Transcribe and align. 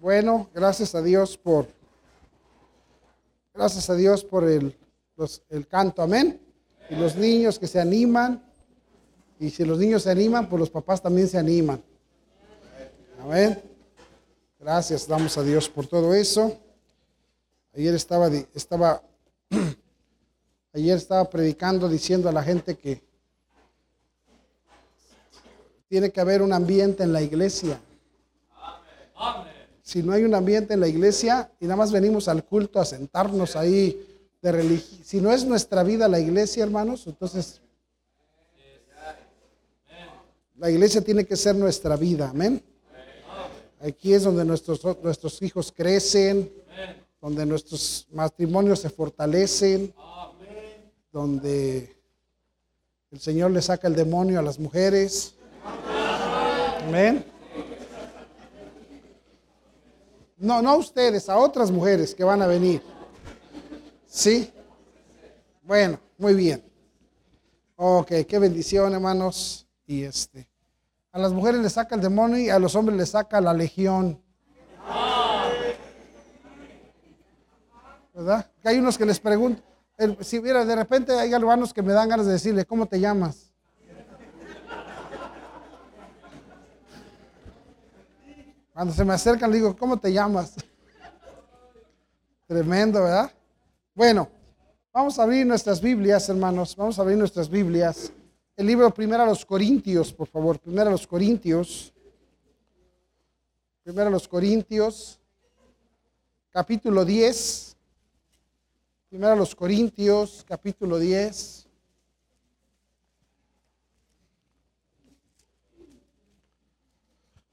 Bueno, 0.00 0.48
gracias 0.54 0.94
a 0.94 1.02
Dios 1.02 1.36
por, 1.36 1.68
gracias 3.52 3.90
a 3.90 3.94
Dios 3.94 4.24
por 4.24 4.44
el, 4.48 4.74
el 5.50 5.66
canto, 5.66 6.00
amén. 6.00 6.40
Y 6.88 6.96
los 6.96 7.16
niños 7.16 7.58
que 7.58 7.66
se 7.66 7.78
animan, 7.78 8.42
y 9.38 9.50
si 9.50 9.62
los 9.62 9.78
niños 9.78 10.04
se 10.04 10.10
animan, 10.10 10.48
pues 10.48 10.58
los 10.58 10.70
papás 10.70 11.02
también 11.02 11.28
se 11.28 11.36
animan. 11.36 11.84
Amén. 13.20 13.62
Gracias, 14.58 15.06
damos 15.06 15.36
a 15.36 15.42
Dios 15.42 15.68
por 15.68 15.86
todo 15.86 16.14
eso. 16.14 16.58
Ayer 17.76 17.94
estaba, 17.94 18.28
estaba, 18.54 19.02
ayer 20.72 20.96
estaba 20.96 21.28
predicando 21.28 21.90
diciendo 21.90 22.26
a 22.30 22.32
la 22.32 22.42
gente 22.42 22.74
que 22.74 23.02
tiene 25.88 26.10
que 26.10 26.22
haber 26.22 26.40
un 26.40 26.54
ambiente 26.54 27.02
en 27.02 27.12
la 27.12 27.20
iglesia. 27.20 27.78
Si 29.90 30.04
no 30.04 30.12
hay 30.12 30.22
un 30.22 30.36
ambiente 30.36 30.74
en 30.74 30.78
la 30.78 30.86
iglesia 30.86 31.50
y 31.58 31.64
nada 31.64 31.74
más 31.74 31.90
venimos 31.90 32.28
al 32.28 32.44
culto 32.44 32.78
a 32.78 32.84
sentarnos 32.84 33.56
ahí 33.56 34.06
de 34.40 34.52
religión, 34.52 35.00
si 35.02 35.20
no 35.20 35.32
es 35.32 35.44
nuestra 35.44 35.82
vida 35.82 36.06
la 36.06 36.20
iglesia, 36.20 36.62
hermanos, 36.62 37.08
entonces 37.08 37.60
la 40.56 40.70
iglesia 40.70 41.00
tiene 41.00 41.24
que 41.24 41.34
ser 41.34 41.56
nuestra 41.56 41.96
vida, 41.96 42.30
amén. 42.30 42.62
Aquí 43.80 44.14
es 44.14 44.22
donde 44.22 44.44
nuestros, 44.44 44.80
nuestros 45.02 45.42
hijos 45.42 45.72
crecen, 45.76 46.52
donde 47.20 47.44
nuestros 47.44 48.06
matrimonios 48.12 48.78
se 48.78 48.90
fortalecen, 48.90 49.92
donde 51.10 51.96
el 53.10 53.18
Señor 53.18 53.50
le 53.50 53.60
saca 53.60 53.88
el 53.88 53.96
demonio 53.96 54.38
a 54.38 54.42
las 54.42 54.56
mujeres. 54.56 55.34
Amén. 56.86 57.24
No, 60.40 60.62
no 60.62 60.70
a 60.70 60.76
ustedes, 60.76 61.28
a 61.28 61.36
otras 61.36 61.70
mujeres 61.70 62.14
que 62.14 62.24
van 62.24 62.40
a 62.40 62.46
venir. 62.46 62.82
¿Sí? 64.06 64.50
Bueno, 65.62 66.00
muy 66.16 66.32
bien. 66.32 66.64
Ok, 67.76 68.10
qué 68.26 68.38
bendición, 68.38 68.94
hermanos. 68.94 69.68
Y 69.86 70.02
este, 70.02 70.48
a 71.12 71.18
las 71.18 71.34
mujeres 71.34 71.60
les 71.60 71.74
saca 71.74 71.94
el 71.94 72.00
demonio 72.00 72.38
y 72.38 72.48
a 72.48 72.58
los 72.58 72.74
hombres 72.74 72.96
les 72.96 73.10
saca 73.10 73.38
la 73.42 73.52
legión. 73.52 74.18
¿Verdad? 78.14 78.50
Que 78.62 78.68
hay 78.70 78.78
unos 78.78 78.96
que 78.96 79.04
les 79.04 79.20
preguntan, 79.20 79.62
si 80.20 80.40
mira, 80.40 80.64
de 80.64 80.74
repente 80.74 81.12
hay 81.12 81.34
hermanos 81.34 81.74
que 81.74 81.82
me 81.82 81.92
dan 81.92 82.08
ganas 82.08 82.24
de 82.24 82.32
decirle, 82.32 82.64
¿cómo 82.64 82.86
te 82.86 82.98
llamas? 82.98 83.49
Cuando 88.80 88.94
se 88.94 89.04
me 89.04 89.12
acercan, 89.12 89.50
le 89.50 89.58
digo, 89.58 89.76
¿cómo 89.76 89.98
te 89.98 90.10
llamas? 90.10 90.54
Tremendo, 92.46 93.02
¿verdad? 93.02 93.30
Bueno, 93.94 94.26
vamos 94.90 95.18
a 95.18 95.24
abrir 95.24 95.46
nuestras 95.46 95.82
Biblias, 95.82 96.26
hermanos. 96.30 96.74
Vamos 96.74 96.98
a 96.98 97.02
abrir 97.02 97.18
nuestras 97.18 97.50
Biblias. 97.50 98.10
El 98.56 98.66
libro 98.66 98.90
primero 98.90 99.22
a 99.22 99.26
los 99.26 99.44
Corintios, 99.44 100.14
por 100.14 100.28
favor. 100.28 100.58
Primero 100.58 100.88
a 100.88 100.92
los 100.92 101.06
Corintios. 101.06 101.92
Primero 103.82 104.06
a 104.06 104.10
los 104.12 104.26
Corintios. 104.26 105.20
Capítulo 106.48 107.04
10. 107.04 107.76
Primero 109.10 109.32
a 109.32 109.36
los 109.36 109.54
Corintios, 109.54 110.42
capítulo 110.48 110.98
10. 110.98 111.59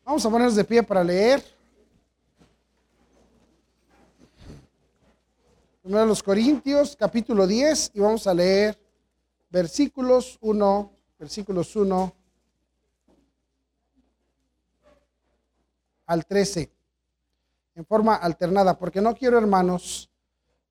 Vamos 0.08 0.26
a 0.26 0.30
ponernos 0.30 0.56
de 0.56 0.64
pie 0.64 0.82
para 0.82 1.04
leer. 1.04 1.44
Primero 5.82 6.06
los 6.06 6.24
Corintios, 6.24 6.96
capítulo 6.96 7.46
10, 7.46 7.92
y 7.94 8.00
vamos 8.00 8.26
a 8.26 8.34
leer 8.34 8.80
versículos 9.50 10.38
1, 10.40 10.92
versículos 11.20 11.76
1 11.76 12.16
al 16.06 16.26
13, 16.26 16.72
en 17.76 17.86
forma 17.86 18.16
alternada, 18.16 18.80
porque 18.80 19.02
no 19.02 19.14
quiero, 19.14 19.38
hermanos, 19.38 20.10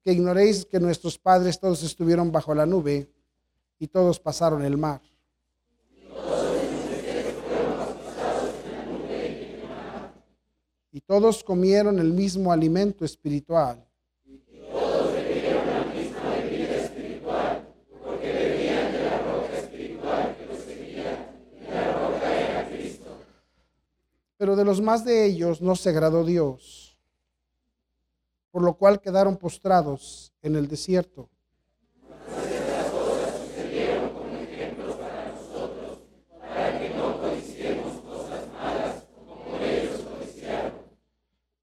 que 0.03 0.13
ignoréis 0.13 0.65
que 0.65 0.81
nuestros 0.81 1.19
padres 1.19 1.61
todos 1.61 1.83
estuvieron 1.83 2.33
bajo 2.33 2.55
la 2.55 2.65
nube 2.65 3.13
y 3.79 3.87
todos 3.87 4.19
pasaron 4.19 4.65
el 4.65 4.79
mar. 4.79 5.03
Y 10.97 11.03
todos 11.03 11.45
comieron 11.45 11.99
el 11.99 12.15
mismo 12.15 12.51
alimento 12.51 13.05
espiritual. 13.05 13.87
Pero 24.39 24.57
de 24.57 24.65
los 24.65 24.81
más 24.81 25.05
de 25.05 25.27
ellos 25.27 25.61
no 25.61 25.77
se 25.77 25.91
agradó 25.91 26.25
Dios, 26.25 26.99
por 28.51 28.63
lo 28.63 28.79
cual 28.79 28.99
quedaron 28.99 29.37
postrados 29.37 30.33
en 30.41 30.57
el 30.57 30.67
desierto. 30.67 31.29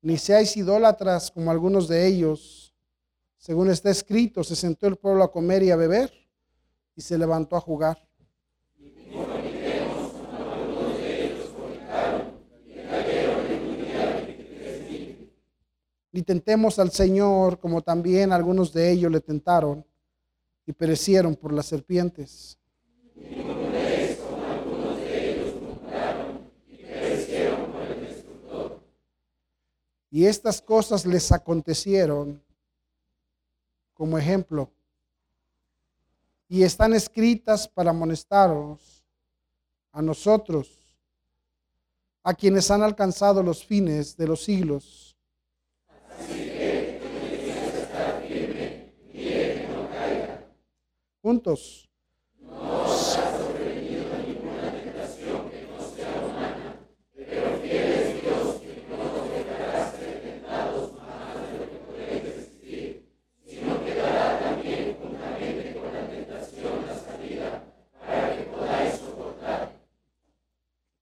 Ni 0.03 0.17
seáis 0.17 0.57
idólatras 0.57 1.31
como 1.31 1.49
algunos 1.49 1.87
de 1.87 2.05
ellos. 2.05 2.75
Según 3.37 3.69
está 3.69 3.89
escrito, 3.89 4.43
se 4.43 4.53
sentó 4.53 4.85
el 4.87 4.97
pueblo 4.97 5.23
a 5.23 5.31
comer 5.31 5.63
y 5.63 5.71
a 5.71 5.77
beber 5.77 6.11
y 6.93 7.01
se 7.01 7.17
levantó 7.17 7.55
a 7.55 7.61
jugar. 7.61 8.05
Ni 16.11 16.21
tentemos 16.21 16.79
al 16.79 16.91
Señor 16.91 17.57
como 17.59 17.81
también 17.81 18.33
algunos 18.33 18.73
de 18.73 18.91
ellos 18.91 19.09
le 19.09 19.21
tentaron 19.21 19.85
y 20.65 20.73
perecieron 20.73 21.37
por 21.37 21.53
las 21.53 21.67
serpientes. 21.67 22.59
Y 30.15 30.27
estas 30.27 30.61
cosas 30.61 31.07
les 31.07 31.31
acontecieron 31.31 32.39
como 33.95 34.15
ejemplo 34.15 34.69
y 36.47 36.61
están 36.61 36.93
escritas 36.93 37.67
para 37.67 37.89
amonestaros 37.89 39.03
a 39.91 40.03
nosotros, 40.03 40.95
a 42.21 42.35
quienes 42.35 42.69
han 42.69 42.83
alcanzado 42.83 43.41
los 43.41 43.65
fines 43.65 44.15
de 44.15 44.27
los 44.27 44.43
siglos. 44.43 45.17
Juntos. 51.23 51.89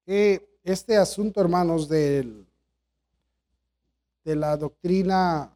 Que 0.06 0.60
este 0.64 0.98
asunto, 0.98 1.42
hermanos, 1.42 1.88
del, 1.88 2.48
de 4.24 4.36
la 4.36 4.58
doctrina 4.58 5.52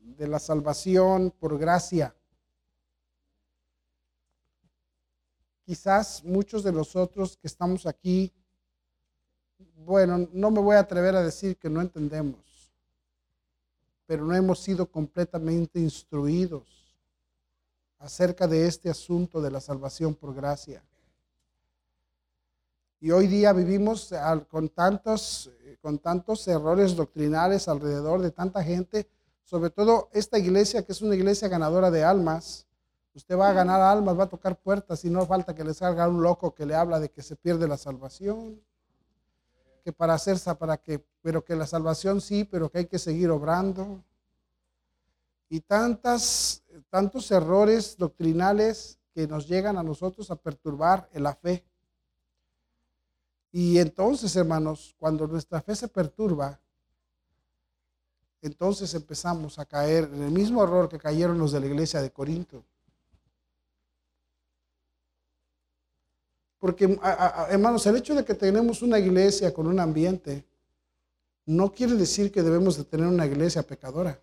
de 0.00 0.28
la 0.28 0.38
salvación 0.38 1.30
por 1.38 1.58
gracia, 1.58 2.14
quizás 5.64 6.22
muchos 6.24 6.62
de 6.62 6.72
nosotros 6.72 7.36
que 7.36 7.46
estamos 7.46 7.86
aquí, 7.86 8.32
bueno, 9.76 10.28
no 10.32 10.50
me 10.50 10.60
voy 10.60 10.76
a 10.76 10.80
atrever 10.80 11.16
a 11.16 11.22
decir 11.22 11.56
que 11.56 11.70
no 11.70 11.80
entendemos, 11.80 12.70
pero 14.06 14.24
no 14.24 14.34
hemos 14.34 14.60
sido 14.60 14.86
completamente 14.86 15.80
instruidos 15.80 16.96
acerca 17.98 18.46
de 18.46 18.66
este 18.66 18.90
asunto 18.90 19.40
de 19.40 19.50
la 19.50 19.60
salvación 19.60 20.14
por 20.14 20.34
gracia. 20.34 20.82
Y 23.04 23.10
hoy 23.10 23.26
día 23.26 23.52
vivimos 23.52 24.14
con 24.48 24.70
tantos, 24.70 25.50
con 25.82 25.98
tantos 25.98 26.48
errores 26.48 26.96
doctrinales 26.96 27.68
alrededor 27.68 28.22
de 28.22 28.30
tanta 28.30 28.64
gente, 28.64 29.06
sobre 29.42 29.68
todo 29.68 30.08
esta 30.14 30.38
iglesia 30.38 30.86
que 30.86 30.92
es 30.92 31.02
una 31.02 31.14
iglesia 31.14 31.48
ganadora 31.48 31.90
de 31.90 32.02
almas. 32.02 32.66
Usted 33.12 33.36
va 33.36 33.50
a 33.50 33.52
ganar 33.52 33.82
almas, 33.82 34.18
va 34.18 34.24
a 34.24 34.28
tocar 34.30 34.58
puertas 34.58 35.04
y 35.04 35.10
no 35.10 35.26
falta 35.26 35.54
que 35.54 35.64
le 35.64 35.74
salga 35.74 36.08
un 36.08 36.22
loco 36.22 36.54
que 36.54 36.64
le 36.64 36.74
habla 36.74 36.98
de 36.98 37.10
que 37.10 37.20
se 37.20 37.36
pierde 37.36 37.68
la 37.68 37.76
salvación, 37.76 38.58
que 39.84 39.92
para 39.92 40.14
hacer, 40.14 40.38
para 40.58 40.78
que, 40.78 41.04
pero 41.20 41.44
que 41.44 41.56
la 41.56 41.66
salvación 41.66 42.22
sí, 42.22 42.44
pero 42.44 42.70
que 42.70 42.78
hay 42.78 42.86
que 42.86 42.98
seguir 42.98 43.28
obrando. 43.30 44.02
Y 45.50 45.60
tantas, 45.60 46.62
tantos 46.88 47.30
errores 47.30 47.98
doctrinales 47.98 48.98
que 49.14 49.26
nos 49.28 49.46
llegan 49.46 49.76
a 49.76 49.82
nosotros 49.82 50.30
a 50.30 50.36
perturbar 50.36 51.06
en 51.12 51.22
la 51.24 51.34
fe. 51.34 51.66
Y 53.56 53.78
entonces, 53.78 54.34
hermanos, 54.34 54.96
cuando 54.98 55.28
nuestra 55.28 55.62
fe 55.62 55.76
se 55.76 55.86
perturba, 55.86 56.58
entonces 58.42 58.92
empezamos 58.94 59.60
a 59.60 59.64
caer 59.64 60.10
en 60.12 60.24
el 60.24 60.32
mismo 60.32 60.64
error 60.64 60.88
que 60.88 60.98
cayeron 60.98 61.38
los 61.38 61.52
de 61.52 61.60
la 61.60 61.66
iglesia 61.66 62.02
de 62.02 62.10
Corinto. 62.10 62.64
Porque, 66.58 66.98
hermanos, 67.48 67.86
el 67.86 67.94
hecho 67.94 68.16
de 68.16 68.24
que 68.24 68.34
tenemos 68.34 68.82
una 68.82 68.98
iglesia 68.98 69.54
con 69.54 69.68
un 69.68 69.78
ambiente 69.78 70.44
no 71.46 71.72
quiere 71.72 71.94
decir 71.94 72.32
que 72.32 72.42
debemos 72.42 72.76
de 72.76 72.82
tener 72.82 73.06
una 73.06 73.24
iglesia 73.24 73.62
pecadora. 73.62 74.20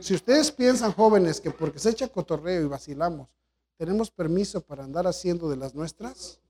Si 0.00 0.14
ustedes 0.14 0.50
piensan, 0.50 0.92
jóvenes, 0.92 1.42
que 1.42 1.50
porque 1.50 1.78
se 1.78 1.90
echa 1.90 2.08
cotorreo 2.08 2.62
y 2.62 2.68
vacilamos, 2.68 3.28
tenemos 3.76 4.10
permiso 4.10 4.62
para 4.62 4.82
andar 4.82 5.06
haciendo 5.06 5.50
de 5.50 5.58
las 5.58 5.74
nuestras, 5.74 6.40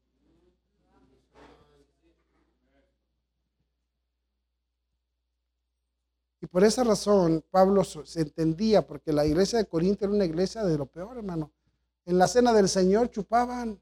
Y 6.41 6.47
por 6.47 6.65
esa 6.65 6.85
razón 6.85 7.45
Pablo 7.51 7.85
se 7.85 8.21
entendía, 8.21 8.87
porque 8.87 9.13
la 9.13 9.27
iglesia 9.27 9.59
de 9.59 9.67
Corinto 9.67 10.05
era 10.05 10.15
una 10.15 10.25
iglesia 10.25 10.65
de 10.65 10.79
lo 10.79 10.87
peor, 10.87 11.19
hermano. 11.19 11.53
En 12.07 12.19
la 12.19 12.27
cena 12.27 12.53
del 12.53 12.69
Señor 12.69 13.11
chupaban. 13.11 13.81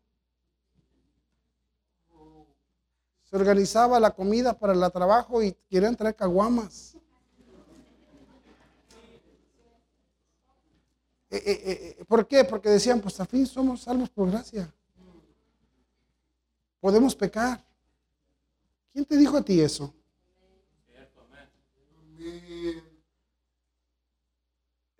Se 3.24 3.36
organizaba 3.36 4.00
la 4.00 4.10
comida 4.10 4.58
para 4.58 4.72
el 4.72 4.92
trabajo 4.92 5.42
y 5.42 5.52
querían 5.68 5.94
traer 5.94 6.16
caguamas. 6.16 6.96
Eh, 11.30 11.42
eh, 11.44 11.96
eh, 11.98 12.04
¿Por 12.06 12.26
qué? 12.26 12.42
Porque 12.42 12.70
decían, 12.70 13.00
pues 13.00 13.20
a 13.20 13.26
fin 13.26 13.46
somos 13.46 13.82
salvos 13.82 14.08
por 14.08 14.30
gracia. 14.30 14.72
Podemos 16.80 17.14
pecar. 17.14 17.62
¿Quién 18.92 19.04
te 19.04 19.16
dijo 19.16 19.36
a 19.36 19.42
ti 19.42 19.60
eso? 19.60 19.94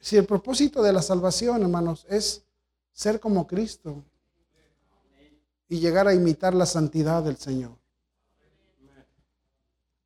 Si 0.08 0.16
el 0.16 0.24
propósito 0.24 0.82
de 0.82 0.90
la 0.90 1.02
salvación, 1.02 1.60
hermanos, 1.60 2.06
es 2.08 2.42
ser 2.94 3.20
como 3.20 3.46
Cristo 3.46 4.02
y 5.68 5.80
llegar 5.80 6.08
a 6.08 6.14
imitar 6.14 6.54
la 6.54 6.64
santidad 6.64 7.22
del 7.22 7.36
Señor. 7.36 7.76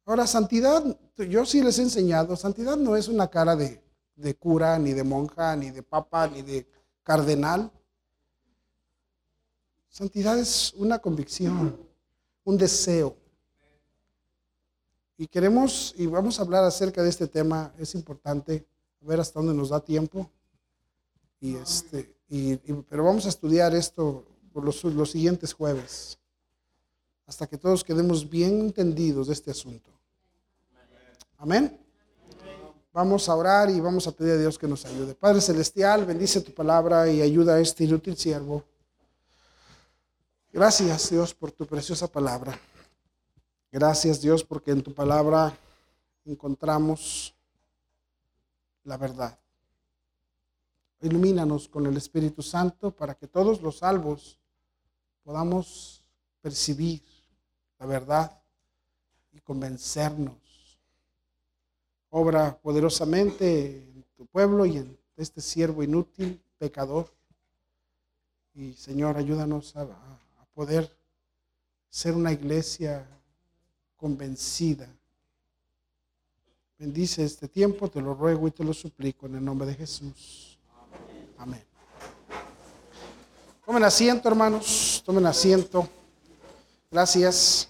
Ahora, 0.05 0.27
santidad, 0.27 0.85
yo 1.17 1.47
sí 1.47 1.63
les 1.63 1.79
he 1.79 1.83
enseñado, 1.83 2.35
santidad 2.35 2.77
no 2.77 2.97
es 2.97 3.07
una 3.07 3.29
cara 3.29 3.55
de, 3.55 3.81
cura, 4.41 4.77
ni 4.77 4.93
de 4.93 5.05
monja, 5.05 5.55
ni 5.55 5.71
de 5.71 5.85
papa, 5.85 6.27
ni 6.27 6.43
de 6.43 6.67
cardenal. 7.05 7.71
Santidad 9.89 10.37
es 10.37 10.75
una 10.79 10.99
convicción, 10.99 11.79
un 12.43 12.59
deseo. 12.59 13.15
Y 15.17 15.29
queremos, 15.29 15.95
y 15.97 16.07
vamos 16.07 16.41
a 16.41 16.43
hablar 16.43 16.65
acerca 16.65 17.05
de 17.05 17.09
este 17.09 17.29
tema, 17.29 17.73
es 17.79 17.95
importante, 17.95 18.67
a 19.03 19.07
ver 19.07 19.21
hasta 19.21 19.41
dónde 19.41 19.55
nos 19.55 19.71
da 19.71 19.81
tiempo. 19.81 20.31
Y 21.41 21.57
este, 21.57 22.15
y, 22.29 22.57
pero 22.89 23.05
vamos 23.05 23.27
a 23.27 23.29
estudiar 23.29 23.75
esto 23.75 24.25
por 24.53 24.65
los, 24.65 24.83
los 24.85 25.11
siguientes 25.11 25.53
jueves, 25.53 26.19
hasta 27.27 27.47
que 27.47 27.59
todos 27.59 27.83
quedemos 27.83 28.29
bien 28.29 28.61
entendidos 28.61 29.27
de 29.27 29.33
este 29.33 29.51
asunto. 29.51 29.91
Amén. 31.39 31.79
Vamos 32.93 33.29
a 33.29 33.35
orar 33.35 33.71
y 33.71 33.81
vamos 33.81 34.07
a 34.07 34.13
pedir 34.13 34.33
a 34.33 34.39
Dios 34.39 34.59
que 34.59 34.69
nos 34.69 34.85
ayude. 34.85 35.15
Padre 35.15 35.41
Celestial, 35.41 36.05
bendice 36.05 36.43
tu 36.43 36.53
palabra 36.53 37.11
y 37.11 37.23
ayuda 37.23 37.55
a 37.55 37.61
este 37.61 37.85
inútil 37.85 38.17
siervo. 38.17 38.63
Gracias 40.53 41.09
Dios 41.09 41.35
por 41.35 41.51
tu 41.51 41.67
preciosa 41.67 42.07
palabra. 42.07 42.59
Gracias 43.71 44.21
Dios 44.21 44.45
porque 44.45 44.71
en 44.71 44.83
tu 44.83 44.93
palabra 44.93 45.57
encontramos 46.27 47.35
la 48.85 48.97
verdad. 48.97 49.39
Ilumínanos 51.01 51.69
con 51.69 51.87
el 51.87 51.97
Espíritu 51.97 52.43
Santo 52.43 52.91
para 52.91 53.15
que 53.15 53.27
todos 53.27 53.61
los 53.61 53.79
salvos 53.79 54.39
podamos 55.25 56.05
percibir 56.41 57.03
la 57.79 57.87
verdad 57.87 58.43
y 59.33 59.41
convencernos. 59.41 60.79
Obra 62.11 62.57
poderosamente 62.61 63.83
en 63.83 64.05
tu 64.17 64.27
pueblo 64.27 64.67
y 64.67 64.77
en 64.77 64.99
este 65.17 65.41
siervo 65.41 65.83
inútil, 65.83 66.41
pecador. 66.59 67.13
Y 68.55 68.75
Señor, 68.75 69.17
ayúdanos 69.17 69.75
a, 69.77 69.83
a 69.83 70.45
poder 70.55 70.95
ser 71.89 72.15
una 72.15 72.33
iglesia 72.33 73.09
convencida. 73.97 74.89
Bendice 76.83 77.25
este 77.25 77.47
tiempo, 77.47 77.89
te 77.89 78.01
lo 78.01 78.13
ruego 78.13 78.49
y 78.49 78.51
te 78.51 78.65
lo 78.65 78.75
suplico 78.75 79.27
en 79.27 79.37
el 79.37 79.45
nombre 79.45 79.69
de 79.69 79.75
Jesús. 79.77 80.59
Amén. 81.39 81.63
Tomen 83.65 83.85
asiento, 83.85 84.29
hermanos, 84.29 85.01
tomen 85.07 85.25
asiento. 85.27 85.89
Gracias. 86.91 87.69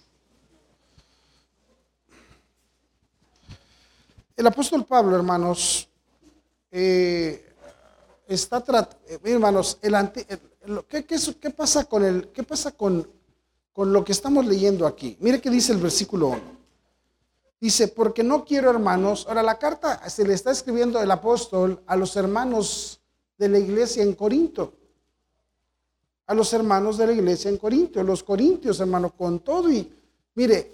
El 4.35 4.47
apóstol 4.47 4.87
Pablo, 4.87 5.15
hermanos, 5.15 5.87
eh, 6.70 7.55
está 8.26 8.62
tratando, 8.62 8.97
eh, 9.06 9.20
hermanos, 9.25 9.79
el, 9.82 9.94
¿qué, 10.88 11.05
qué, 11.05 11.50
pasa 11.50 11.85
con 11.85 12.03
el, 12.03 12.29
qué 12.29 12.43
pasa 12.44 12.73
con 12.73 13.06
con 13.75 13.93
lo 13.93 14.05
que 14.05 14.12
estamos 14.12 14.44
leyendo 14.44 14.87
aquí. 14.87 15.17
Mire 15.20 15.41
qué 15.41 15.49
dice 15.49 15.73
el 15.73 15.79
versículo 15.79 16.29
1. 16.29 16.62
Dice, 17.62 17.87
porque 17.87 18.25
no 18.25 18.44
quiero 18.44 18.70
hermanos, 18.70 19.25
ahora 19.29 19.41
la 19.41 19.56
carta 19.56 20.11
se 20.11 20.26
le 20.26 20.35
está 20.35 20.50
escribiendo 20.50 21.00
el 21.00 21.09
apóstol 21.09 21.81
a 21.87 21.94
los 21.94 22.17
hermanos 22.17 23.00
de 23.38 23.49
la 23.49 23.61
iglesia 23.61 24.03
en 24.03 24.14
Corinto. 24.14 24.73
A 26.26 26.35
los 26.35 26.53
hermanos 26.55 26.99
de 26.99 27.06
la 27.06 27.12
iglesia 27.12 27.49
en 27.50 27.59
Corinto, 27.59 28.03
los 28.03 28.25
corintios, 28.25 28.81
hermano, 28.81 29.14
con 29.14 29.38
todo 29.38 29.70
y 29.70 29.88
mire, 30.35 30.73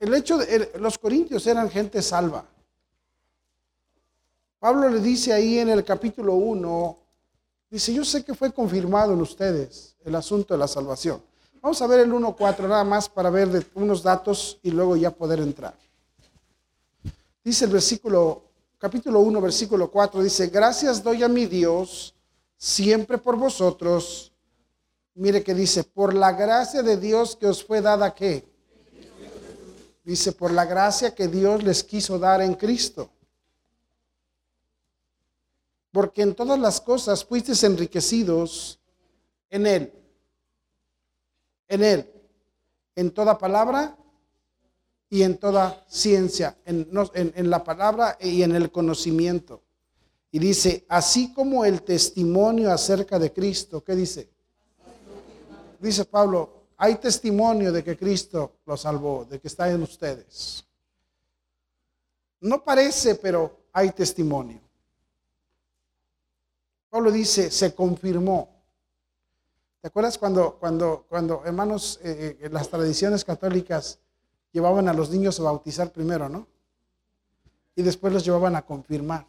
el 0.00 0.14
hecho 0.14 0.38
de 0.38 0.72
los 0.80 0.96
corintios 0.96 1.46
eran 1.46 1.68
gente 1.68 2.00
salva. 2.00 2.42
Pablo 4.58 4.88
le 4.88 5.00
dice 5.00 5.34
ahí 5.34 5.58
en 5.58 5.68
el 5.68 5.84
capítulo 5.84 6.32
1, 6.32 6.98
dice, 7.68 7.92
yo 7.92 8.06
sé 8.06 8.24
que 8.24 8.34
fue 8.34 8.54
confirmado 8.54 9.12
en 9.12 9.20
ustedes 9.20 9.96
el 10.02 10.14
asunto 10.14 10.54
de 10.54 10.58
la 10.60 10.66
salvación. 10.66 11.20
Vamos 11.66 11.82
a 11.82 11.88
ver 11.88 11.98
el 11.98 12.12
1.4 12.12 12.68
nada 12.68 12.84
más 12.84 13.08
para 13.08 13.28
ver 13.28 13.66
unos 13.74 14.00
datos 14.00 14.60
y 14.62 14.70
luego 14.70 14.94
ya 14.94 15.10
poder 15.10 15.40
entrar. 15.40 15.76
Dice 17.42 17.64
el 17.64 17.72
versículo, 17.72 18.44
capítulo 18.78 19.18
1, 19.18 19.40
versículo 19.40 19.90
4, 19.90 20.22
dice, 20.22 20.46
gracias 20.46 21.02
doy 21.02 21.24
a 21.24 21.28
mi 21.28 21.46
Dios 21.46 22.14
siempre 22.56 23.18
por 23.18 23.34
vosotros. 23.34 24.32
Mire 25.16 25.42
que 25.42 25.56
dice, 25.56 25.82
por 25.82 26.14
la 26.14 26.30
gracia 26.30 26.84
de 26.84 26.98
Dios 26.98 27.34
que 27.34 27.48
os 27.48 27.64
fue 27.64 27.80
dada 27.80 28.14
qué. 28.14 28.48
Dice, 30.04 30.30
por 30.30 30.52
la 30.52 30.66
gracia 30.66 31.16
que 31.16 31.26
Dios 31.26 31.64
les 31.64 31.82
quiso 31.82 32.16
dar 32.16 32.42
en 32.42 32.54
Cristo. 32.54 33.10
Porque 35.90 36.22
en 36.22 36.32
todas 36.36 36.60
las 36.60 36.80
cosas 36.80 37.24
fuisteis 37.24 37.64
enriquecidos 37.64 38.78
en 39.50 39.66
Él 39.66 39.92
en 41.68 41.84
Él, 41.84 42.10
en 42.94 43.10
toda 43.10 43.38
palabra 43.38 43.96
y 45.08 45.22
en 45.22 45.38
toda 45.38 45.84
ciencia, 45.88 46.56
en, 46.64 46.88
en, 47.14 47.50
la 47.50 47.62
palabra 47.62 48.16
y 48.20 48.42
en 48.42 48.54
el 48.56 48.70
conocimiento. 48.70 49.62
Y 50.30 50.38
dice, 50.38 50.84
así 50.88 51.32
como 51.32 51.64
el 51.64 51.82
testimonio 51.82 52.72
acerca 52.72 53.18
de 53.18 53.32
Cristo, 53.32 53.82
¿qué 53.84 53.94
dice? 53.94 54.28
Dice 55.78 56.04
Pablo, 56.04 56.66
hay 56.76 56.96
testimonio 56.96 57.72
de 57.72 57.84
que 57.84 57.96
Cristo 57.96 58.56
lo 58.66 58.76
salvó, 58.76 59.24
de 59.24 59.40
que 59.40 59.48
está 59.48 59.70
en 59.70 59.82
ustedes. 59.82 60.64
No 62.40 62.62
parece, 62.62 63.14
pero 63.14 63.66
hay 63.72 63.90
testimonio. 63.92 64.60
Pablo 66.90 67.10
dice, 67.10 67.50
se 67.50 67.74
confirmó. 67.74 68.55
¿Te 69.86 69.88
acuerdas 69.90 70.18
cuando, 70.18 70.56
cuando, 70.58 71.06
cuando 71.08 71.42
hermanos, 71.44 72.00
eh, 72.02 72.38
eh, 72.40 72.48
las 72.50 72.68
tradiciones 72.68 73.24
católicas 73.24 74.00
llevaban 74.50 74.88
a 74.88 74.92
los 74.92 75.10
niños 75.10 75.38
a 75.38 75.44
bautizar 75.44 75.92
primero, 75.92 76.28
¿no? 76.28 76.48
Y 77.76 77.82
después 77.82 78.12
los 78.12 78.24
llevaban 78.24 78.56
a 78.56 78.62
confirmar. 78.62 79.28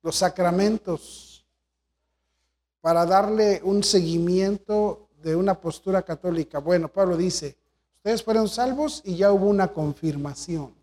Los 0.00 0.16
sacramentos 0.16 1.44
para 2.80 3.04
darle 3.04 3.60
un 3.64 3.84
seguimiento 3.84 5.10
de 5.22 5.36
una 5.36 5.60
postura 5.60 6.00
católica. 6.00 6.58
Bueno, 6.58 6.88
Pablo 6.88 7.18
dice, 7.18 7.54
ustedes 7.96 8.22
fueron 8.22 8.48
salvos 8.48 9.02
y 9.04 9.14
ya 9.14 9.30
hubo 9.30 9.44
una 9.44 9.68
confirmación. 9.74 10.74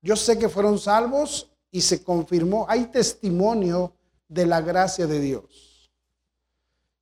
Yo 0.00 0.16
sé 0.16 0.38
que 0.38 0.48
fueron 0.48 0.78
salvos 0.78 1.50
y 1.70 1.82
se 1.82 2.02
confirmó, 2.02 2.64
hay 2.66 2.86
testimonio 2.86 3.92
de 4.30 4.46
la 4.46 4.60
gracia 4.60 5.06
de 5.06 5.20
Dios. 5.20 5.90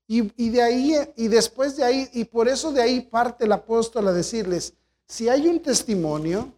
Y, 0.07 0.49
de 0.49 0.63
ahí, 0.63 0.95
y 1.17 1.29
después 1.29 1.77
de 1.77 1.85
ahí, 1.85 2.09
y 2.15 2.25
por 2.25 2.49
eso 2.49 2.73
de 2.73 2.81
ahí 2.81 3.03
parte 3.03 3.45
el 3.45 3.53
apóstol 3.53 4.09
a 4.09 4.13
decirles, 4.13 4.73
si 5.07 5.29
hay 5.29 5.47
un 5.47 5.61
testimonio, 5.61 6.51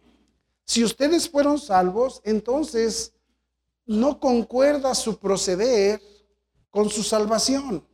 si 0.63 0.85
ustedes 0.85 1.29
fueron 1.29 1.59
salvos, 1.59 2.21
entonces 2.23 3.13
no 3.85 4.21
concuerda 4.21 4.95
su 4.95 5.19
proceder 5.19 6.01
con 6.69 6.89
su 6.89 7.03
salvación. 7.03 7.85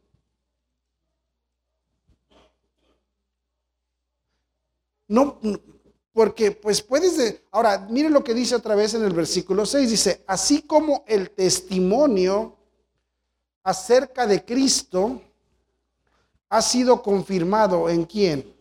No, 5.07 5.39
porque 6.13 6.51
pues 6.51 6.83
puedes, 6.83 7.41
ahora 7.49 7.87
mire 7.89 8.11
lo 8.11 8.23
que 8.23 8.35
dice 8.35 8.53
otra 8.53 8.75
vez 8.75 8.93
en 8.93 9.03
el 9.03 9.13
versículo 9.13 9.65
6, 9.65 9.89
dice, 9.89 10.23
así 10.27 10.61
como 10.61 11.03
el 11.07 11.31
testimonio 11.31 12.56
acerca 13.67 14.25
de 14.25 14.45
Cristo 14.45 15.21
ha 16.47 16.61
sido 16.61 17.03
confirmado 17.03 17.89
en 17.89 18.05
quién? 18.05 18.55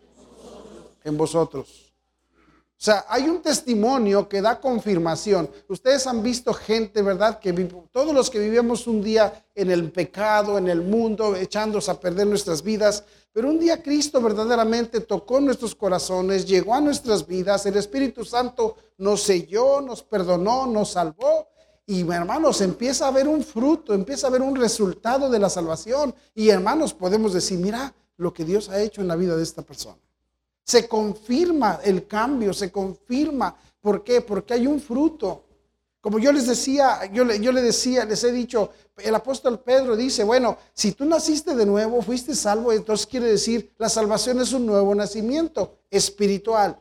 En 1.05 1.17
vosotros. 1.17 1.93
O 2.77 2.83
sea, 2.87 3.07
hay 3.09 3.29
un 3.29 3.41
testimonio 3.41 4.29
que 4.29 4.43
da 4.43 4.61
confirmación. 4.61 5.49
Ustedes 5.69 6.09
han 6.09 6.25
visto 6.25 6.53
gente, 6.53 7.03
¿verdad? 7.03 7.39
Que 7.39 7.53
todos 7.93 8.13
los 8.13 8.29
que 8.29 8.41
vivimos 8.41 8.89
un 8.89 9.01
día 9.01 9.47
en 9.55 9.71
el 9.71 9.93
pecado, 9.93 10.59
en 10.59 10.67
el 10.67 10.83
mundo, 10.83 11.37
echándose 11.37 11.89
a 11.89 12.01
perder 12.01 12.27
nuestras 12.27 12.61
vidas, 12.61 13.05
pero 13.33 13.49
un 13.49 13.61
día 13.61 13.81
Cristo 13.81 14.21
verdaderamente 14.21 15.01
tocó 15.01 15.39
nuestros 15.41 15.77
corazones, 15.77 16.47
llegó 16.47 16.75
a 16.75 16.81
nuestras 16.81 17.25
vidas, 17.25 17.65
el 17.67 17.77
Espíritu 17.77 18.25
Santo 18.25 18.77
nos 18.99 19.23
selló, 19.23 19.81
nos 19.81 20.03
perdonó, 20.03 20.67
nos 20.67 20.91
salvó. 20.91 21.47
Y 21.87 22.01
hermanos, 22.11 22.61
empieza 22.61 23.05
a 23.05 23.09
haber 23.09 23.29
un 23.29 23.45
fruto, 23.45 23.95
empieza 23.95 24.27
a 24.27 24.31
haber 24.31 24.43
un 24.43 24.57
resultado 24.57 25.31
de 25.31 25.39
la 25.39 25.49
salvación. 25.49 26.13
Y 26.35 26.49
hermanos, 26.49 26.93
podemos 26.93 27.33
decir, 27.33 27.59
mira 27.59 27.95
lo 28.17 28.35
que 28.35 28.45
Dios 28.45 28.69
ha 28.69 28.81
hecho 28.81 29.01
en 29.01 29.09
la 29.09 29.15
vida 29.15 29.37
de 29.37 29.45
esta 29.45 29.63
persona. 29.63 29.99
Se 30.65 30.89
confirma 30.89 31.79
el 31.85 32.09
cambio, 32.09 32.53
se 32.53 32.73
confirma. 32.73 33.57
¿Por 33.81 34.03
qué? 34.03 34.21
Porque 34.21 34.55
hay 34.55 34.67
un 34.67 34.81
fruto. 34.81 35.45
Como 36.01 36.19
yo 36.19 36.33
les 36.33 36.49
decía, 36.49 37.11
yo 37.13 37.25
yo 37.25 37.53
le 37.53 37.63
decía, 37.63 38.05
les 38.05 38.25
he 38.25 38.33
dicho, 38.33 38.71
el 38.97 39.15
apóstol 39.15 39.61
Pedro 39.61 39.95
dice, 39.95 40.25
bueno, 40.25 40.57
si 40.73 40.93
tú 40.93 41.05
naciste 41.05 41.55
de 41.55 41.67
nuevo, 41.67 42.03
fuiste 42.03 42.35
salvo, 42.35 42.73
entonces 42.73 43.07
quiere 43.07 43.27
decir, 43.27 43.73
la 43.79 43.89
salvación 43.89 44.41
es 44.41 44.53
un 44.53 44.67
nuevo 44.67 44.95
nacimiento 44.95 45.79
espiritual. 45.91 46.79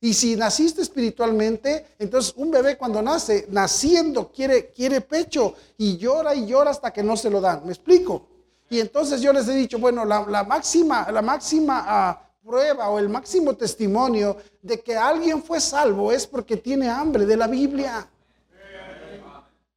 Y 0.00 0.12
si 0.12 0.36
naciste 0.36 0.82
espiritualmente, 0.82 1.86
entonces 1.98 2.34
un 2.36 2.50
bebé 2.50 2.76
cuando 2.76 3.00
nace, 3.00 3.46
naciendo, 3.50 4.30
quiere, 4.30 4.70
quiere 4.70 5.00
pecho 5.00 5.54
y 5.78 5.96
llora 5.96 6.34
y 6.34 6.46
llora 6.46 6.70
hasta 6.70 6.92
que 6.92 7.02
no 7.02 7.16
se 7.16 7.30
lo 7.30 7.40
dan. 7.40 7.62
¿Me 7.64 7.72
explico? 7.72 8.28
Y 8.68 8.80
entonces 8.80 9.20
yo 9.20 9.32
les 9.32 9.48
he 9.48 9.54
dicho, 9.54 9.78
bueno, 9.78 10.04
la, 10.04 10.44
máxima, 10.44 11.10
la 11.10 11.22
máxima 11.22 11.84
ah, 11.86 12.30
prueba 12.44 12.90
o 12.90 12.98
el 12.98 13.08
máximo 13.08 13.54
testimonio 13.54 14.36
de 14.60 14.80
que 14.80 14.96
alguien 14.96 15.42
fue 15.42 15.60
salvo 15.60 16.12
es 16.12 16.26
porque 16.26 16.56
tiene 16.56 16.88
hambre 16.88 17.24
de 17.24 17.36
la 17.36 17.46
Biblia. 17.46 18.08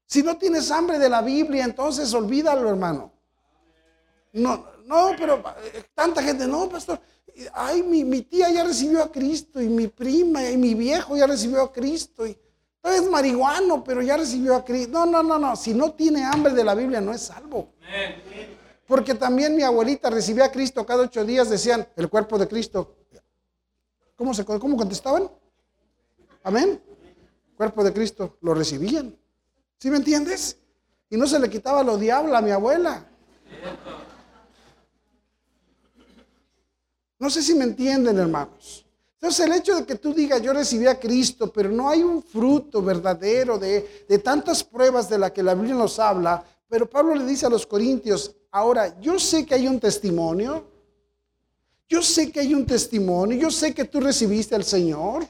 Si 0.06 0.24
no 0.24 0.38
tienes 0.38 0.72
hambre 0.72 0.98
de 0.98 1.08
la 1.08 1.22
Biblia, 1.22 1.64
entonces 1.64 2.14
olvídalo, 2.14 2.68
hermano. 2.68 3.12
No, 4.34 4.66
no, 4.90 5.12
pero 5.16 5.36
eh, 5.36 5.84
tanta 5.94 6.24
gente, 6.24 6.48
no, 6.48 6.68
pastor. 6.68 7.00
Ay, 7.54 7.84
mi, 7.84 8.24
tía 8.24 8.50
ya 8.50 8.64
recibió 8.64 9.04
a 9.04 9.12
Cristo 9.12 9.62
y 9.62 9.70
mi 9.70 9.88
prima 9.88 10.50
y 10.50 10.58
mi 10.58 10.74
viejo 10.74 11.16
ya 11.16 11.28
recibió 11.28 11.62
a 11.62 11.72
Cristo. 11.72 12.26
Y, 12.26 12.36
es 12.84 13.08
marihuano, 13.08 13.84
pero 13.84 14.02
ya 14.02 14.18
recibió 14.18 14.56
a 14.56 14.66
Cristo. 14.66 14.92
No, 14.92 15.06
no, 15.06 15.22
no, 15.22 15.38
no. 15.38 15.56
Si 15.56 15.76
no 15.76 15.92
tiene 15.92 16.26
hambre 16.26 16.54
de 16.54 16.64
la 16.64 16.74
Biblia, 16.74 17.00
no 17.02 17.14
es 17.14 17.22
salvo. 17.22 17.74
Porque 18.88 19.14
también 19.14 19.56
mi 19.56 19.62
abuelita 19.62 20.10
recibía 20.10 20.46
a 20.46 20.52
Cristo 20.52 20.84
cada 20.84 21.04
ocho 21.04 21.24
días, 21.24 21.52
decían, 21.52 21.88
el 21.96 22.10
cuerpo 22.10 22.40
de 22.40 22.48
Cristo. 22.48 22.96
¿Cómo, 24.16 24.34
se, 24.34 24.44
cómo 24.44 24.76
contestaban? 24.76 25.30
Amén. 26.42 26.82
Cuerpo 27.56 27.84
de 27.84 27.94
Cristo, 27.94 28.38
lo 28.42 28.56
recibían. 28.56 29.16
¿Sí 29.78 29.92
me 29.92 29.98
entiendes? 29.98 30.58
Y 31.12 31.16
no 31.16 31.28
se 31.28 31.40
le 31.40 31.48
quitaba 31.48 31.84
lo 31.84 31.96
diablo 31.96 32.36
a 32.36 32.42
mi 32.42 32.50
abuela. 32.50 33.06
No 37.20 37.30
sé 37.30 37.44
si 37.44 37.54
me 37.54 37.66
entienden, 37.66 38.18
hermanos. 38.18 38.86
Entonces 39.14 39.46
el 39.46 39.54
hecho 39.54 39.76
de 39.76 39.86
que 39.86 39.96
tú 39.96 40.14
digas, 40.14 40.42
yo 40.42 40.54
recibí 40.54 40.88
a 40.88 41.00
Cristo, 41.00 41.52
pero 41.52 41.70
no 41.70 41.90
hay 41.90 42.02
un 42.02 42.24
fruto 42.24 42.82
verdadero 42.82 43.60
de, 43.60 44.06
de 44.08 44.20
tantas 44.20 44.64
pruebas 44.64 45.10
de 45.10 45.18
la 45.20 45.32
que 45.32 45.44
la 45.44 45.54
Biblia 45.54 45.76
nos 45.76 46.00
habla, 46.00 46.44
pero 46.70 46.90
Pablo 46.90 47.14
le 47.16 47.26
dice 47.26 47.46
a 47.46 47.50
los 47.50 47.66
corintios, 47.66 48.36
Ahora, 48.52 49.00
yo 49.00 49.20
sé 49.20 49.46
que 49.46 49.56
hay 49.56 49.68
un 49.68 49.80
testimonio. 49.80 50.66
Yo 51.88 52.02
sé 52.02 52.32
que 52.32 52.40
hay 52.40 52.54
un 52.54 52.66
testimonio. 52.66 53.38
Yo 53.38 53.52
sé 53.52 53.74
que 53.74 53.86
tú 53.86 54.00
recibiste 54.00 54.56
al 54.56 54.64
Señor. 54.64 55.28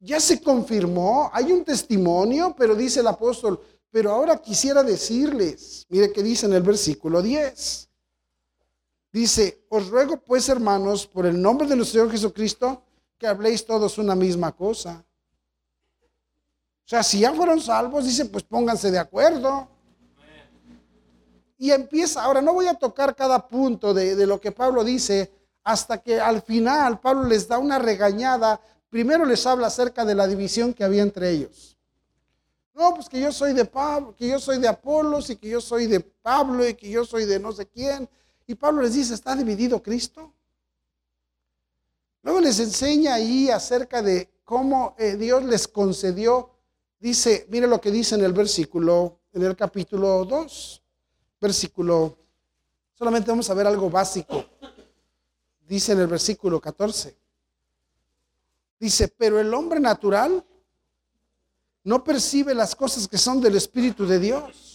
Ya 0.00 0.20
se 0.20 0.40
confirmó. 0.40 1.30
Hay 1.32 1.52
un 1.52 1.64
testimonio, 1.64 2.54
pero 2.56 2.74
dice 2.74 3.00
el 3.00 3.06
apóstol, 3.06 3.60
pero 3.90 4.10
ahora 4.12 4.40
quisiera 4.40 4.82
decirles, 4.82 5.86
mire 5.88 6.12
que 6.12 6.22
dice 6.22 6.46
en 6.46 6.52
el 6.54 6.62
versículo 6.62 7.22
10. 7.22 7.85
Dice, 9.16 9.64
os 9.70 9.88
ruego 9.88 10.18
pues 10.18 10.46
hermanos, 10.50 11.06
por 11.06 11.24
el 11.24 11.40
nombre 11.40 11.66
de 11.66 11.74
nuestro 11.74 12.00
Señor 12.00 12.12
Jesucristo, 12.12 12.82
que 13.16 13.26
habléis 13.26 13.64
todos 13.64 13.96
una 13.96 14.14
misma 14.14 14.52
cosa. 14.52 15.02
O 16.84 16.86
sea, 16.86 17.02
si 17.02 17.20
ya 17.20 17.32
fueron 17.32 17.58
salvos, 17.58 18.04
dice, 18.04 18.26
pues 18.26 18.44
pónganse 18.44 18.90
de 18.90 18.98
acuerdo. 18.98 19.68
Y 21.56 21.70
empieza, 21.70 22.22
ahora 22.22 22.42
no 22.42 22.52
voy 22.52 22.66
a 22.66 22.74
tocar 22.74 23.16
cada 23.16 23.48
punto 23.48 23.94
de, 23.94 24.26
lo 24.26 24.38
que 24.38 24.52
Pablo 24.52 24.84
dice, 24.84 25.32
hasta 25.64 25.96
que 25.96 26.20
al 26.20 26.42
final 26.42 27.00
Pablo 27.00 27.24
les 27.24 27.48
da 27.48 27.56
una 27.56 27.78
regañada. 27.78 28.60
Primero 28.90 29.24
les 29.24 29.46
habla 29.46 29.68
acerca 29.68 30.04
de 30.04 30.14
la 30.14 30.26
división 30.26 30.74
que 30.74 30.84
había 30.84 31.02
entre 31.02 31.30
ellos. 31.30 31.78
No, 32.74 32.92
pues 32.94 33.08
que 33.08 33.18
yo 33.18 33.32
soy 33.32 33.54
de 33.54 33.64
Pablo, 33.64 34.14
que 34.14 34.28
yo 34.28 34.38
soy 34.38 34.58
de 34.58 34.68
Apolos 34.68 35.30
y 35.30 35.36
que 35.36 35.48
yo 35.48 35.62
soy 35.62 35.86
de 35.86 36.00
Pablo 36.00 36.68
y 36.68 36.74
que 36.74 36.90
yo 36.90 37.06
soy 37.06 37.24
de 37.24 37.40
no 37.40 37.50
sé 37.52 37.66
quién. 37.66 38.06
Y 38.46 38.54
Pablo 38.54 38.82
les 38.82 38.94
dice, 38.94 39.14
¿está 39.14 39.34
dividido 39.34 39.82
Cristo? 39.82 40.32
Luego 42.22 42.40
les 42.40 42.58
enseña 42.60 43.14
ahí 43.14 43.50
acerca 43.50 44.02
de 44.02 44.28
cómo 44.44 44.94
eh, 44.98 45.16
Dios 45.16 45.44
les 45.44 45.66
concedió. 45.68 46.50
Dice, 46.98 47.46
mire 47.50 47.66
lo 47.66 47.80
que 47.80 47.90
dice 47.90 48.14
en 48.14 48.24
el 48.24 48.32
versículo, 48.32 49.20
en 49.32 49.42
el 49.42 49.56
capítulo 49.56 50.24
2 50.24 50.82
versículo, 51.40 52.18
solamente 52.94 53.30
vamos 53.30 53.48
a 53.50 53.54
ver 53.54 53.66
algo 53.66 53.90
básico. 53.90 54.44
Dice 55.66 55.92
en 55.92 56.00
el 56.00 56.06
versículo 56.06 56.60
14. 56.60 57.16
Dice, 58.78 59.08
pero 59.08 59.40
el 59.40 59.52
hombre 59.54 59.80
natural 59.80 60.44
no 61.84 62.04
percibe 62.04 62.54
las 62.54 62.74
cosas 62.74 63.08
que 63.08 63.18
son 63.18 63.40
del 63.40 63.56
Espíritu 63.56 64.06
de 64.06 64.18
Dios. 64.18 64.65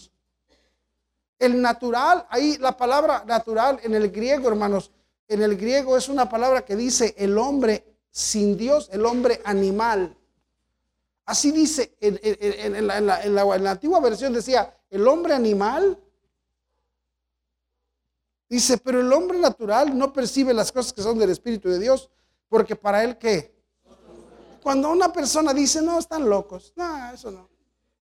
El 1.42 1.60
natural, 1.60 2.28
ahí 2.30 2.58
la 2.60 2.78
palabra 2.78 3.24
natural 3.26 3.80
en 3.82 3.96
el 3.96 4.12
griego, 4.12 4.48
hermanos, 4.48 4.92
en 5.28 5.42
el 5.42 5.58
griego 5.58 5.98
es 5.98 6.08
una 6.08 6.30
palabra 6.30 6.64
que 6.64 6.76
dice 6.76 7.16
el 7.18 7.36
hombre 7.36 7.98
sin 8.12 8.56
Dios, 8.56 8.90
el 8.92 9.04
hombre 9.08 9.42
animal. 9.44 10.16
Así 11.26 11.52
dice, 11.52 11.98
en, 12.00 12.86
la, 12.86 13.72
antigua 13.72 14.00
versión 14.00 14.34
decía, 14.34 14.72
el 14.92 15.08
hombre 15.08 15.34
animal 15.34 15.98
Dice, 18.52 18.78
pero 18.80 19.00
el 19.00 19.14
hombre 19.14 19.40
natural 19.40 19.98
no 19.98 20.12
percibe 20.12 20.54
las 20.54 20.74
cosas 20.74 20.92
que 20.92 21.02
son 21.02 21.18
del 21.18 21.30
Espíritu 21.30 21.70
de 21.70 21.80
Dios, 21.80 22.10
porque 22.50 22.76
para 22.76 23.02
él 23.02 23.18
qué? 23.18 23.56
Cuando 24.62 24.92
una 24.92 25.14
persona 25.14 25.54
dice, 25.54 25.82
no, 25.82 25.98
están 25.98 26.28
locos, 26.30 26.74
no, 26.76 27.14
eso 27.14 27.32
no. 27.32 27.50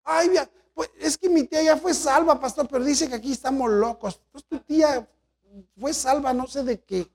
Ay, 0.05 0.29
pues 0.77 0.91
es 0.99 1.17
que 1.17 1.27
mi 1.27 1.43
tía 1.43 1.63
ya 1.63 1.75
fue 1.75 1.91
salva, 1.91 2.39
pastor, 2.39 2.67
pero 2.69 2.83
dice 2.83 3.09
que 3.09 3.15
aquí 3.15 3.31
estamos 3.31 3.67
locos. 3.71 4.21
Pues 4.31 4.43
tu 4.43 4.59
tía 4.59 5.09
fue 5.75 5.91
salva, 5.91 6.33
no 6.33 6.45
sé 6.45 6.61
de 6.61 6.79
qué. 6.79 7.09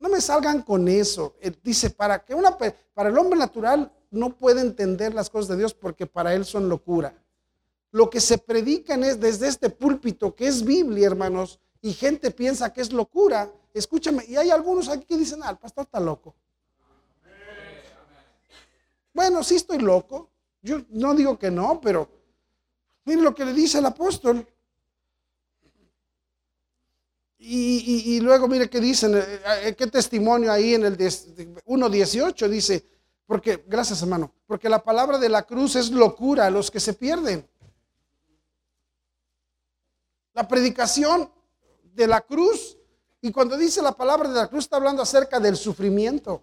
No 0.00 0.08
me 0.08 0.18
salgan 0.22 0.62
con 0.62 0.88
eso. 0.88 1.34
Dice, 1.62 1.90
para 1.90 2.24
que 2.24 2.34
una 2.34 2.56
para 2.56 3.10
el 3.10 3.18
hombre 3.18 3.38
natural 3.38 3.92
no 4.10 4.30
puede 4.30 4.62
entender 4.62 5.12
las 5.12 5.28
cosas 5.28 5.48
de 5.48 5.58
Dios 5.58 5.74
porque 5.74 6.06
para 6.06 6.34
él 6.34 6.46
son 6.46 6.70
locura. 6.70 7.12
Lo 7.90 8.08
que 8.08 8.22
se 8.22 8.38
predican 8.38 9.04
es 9.04 9.20
desde 9.20 9.46
este 9.46 9.68
púlpito, 9.68 10.34
que 10.34 10.46
es 10.46 10.64
Biblia, 10.64 11.08
hermanos, 11.08 11.60
y 11.82 11.92
gente 11.92 12.30
piensa 12.30 12.72
que 12.72 12.80
es 12.80 12.90
locura, 12.90 13.52
escúchame, 13.74 14.24
y 14.26 14.36
hay 14.36 14.50
algunos 14.50 14.88
aquí 14.88 15.04
que 15.04 15.18
dicen, 15.18 15.40
ah, 15.42 15.50
el 15.50 15.58
pastor 15.58 15.84
está 15.84 16.00
loco. 16.00 16.34
Bueno, 19.12 19.44
sí 19.44 19.56
estoy 19.56 19.80
loco. 19.80 20.30
Yo 20.68 20.82
no 20.90 21.14
digo 21.14 21.38
que 21.38 21.50
no, 21.50 21.80
pero 21.80 22.06
miren 23.06 23.24
lo 23.24 23.34
que 23.34 23.46
le 23.46 23.54
dice 23.54 23.78
el 23.78 23.86
apóstol. 23.86 24.46
Y, 27.38 28.20
luego 28.20 28.48
mire 28.48 28.68
qué 28.68 28.78
dicen, 28.78 29.16
eh, 29.16 29.40
eh, 29.62 29.74
qué 29.74 29.86
testimonio 29.86 30.52
ahí 30.52 30.74
en 30.74 30.84
el 30.84 30.98
1.18 30.98 32.48
dice, 32.48 32.84
porque, 33.24 33.64
gracias 33.66 34.02
hermano, 34.02 34.34
porque 34.46 34.68
la 34.68 34.84
palabra 34.84 35.16
de 35.16 35.30
la 35.30 35.44
cruz 35.44 35.76
es 35.76 35.90
locura 35.90 36.44
a 36.46 36.50
los 36.50 36.70
que 36.70 36.80
se 36.80 36.92
pierden. 36.92 37.48
La 40.34 40.46
predicación 40.46 41.32
de 41.94 42.06
la 42.06 42.20
cruz, 42.20 42.76
y 43.22 43.32
cuando 43.32 43.56
dice 43.56 43.80
la 43.80 43.92
palabra 43.92 44.28
de 44.28 44.34
la 44.34 44.48
cruz 44.48 44.64
está 44.64 44.76
hablando 44.76 45.00
acerca 45.00 45.40
del 45.40 45.56
sufrimiento. 45.56 46.42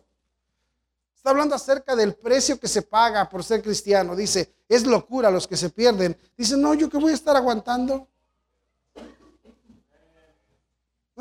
Está 1.25 1.32
hablando 1.32 1.55
acerca 1.55 1.96
del 1.96 2.13
precio 2.13 2.60
que 2.60 2.67
se 2.67 2.84
paga 2.84 3.27
por 3.27 3.44
ser 3.44 3.63
cristiano. 3.63 4.15
Dice, 4.15 4.53
es 4.70 4.86
locura 4.86 5.32
los 5.32 5.48
que 5.48 5.58
se 5.58 5.72
pierden. 5.72 6.15
Dice, 6.38 6.55
no, 6.55 6.75
yo 6.75 6.88
que 6.88 7.00
voy 7.00 7.13
a 7.13 7.15
estar 7.15 7.36
aguantando. 7.36 8.08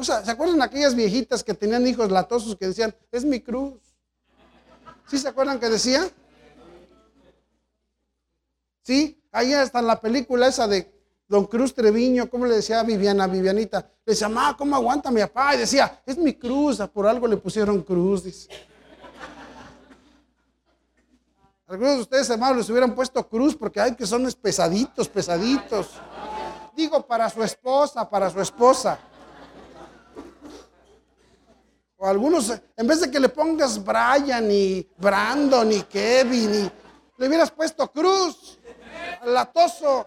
¿Se 0.03 0.31
acuerdan 0.31 0.61
aquellas 0.61 0.95
viejitas 0.95 1.43
que 1.43 1.55
tenían 1.55 1.87
hijos 1.87 2.11
latosos 2.11 2.55
que 2.55 2.67
decían, 2.67 2.95
es 3.11 3.25
mi 3.25 3.41
cruz? 3.41 3.81
¿Sí 5.07 5.17
se 5.17 5.27
acuerdan 5.27 5.59
que 5.59 5.71
decía? 5.71 6.07
¿Sí? 8.83 9.19
Ahí 9.33 9.55
está 9.55 9.79
en 9.79 9.87
la 9.87 10.03
película 10.03 10.49
esa 10.49 10.69
de 10.69 10.93
Don 11.27 11.47
Cruz 11.47 11.75
Treviño, 11.75 12.29
¿cómo 12.29 12.45
le 12.45 12.57
decía 12.57 12.81
a 12.81 12.83
Viviana, 12.83 13.27
Vivianita? 13.27 13.91
Le 14.05 14.13
decía, 14.13 14.29
mamá, 14.29 14.55
¿cómo 14.55 14.77
aguanta 14.77 15.11
mi 15.11 15.23
papá? 15.23 15.55
Y 15.55 15.61
decía, 15.61 16.03
es 16.05 16.19
mi 16.19 16.35
cruz, 16.35 16.83
por 16.93 17.07
algo 17.07 17.27
le 17.27 17.39
pusieron 17.39 17.81
cruz, 17.81 18.25
dice. 18.25 18.51
Algunos 21.67 21.95
de 21.95 22.01
ustedes, 22.03 22.29
hermanos, 22.29 22.59
les 22.59 22.71
hubieran 22.71 22.95
puesto 22.95 23.27
cruz 23.27 23.57
porque 23.57 23.81
hay 23.81 23.95
que 23.95 24.07
son 24.07 24.31
pesaditos, 24.33 25.09
pesaditos. 25.09 25.93
Digo, 26.77 27.07
para 27.07 27.31
su 27.31 27.43
esposa, 27.43 28.09
para 28.09 28.29
su 28.29 28.41
esposa. 28.41 28.99
O 31.97 32.07
algunos, 32.07 32.53
en 32.77 32.87
vez 32.87 33.01
de 33.01 33.11
que 33.11 33.19
le 33.19 33.31
pongas 33.31 33.83
Brian 33.83 34.51
y 34.51 34.87
Brandon 34.99 35.73
y 35.73 35.81
Kevin, 35.85 36.55
y, 36.55 36.71
le 37.17 37.29
hubieras 37.29 37.51
puesto 37.51 37.91
Cruz, 37.91 38.59
latoso. 39.25 40.07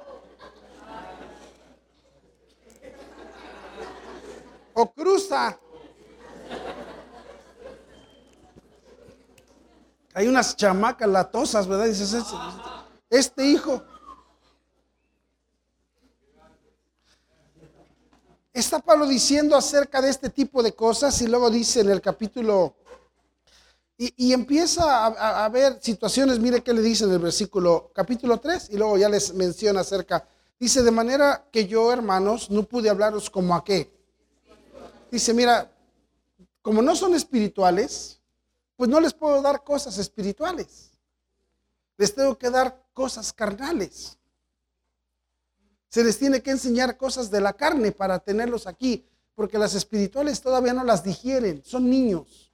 O 4.75 4.93
cruza. 4.93 5.57
Hay 10.17 10.27
unas 10.27 10.55
chamacas 10.55 11.07
latosas, 11.07 11.67
¿verdad? 11.67 11.85
Dices, 11.85 12.11
este, 12.11 12.35
este 13.11 13.45
hijo 13.45 13.83
Está 18.51 18.79
Pablo 18.79 19.05
diciendo 19.05 19.55
acerca 19.55 20.01
de 20.01 20.09
este 20.09 20.31
tipo 20.31 20.63
de 20.63 20.73
cosas 20.73 21.21
y 21.21 21.27
luego 21.27 21.51
dice 21.51 21.81
en 21.81 21.91
el 21.91 22.01
capítulo, 22.01 22.73
y, 23.95 24.33
empieza 24.33 25.05
a, 25.05 25.47
ver 25.49 25.77
situaciones, 25.83 26.39
mire 26.39 26.63
qué 26.63 26.73
le 26.73 26.81
dice 26.81 27.03
en 27.03 27.11
el 27.11 27.19
versículo 27.19 27.91
capítulo 27.93 28.39
3 28.39 28.69
y 28.71 28.77
luego 28.77 28.97
ya 28.97 29.09
les 29.09 29.35
menciona 29.35 29.81
acerca, 29.81 30.27
dice, 30.59 30.81
de 30.81 30.89
manera 30.89 31.47
que 31.51 31.67
yo, 31.67 31.93
hermanos, 31.93 32.49
no 32.49 32.63
pude 32.63 32.89
hablaros 32.89 33.29
como 33.29 33.53
a 33.53 33.63
qué. 33.63 33.93
Dice, 35.11 35.31
mira, 35.35 35.71
como 36.63 36.81
no 36.81 36.95
son 36.95 37.13
espirituales, 37.13 38.16
pues 38.77 38.89
no 38.89 39.01
les 39.01 39.13
puedo 39.13 39.41
dar 39.41 39.63
cosas 39.63 39.97
espirituales. 39.97 40.91
Les 41.97 42.13
tengo 42.13 42.37
que 42.37 42.49
dar 42.49 42.85
cosas 42.93 43.33
carnales. 43.33 44.17
Se 45.89 46.03
les 46.03 46.17
tiene 46.19 46.43
que 46.43 46.51
enseñar 46.51 46.95
cosas 46.95 47.31
de 47.31 47.41
la 47.41 47.53
carne 47.53 47.91
para 47.91 48.19
tenerlos 48.19 48.67
aquí, 48.67 49.03
porque 49.33 49.57
las 49.57 49.73
espirituales 49.73 50.41
todavía 50.41 50.73
no 50.73 50.83
las 50.83 51.03
digieren, 51.03 51.63
son 51.65 51.89
niños. 51.89 52.53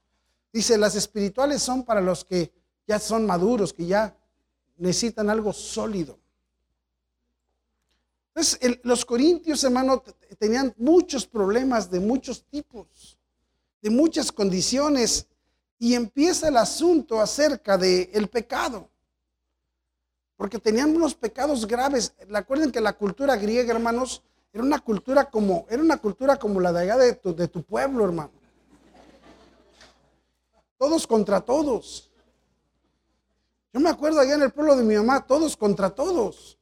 Dice, 0.52 0.78
las 0.78 0.96
espirituales 0.96 1.62
son 1.62 1.84
para 1.84 2.00
los 2.00 2.24
que 2.24 2.54
ya 2.88 3.00
son 3.00 3.26
maduros, 3.26 3.74
que 3.74 3.86
ya 3.86 4.16
necesitan 4.78 5.30
algo 5.30 5.52
sólido. 5.52 6.20
Entonces, 8.30 8.80
los 8.84 9.04
corintios, 9.06 9.64
hermano, 9.64 10.04
tenían 10.40 10.74
muchos 10.78 11.28
problemas 11.28 11.92
de 11.92 12.00
muchos 12.00 12.46
tipos, 12.46 13.18
de 13.82 13.90
muchas 13.90 14.32
condiciones, 14.32 15.28
y 15.84 15.96
empieza 15.96 16.48
el 16.48 16.56
asunto 16.56 17.20
acerca 17.20 17.78
del 17.78 18.30
pecado 18.30 18.90
porque 20.38 20.58
tenían 20.58 20.96
unos 20.96 21.14
pecados 21.14 21.68
graves. 21.68 22.14
Recuerden 22.30 22.72
que 22.72 22.80
la 22.80 22.94
cultura 22.94 23.36
griega, 23.36 23.74
hermanos, 23.74 24.24
era 24.54 24.64
una 24.64 24.80
cultura 24.80 25.30
como, 25.30 25.66
era 25.70 25.82
una 25.82 25.98
cultura 25.98 26.38
como 26.38 26.62
la 26.62 26.72
de 26.72 26.84
allá 26.84 26.96
de 26.96 27.16
tu, 27.16 27.36
de 27.36 27.50
tu 27.50 27.64
pueblo, 27.64 28.06
hermano. 28.06 28.32
Todos 30.78 31.06
contra 31.06 31.42
todos. 31.42 32.10
Yo 33.74 33.82
me 33.82 33.90
acuerdo 33.90 34.22
allá 34.22 34.36
en 34.36 34.44
el 34.44 34.54
pueblo 34.54 34.78
de 34.78 34.84
mi 34.84 34.96
mamá, 34.96 35.28
todos 35.28 35.58
contra 35.58 35.90
todos. 35.90 36.58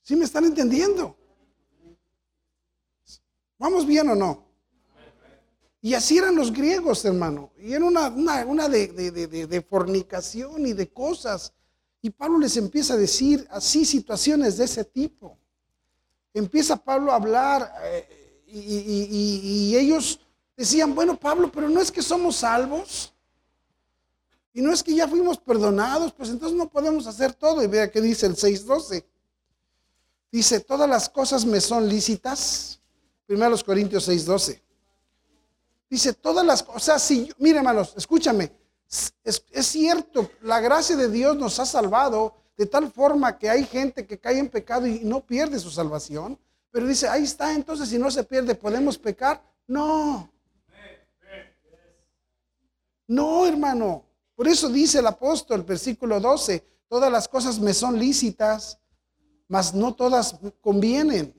¿Sí 0.00 0.16
me 0.16 0.24
están 0.24 0.46
entendiendo? 0.46 1.14
¿Vamos 3.58 3.84
bien 3.84 4.08
o 4.08 4.14
no? 4.14 4.51
Y 5.84 5.94
así 5.94 6.16
eran 6.16 6.36
los 6.36 6.52
griegos, 6.52 7.04
hermano. 7.04 7.50
Y 7.58 7.72
era 7.72 7.84
una, 7.84 8.08
una, 8.08 8.68
de, 8.68 9.66
fornicación 9.68 10.64
y 10.64 10.74
de 10.74 10.88
cosas. 10.88 11.52
Y 12.00 12.10
Pablo 12.10 12.38
les 12.38 12.56
empieza 12.56 12.94
a 12.94 12.96
decir 12.96 13.44
así 13.50 13.84
situaciones 13.84 14.56
de 14.58 14.64
ese 14.64 14.84
tipo. 14.84 15.36
Empieza 16.32 16.76
Pablo 16.76 17.10
a 17.10 17.16
hablar 17.16 17.74
eh, 17.82 18.44
y, 18.46 19.76
ellos 19.76 20.20
decían, 20.56 20.94
bueno 20.94 21.18
Pablo, 21.18 21.50
pero 21.50 21.68
no 21.68 21.80
es 21.80 21.90
que 21.90 22.00
somos 22.00 22.36
salvos. 22.36 23.12
Y 24.54 24.62
no 24.62 24.72
es 24.72 24.84
que 24.84 24.94
ya 24.94 25.08
fuimos 25.08 25.38
perdonados, 25.38 26.12
pues 26.12 26.28
entonces 26.28 26.56
no 26.56 26.68
podemos 26.70 27.08
hacer 27.08 27.34
todo. 27.34 27.60
Y 27.60 27.66
vea 27.66 27.90
que 27.90 28.00
dice 28.00 28.26
el 28.26 28.36
6.12. 28.36 29.04
Dice, 30.30 30.60
todas 30.60 30.88
las 30.88 31.08
cosas 31.08 31.44
me 31.44 31.60
son 31.60 31.88
lícitas. 31.88 32.80
Primero 33.26 33.50
los 33.50 33.64
Corintios 33.64 34.08
6.12. 34.08 34.60
Dice, 35.92 36.14
todas 36.14 36.46
las 36.46 36.62
cosas, 36.62 37.02
si, 37.02 37.30
mire 37.36 37.58
hermanos, 37.58 37.92
escúchame, 37.98 38.50
es, 39.22 39.66
cierto, 39.66 40.30
la 40.40 40.58
gracia 40.58 40.96
de 40.96 41.10
Dios 41.10 41.36
nos 41.36 41.58
ha 41.58 41.66
salvado 41.66 42.34
de 42.56 42.64
tal 42.64 42.90
forma 42.90 43.36
que 43.36 43.50
hay 43.50 43.66
gente 43.66 44.06
que 44.06 44.18
cae 44.18 44.38
en 44.38 44.48
pecado 44.48 44.86
y 44.86 45.00
no 45.00 45.20
pierde 45.20 45.58
su 45.58 45.70
salvación. 45.70 46.38
Pero 46.70 46.86
dice, 46.86 47.08
ahí 47.08 47.24
está, 47.24 47.52
entonces 47.52 47.90
si 47.90 47.98
no 47.98 48.10
se 48.10 48.24
pierde, 48.24 48.54
¿podemos 48.54 48.96
pecar? 48.96 49.44
No. 49.66 50.32
No, 53.06 53.46
hermano. 53.46 54.06
Por 54.34 54.48
eso 54.48 54.70
dice 54.70 55.00
el 55.00 55.06
apóstol, 55.06 55.62
versículo 55.62 56.18
12, 56.20 56.64
todas 56.88 57.12
las 57.12 57.28
cosas 57.28 57.58
me 57.60 57.74
son 57.74 57.98
lícitas, 57.98 58.78
mas 59.46 59.74
no 59.74 59.94
todas 59.94 60.38
convienen. 60.62 61.38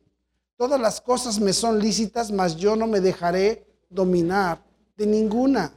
Todas 0.58 0.80
las 0.80 1.02
cosas 1.02 1.40
me 1.40 1.54
son 1.54 1.80
lícitas, 1.80 2.30
mas 2.30 2.56
yo 2.56 2.76
no 2.76 2.86
me 2.86 3.00
dejaré 3.02 3.73
dominar 3.94 4.64
de 4.96 5.06
ninguna. 5.06 5.72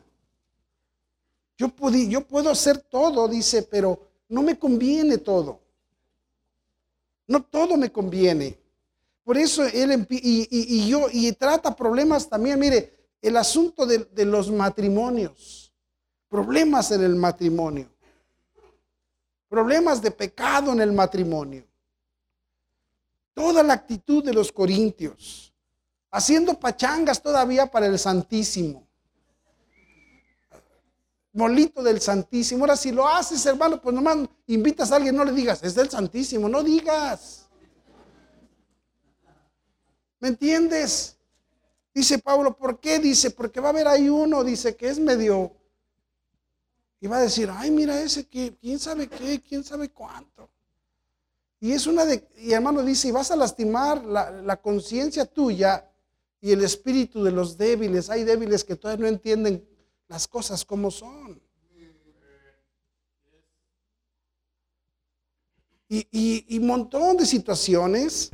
Yo, 1.57 1.73
yo 2.09 2.21
puedo 2.27 2.51
hacer 2.51 2.79
todo, 2.79 3.29
dice, 3.29 3.63
pero 3.63 4.01
no 4.29 4.43
me 4.43 4.59
conviene 4.59 5.19
todo. 5.19 5.61
No 7.27 7.43
todo 7.43 7.77
me 7.77 7.91
conviene. 7.91 8.59
Por 9.25 9.37
eso 9.37 9.65
él 9.65 10.07
y, 10.11 10.89
yo 10.89 11.07
y 11.13 11.33
trata 11.33 11.75
problemas 11.75 12.29
también. 12.29 12.59
Mire, 12.59 13.09
el 13.21 13.37
asunto 13.37 13.87
de, 13.87 13.99
de 13.99 14.25
los 14.25 14.51
matrimonios, 14.51 15.73
problemas 16.29 16.91
en 16.93 17.03
el 17.03 17.17
matrimonio, 17.17 17.89
problemas 19.49 20.01
de 20.01 20.11
pecado 20.11 20.73
en 20.73 20.81
el 20.81 20.93
matrimonio. 20.93 21.65
Toda 23.35 23.63
la 23.63 23.75
actitud 23.75 24.25
de 24.25 24.33
los 24.33 24.53
corintios 24.53 25.46
haciendo 26.17 26.59
pachangas 26.59 27.21
todavía 27.21 27.67
para 27.67 27.85
el 27.87 27.99
Santísimo. 27.99 28.89
Molito 31.35 31.83
del 31.83 32.01
Santísimo. 32.01 32.65
Ahora, 32.65 32.75
si 32.75 32.91
lo 32.91 33.07
haces, 33.07 33.45
hermano, 33.45 33.83
pues 33.83 33.95
nomás 33.95 34.27
invitas 34.47 34.91
a 34.91 34.97
alguien, 34.97 35.15
no 35.15 35.27
le 35.27 35.33
digas, 35.33 35.63
es 35.63 35.75
del 35.75 35.91
Santísimo, 35.91 36.49
no 36.49 36.63
digas. 36.63 37.47
¿Me 40.19 40.29
entiendes? 40.29 41.19
Dice 41.93 42.19
Pablo, 42.19 42.57
¿por 42.57 42.81
qué? 42.81 42.99
Dice, 42.99 43.31
porque 43.31 43.61
va 43.61 43.69
a 43.69 43.73
haber 43.73 43.87
ahí 43.87 44.09
uno, 44.09 44.43
dice, 44.43 44.75
que 44.75 44.89
es 44.89 44.99
medio. 44.99 45.53
Y 46.99 47.09
va 47.09 47.19
a 47.19 47.21
decir, 47.21 47.51
ay, 47.53 47.71
mira 47.71 48.01
ese, 48.01 48.27
que, 48.27 48.57
quién 48.57 48.79
sabe 48.79 49.07
qué, 49.07 49.43
quién 49.43 49.63
sabe 49.63 49.91
cuánto. 49.91 50.49
Y 51.61 51.73
es 51.73 51.87
una 51.87 52.07
de, 52.07 52.27
y 52.39 52.53
hermano 52.53 52.83
dice, 52.83 53.09
y 53.09 53.11
vas 53.11 53.31
a 53.31 53.37
lastimar 53.37 54.03
la, 54.03 54.31
la 54.31 54.57
conciencia 54.57 55.27
tuya 55.27 55.91
y 56.47 56.53
el 56.53 56.63
espíritu 56.63 57.25
de 57.25 57.33
los 57.33 57.59
débiles. 57.59 58.09
Hay 58.09 58.23
débiles 58.23 58.63
que 58.63 58.77
todavía 58.77 59.03
no 59.03 59.09
entienden 59.09 59.69
las 60.07 60.29
cosas 60.29 60.65
como 60.65 60.93
son. 60.93 61.43
Y, 65.89 66.47
y, 66.49 66.61
montón 66.61 67.17
de 67.17 67.27
situaciones 67.27 68.31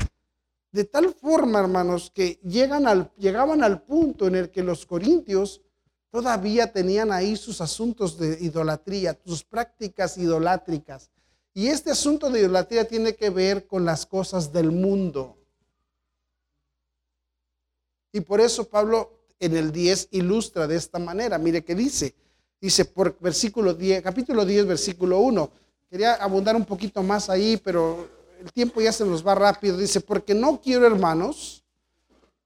De 0.73 0.85
tal 0.85 1.15
forma, 1.15 1.61
hermanos, 1.61 2.11
que 2.15 2.39
llegan 2.45 2.87
al, 2.87 3.11
llegaban 3.17 3.65
al 3.65 3.83
punto 3.83 4.27
en 4.27 4.35
el 4.35 4.51
que 4.51 4.63
los 4.63 4.85
corintios 4.85 5.63
todavía 6.11 6.71
tenían 6.71 7.13
ahí 7.13 7.35
sus 7.37 7.63
asuntos 7.63 8.19
de 8.19 8.37
idolatría, 8.43 9.19
sus 9.25 9.43
prácticas 9.43 10.19
idolátricas. 10.19 11.11
Y 11.55 11.69
este 11.69 11.91
asunto 11.91 12.29
de 12.29 12.41
idolatría 12.41 12.87
tiene 12.87 13.17
que 13.17 13.31
ver 13.31 13.67
con 13.67 13.87
las 13.87 14.05
cosas 14.05 14.53
del 14.53 14.71
mundo. 14.71 15.42
Y 18.13 18.21
por 18.21 18.41
eso 18.41 18.65
Pablo 18.65 19.11
en 19.41 19.57
el 19.57 19.73
10 19.73 20.09
ilustra 20.13 20.67
de 20.67 20.77
esta 20.77 20.99
manera. 20.99 21.39
Mire 21.39 21.65
qué 21.65 21.75
dice. 21.75 22.15
Dice 22.61 22.85
por 22.85 23.19
versículo 23.19 23.75
10, 23.75 24.03
capítulo 24.03 24.45
10, 24.45 24.67
versículo 24.67 25.19
1. 25.19 25.51
Quería 25.91 26.15
abundar 26.15 26.55
un 26.55 26.65
poquito 26.65 27.03
más 27.03 27.29
ahí, 27.29 27.57
pero 27.57 28.09
el 28.41 28.53
tiempo 28.53 28.81
ya 28.81 28.93
se 28.93 29.05
nos 29.05 29.27
va 29.27 29.35
rápido. 29.35 29.77
Dice, 29.77 30.01
porque 30.01 30.33
no 30.33 30.61
quiero, 30.61 30.87
hermanos, 30.87 31.65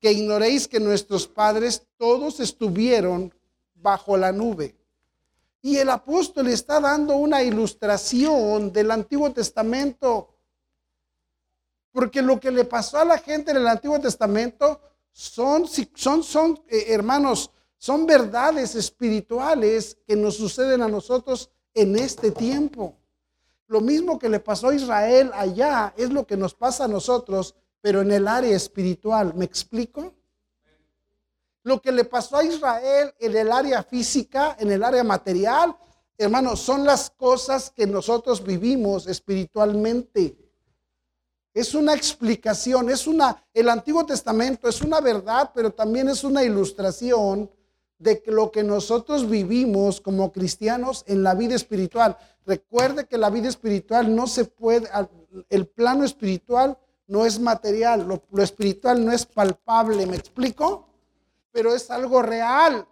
que 0.00 0.12
ignoréis 0.12 0.66
que 0.66 0.80
nuestros 0.80 1.26
padres 1.26 1.86
todos 1.98 2.40
estuvieron 2.40 3.32
bajo 3.74 4.16
la 4.16 4.32
nube. 4.32 4.74
Y 5.60 5.76
el 5.76 5.90
apóstol 5.90 6.48
está 6.48 6.80
dando 6.80 7.16
una 7.16 7.42
ilustración 7.42 8.72
del 8.72 8.90
Antiguo 8.90 9.32
Testamento. 9.32 10.30
Porque 11.92 12.22
lo 12.22 12.40
que 12.40 12.50
le 12.50 12.64
pasó 12.64 12.98
a 12.98 13.04
la 13.04 13.18
gente 13.18 13.50
en 13.50 13.58
el 13.58 13.66
Antiguo 13.66 14.00
Testamento 14.00 14.80
son, 15.16 15.66
son, 15.94 16.22
son 16.22 16.62
eh, 16.68 16.88
hermanos, 16.88 17.50
son 17.78 18.04
verdades 18.04 18.74
espirituales 18.74 19.96
que 20.06 20.14
nos 20.14 20.36
suceden 20.36 20.82
a 20.82 20.88
nosotros 20.88 21.50
en 21.72 21.96
este 21.96 22.32
tiempo. 22.32 22.98
Lo 23.66 23.80
mismo 23.80 24.18
que 24.18 24.28
le 24.28 24.40
pasó 24.40 24.68
a 24.68 24.74
Israel 24.74 25.30
allá 25.32 25.94
es 25.96 26.10
lo 26.10 26.26
que 26.26 26.36
nos 26.36 26.54
pasa 26.54 26.84
a 26.84 26.88
nosotros, 26.88 27.54
pero 27.80 28.02
en 28.02 28.12
el 28.12 28.28
área 28.28 28.54
espiritual. 28.54 29.32
¿Me 29.34 29.46
explico? 29.46 30.12
Lo 31.62 31.80
que 31.80 31.92
le 31.92 32.04
pasó 32.04 32.36
a 32.36 32.44
Israel 32.44 33.14
en 33.18 33.36
el 33.38 33.50
área 33.50 33.82
física, 33.82 34.54
en 34.60 34.70
el 34.70 34.84
área 34.84 35.02
material, 35.02 35.74
hermanos, 36.18 36.60
son 36.60 36.84
las 36.84 37.08
cosas 37.08 37.70
que 37.70 37.86
nosotros 37.86 38.44
vivimos 38.44 39.06
espiritualmente. 39.06 40.45
Es 41.56 41.74
una 41.74 41.94
explicación, 41.94 42.90
es 42.90 43.06
una, 43.06 43.42
el 43.54 43.70
Antiguo 43.70 44.04
Testamento 44.04 44.68
es 44.68 44.82
una 44.82 45.00
verdad, 45.00 45.52
pero 45.54 45.72
también 45.72 46.06
es 46.06 46.22
una 46.22 46.44
ilustración 46.44 47.50
de 47.98 48.22
lo 48.26 48.52
que 48.52 48.62
nosotros 48.62 49.26
vivimos 49.26 49.98
como 50.02 50.30
cristianos 50.32 51.02
en 51.06 51.22
la 51.22 51.34
vida 51.34 51.54
espiritual. 51.54 52.14
Recuerde 52.44 53.06
que 53.06 53.16
la 53.16 53.30
vida 53.30 53.48
espiritual 53.48 54.14
no 54.14 54.26
se 54.26 54.44
puede, 54.44 54.86
el 55.48 55.66
plano 55.66 56.04
espiritual 56.04 56.76
no 57.06 57.24
es 57.24 57.40
material, 57.40 58.06
lo, 58.06 58.22
lo 58.30 58.42
espiritual 58.42 59.02
no 59.02 59.10
es 59.10 59.24
palpable, 59.24 60.04
¿me 60.04 60.18
explico? 60.18 60.86
Pero 61.52 61.74
es 61.74 61.90
algo 61.90 62.20
real. 62.20 62.86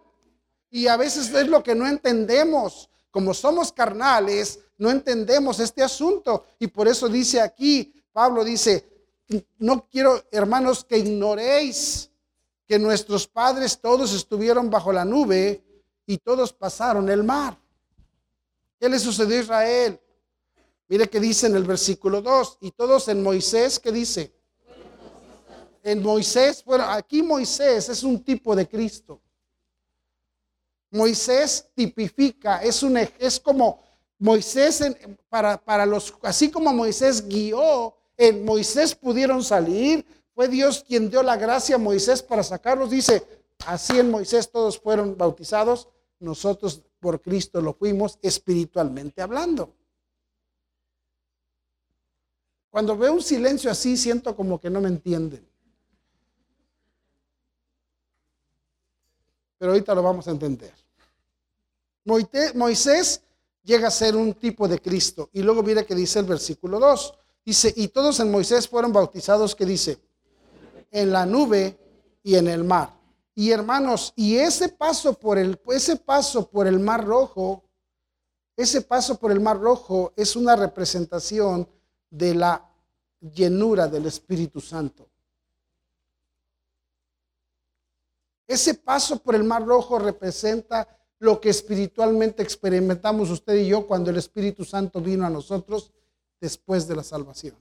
Y 0.71 0.87
a 0.87 0.97
veces 0.97 1.31
es 1.31 1.47
lo 1.47 1.61
que 1.61 1.75
no 1.75 1.85
entendemos. 1.85 2.89
Como 3.11 3.35
somos 3.35 3.71
carnales, 3.71 4.59
no 4.79 4.89
entendemos 4.89 5.59
este 5.59 5.83
asunto. 5.83 6.45
Y 6.57 6.65
por 6.65 6.87
eso 6.87 7.07
dice 7.07 7.39
aquí, 7.39 7.93
Pablo 8.15 8.45
dice, 8.45 8.87
no 9.57 9.89
quiero, 9.89 10.23
hermanos, 10.31 10.85
que 10.85 10.97
ignoréis 10.97 12.09
que 12.65 12.79
nuestros 12.79 13.27
padres 13.27 13.77
todos 13.81 14.13
estuvieron 14.13 14.69
bajo 14.69 14.93
la 14.93 15.03
nube 15.03 15.61
y 16.05 16.17
todos 16.19 16.53
pasaron 16.53 17.09
el 17.09 17.25
mar. 17.25 17.59
¿Qué 18.79 18.87
le 18.87 18.99
sucedió 18.99 19.35
a 19.35 19.41
Israel? 19.41 19.99
Mire 20.87 21.09
que 21.09 21.19
dice 21.19 21.47
en 21.47 21.57
el 21.57 21.65
versículo 21.65 22.21
2, 22.21 22.59
y 22.61 22.71
todos 22.71 23.09
en 23.09 23.21
Moisés, 23.21 23.81
¿qué 23.81 23.91
dice? 23.91 24.33
En 25.83 26.01
Moisés, 26.01 26.63
bueno, 26.63 26.85
aquí 26.85 27.21
Moisés 27.21 27.89
es 27.89 28.01
un 28.01 28.23
tipo 28.23 28.55
de 28.55 28.65
Cristo. 28.65 29.21
Moisés 30.89 31.67
tipifica, 31.75 32.63
es, 32.63 32.81
un, 32.81 32.95
es 32.95 33.41
como 33.41 33.83
Moisés, 34.19 34.81
para, 35.27 35.57
para 35.57 35.85
los, 35.85 36.13
así 36.21 36.49
como 36.49 36.71
Moisés 36.71 37.27
guió 37.27 37.93
en 38.17 38.45
Moisés 38.45 38.95
pudieron 38.95 39.43
salir, 39.43 40.05
fue 40.33 40.47
Dios 40.47 40.83
quien 40.87 41.09
dio 41.09 41.23
la 41.23 41.37
gracia 41.37 41.75
a 41.75 41.79
Moisés 41.79 42.21
para 42.21 42.43
sacarlos. 42.43 42.89
Dice, 42.89 43.25
así 43.65 43.99
en 43.99 44.11
Moisés 44.11 44.51
todos 44.51 44.79
fueron 44.79 45.17
bautizados, 45.17 45.87
nosotros 46.19 46.81
por 46.99 47.21
Cristo 47.21 47.61
lo 47.61 47.73
fuimos 47.73 48.17
espiritualmente 48.21 49.21
hablando. 49.21 49.73
Cuando 52.69 52.97
veo 52.97 53.13
un 53.13 53.21
silencio 53.21 53.71
así, 53.71 53.95
siento 53.95 54.35
como 54.35 54.59
que 54.59 54.69
no 54.69 54.81
me 54.81 54.89
entienden. 54.89 55.47
Pero 59.57 59.71
ahorita 59.71 59.95
lo 59.95 60.03
vamos 60.03 60.27
a 60.27 60.31
entender. 60.31 60.73
Moisés 62.03 63.21
llega 63.63 63.87
a 63.87 63.91
ser 63.91 64.15
un 64.15 64.33
tipo 64.33 64.67
de 64.67 64.79
Cristo. 64.79 65.29
Y 65.31 65.41
luego 65.41 65.63
mire 65.63 65.85
que 65.85 65.95
dice 65.95 66.19
el 66.19 66.25
versículo 66.25 66.79
2. 66.79 67.13
Dice, 67.45 67.71
y 67.75 67.89
todos 67.89 68.19
en 68.19 68.31
Moisés 68.31 68.67
fueron 68.67 68.91
bautizados, 68.91 69.55
que 69.55 69.65
dice, 69.65 69.99
en 70.89 71.11
la 71.11 71.27
nube 71.27 71.77
y 72.23 72.35
en 72.35 72.47
el 72.47 72.63
mar. 72.63 72.99
Y 73.35 73.51
hermanos, 73.51 74.13
y 74.15 74.37
ese 74.37 74.69
paso 74.69 75.13
por 75.13 75.37
el, 75.37 75.59
ese 75.67 75.97
paso 75.97 76.49
por 76.49 76.65
el 76.65 76.79
mar 76.79 77.05
rojo, 77.05 77.63
ese 78.57 78.81
paso 78.81 79.19
por 79.19 79.31
el 79.31 79.39
mar 79.39 79.59
rojo 79.59 80.13
es 80.15 80.35
una 80.35 80.55
representación 80.55 81.69
de 82.09 82.33
la 82.33 82.67
llenura 83.19 83.87
del 83.87 84.07
Espíritu 84.07 84.59
Santo. 84.59 85.07
Ese 88.47 88.75
paso 88.75 89.21
por 89.21 89.35
el 89.35 89.43
mar 89.43 89.65
rojo 89.65 89.99
representa 89.99 90.87
lo 91.19 91.39
que 91.41 91.49
espiritualmente 91.49 92.41
experimentamos 92.41 93.29
usted 93.29 93.55
y 93.55 93.67
yo 93.67 93.85
cuando 93.85 94.09
el 94.09 94.17
Espíritu 94.17 94.63
Santo 94.63 95.01
vino 95.01 95.25
a 95.25 95.29
nosotros 95.29 95.91
después 96.39 96.87
de 96.87 96.95
la 96.95 97.03
salvación. 97.03 97.55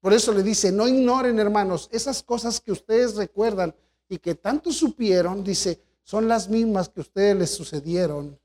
Por 0.00 0.12
eso 0.12 0.32
le 0.34 0.42
dice, 0.42 0.70
no 0.70 0.86
ignoren 0.86 1.38
hermanos, 1.38 1.88
esas 1.90 2.22
cosas 2.22 2.60
que 2.60 2.72
ustedes 2.72 3.16
recuerdan 3.16 3.74
y 4.08 4.18
que 4.18 4.34
tanto 4.34 4.70
supieron, 4.70 5.42
dice, 5.42 5.80
son 6.02 6.28
las 6.28 6.48
mismas 6.48 6.90
que 6.90 7.00
ustedes 7.00 7.36
les 7.36 7.50
sucedieron. 7.50 8.38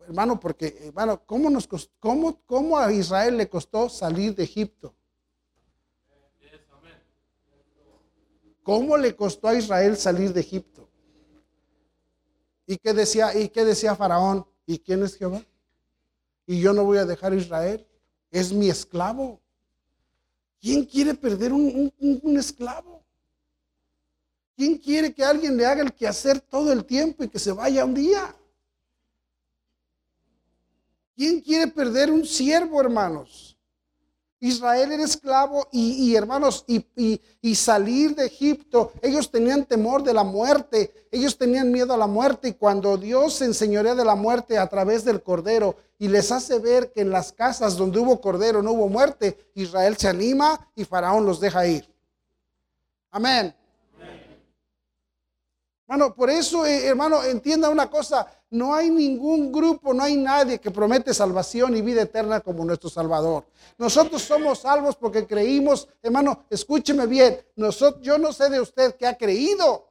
Hermano, 0.00 0.40
porque, 0.40 0.76
hermano, 0.82 1.22
¿cómo, 1.24 1.48
nos 1.48 1.68
cómo, 2.00 2.40
cómo 2.44 2.76
a 2.76 2.92
Israel 2.92 3.36
le 3.36 3.48
costó 3.48 3.88
salir 3.88 4.34
de 4.34 4.42
Egipto? 4.42 4.94
¿Cómo 8.68 8.98
le 8.98 9.16
costó 9.16 9.48
a 9.48 9.54
Israel 9.54 9.96
salir 9.96 10.32
de 10.32 10.40
Egipto? 10.40 10.77
¿Y 12.70 12.76
qué 12.76 12.92
decía, 12.92 13.34
y 13.34 13.48
qué 13.48 13.64
decía 13.64 13.96
Faraón? 13.96 14.46
¿Y 14.66 14.78
quién 14.78 15.02
es 15.02 15.16
Jehová? 15.16 15.42
Y 16.46 16.60
yo 16.60 16.74
no 16.74 16.84
voy 16.84 16.98
a 16.98 17.06
dejar 17.06 17.32
a 17.32 17.36
Israel. 17.36 17.86
Es 18.30 18.52
mi 18.52 18.68
esclavo. 18.68 19.40
¿Quién 20.60 20.84
quiere 20.84 21.14
perder 21.14 21.54
un, 21.54 21.90
un 21.98 22.36
esclavo? 22.36 23.02
¿Quién 24.54 24.76
quiere 24.76 25.14
que 25.14 25.24
alguien 25.24 25.56
le 25.56 25.64
haga 25.64 25.80
el 25.80 25.94
quehacer 25.94 26.42
todo 26.42 26.70
el 26.70 26.84
tiempo 26.84 27.24
y 27.24 27.28
que 27.28 27.38
se 27.38 27.52
vaya 27.52 27.86
un 27.86 27.94
día? 27.94 28.36
¿Quién 31.16 31.40
quiere 31.40 31.68
perder 31.68 32.10
un 32.10 32.26
siervo, 32.26 32.82
hermanos? 32.82 33.47
Israel 34.40 34.92
era 34.92 35.02
esclavo 35.02 35.66
y, 35.72 36.14
hermanos, 36.14 36.64
y, 36.68 37.54
salir 37.56 38.14
de 38.14 38.26
Egipto, 38.26 38.92
ellos 39.02 39.30
tenían 39.30 39.64
temor 39.64 40.04
de 40.04 40.14
la 40.14 40.22
muerte, 40.22 41.08
ellos 41.10 41.36
tenían 41.36 41.72
miedo 41.72 41.92
a 41.92 41.96
la 41.96 42.06
muerte 42.06 42.48
y 42.48 42.52
cuando 42.52 42.96
Dios 42.96 43.34
se 43.34 43.46
enseñorea 43.46 43.96
de 43.96 44.04
la 44.04 44.14
muerte 44.14 44.56
a 44.56 44.68
través 44.68 45.04
del 45.04 45.22
cordero 45.22 45.76
y 45.98 46.06
les 46.06 46.30
hace 46.30 46.60
ver 46.60 46.92
que 46.92 47.00
en 47.00 47.10
las 47.10 47.32
casas 47.32 47.76
donde 47.76 47.98
hubo 47.98 48.20
cordero 48.20 48.62
no 48.62 48.72
hubo 48.72 48.88
muerte, 48.88 49.50
Israel 49.54 49.96
se 49.96 50.08
anima 50.08 50.70
y 50.76 50.84
Faraón 50.84 51.26
los 51.26 51.40
deja 51.40 51.66
ir. 51.66 51.92
Amén. 53.10 53.57
Hermano, 55.88 56.14
por 56.14 56.28
eso, 56.28 56.66
eh, 56.66 56.86
hermano, 56.86 57.24
entienda 57.24 57.70
una 57.70 57.88
cosa, 57.88 58.30
no 58.50 58.74
hay 58.74 58.90
ningún 58.90 59.50
grupo, 59.50 59.94
no 59.94 60.02
hay 60.02 60.18
nadie 60.18 60.60
que 60.60 60.70
promete 60.70 61.14
salvación 61.14 61.74
y 61.74 61.80
vida 61.80 62.02
eterna 62.02 62.40
como 62.40 62.62
nuestro 62.62 62.90
Salvador. 62.90 63.46
Nosotros 63.78 64.20
somos 64.20 64.58
salvos 64.58 64.96
porque 64.96 65.26
creímos, 65.26 65.88
hermano, 66.02 66.44
escúcheme 66.50 67.06
bien, 67.06 67.40
nosotros, 67.56 68.02
yo 68.02 68.18
no 68.18 68.34
sé 68.34 68.50
de 68.50 68.60
usted 68.60 68.96
que 68.96 69.06
ha 69.06 69.16
creído, 69.16 69.88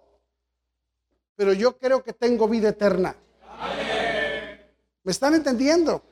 pero 1.35 1.51
yo 1.53 1.75
creo 1.79 2.03
que 2.03 2.13
tengo 2.13 2.47
vida 2.47 2.69
eterna. 2.69 3.15
¿Me 5.01 5.11
están 5.11 5.33
entendiendo? 5.33 6.03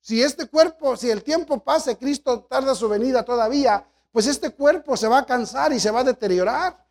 Si 0.00 0.20
este 0.20 0.48
cuerpo, 0.48 0.96
si 0.96 1.08
el 1.08 1.22
tiempo 1.22 1.60
pasa 1.60 1.94
Cristo 1.94 2.40
tarda 2.50 2.74
su 2.74 2.88
venida 2.88 3.24
todavía, 3.24 3.86
pues 4.10 4.26
este 4.26 4.50
cuerpo 4.50 4.96
se 4.96 5.06
va 5.06 5.18
a 5.18 5.26
cansar 5.26 5.72
y 5.72 5.78
se 5.78 5.92
va 5.92 6.00
a 6.00 6.04
deteriorar. 6.04 6.85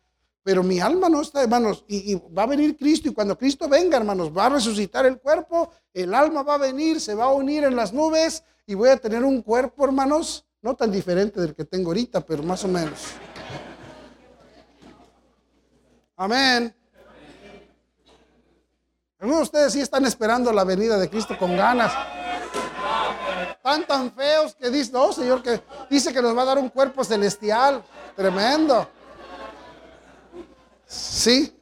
Pero 0.46 0.62
mi 0.62 0.78
alma 0.78 1.08
no 1.08 1.22
está, 1.22 1.42
hermanos, 1.42 1.84
y, 1.88 2.14
va 2.14 2.44
a 2.44 2.46
venir 2.46 2.76
Cristo 2.76 3.08
y 3.08 3.12
cuando 3.12 3.36
Cristo 3.36 3.68
venga, 3.68 3.96
hermanos, 3.96 4.30
va 4.30 4.46
a 4.46 4.50
resucitar 4.50 5.04
el 5.04 5.18
cuerpo, 5.18 5.72
el 5.92 6.14
alma 6.14 6.44
va 6.44 6.54
a 6.54 6.58
venir, 6.58 7.00
se 7.00 7.16
va 7.16 7.24
a 7.24 7.32
unir 7.32 7.64
en 7.64 7.74
las 7.74 7.92
nubes 7.92 8.44
y 8.64 8.74
voy 8.74 8.90
a 8.90 8.96
tener 8.96 9.24
un 9.24 9.42
cuerpo, 9.42 9.84
hermanos, 9.84 10.46
no 10.62 10.76
tan 10.76 10.92
diferente 10.92 11.40
del 11.40 11.52
que 11.52 11.64
tengo 11.64 11.88
ahorita, 11.88 12.20
pero 12.20 12.44
más 12.44 12.62
o 12.62 12.68
menos. 12.68 13.06
Amén. 16.14 16.72
Algunos 19.18 19.40
de 19.40 19.42
ustedes 19.42 19.72
sí 19.72 19.80
están 19.80 20.06
esperando 20.06 20.52
la 20.52 20.62
venida 20.62 20.96
de 20.96 21.10
Cristo 21.10 21.36
con 21.36 21.56
ganas. 21.56 21.92
Están 23.50 23.84
tan 23.84 24.12
feos 24.12 24.54
que 24.54 24.70
dicen, 24.70 24.92
no, 24.92 25.12
Señor, 25.12 25.42
que 25.42 25.60
dice 25.90 26.14
que 26.14 26.22
nos 26.22 26.36
va 26.36 26.42
a 26.42 26.46
dar 26.46 26.58
un 26.58 26.68
cuerpo 26.68 27.02
celestial. 27.02 27.82
Tremendo. 28.14 28.88
Sí. 30.86 31.52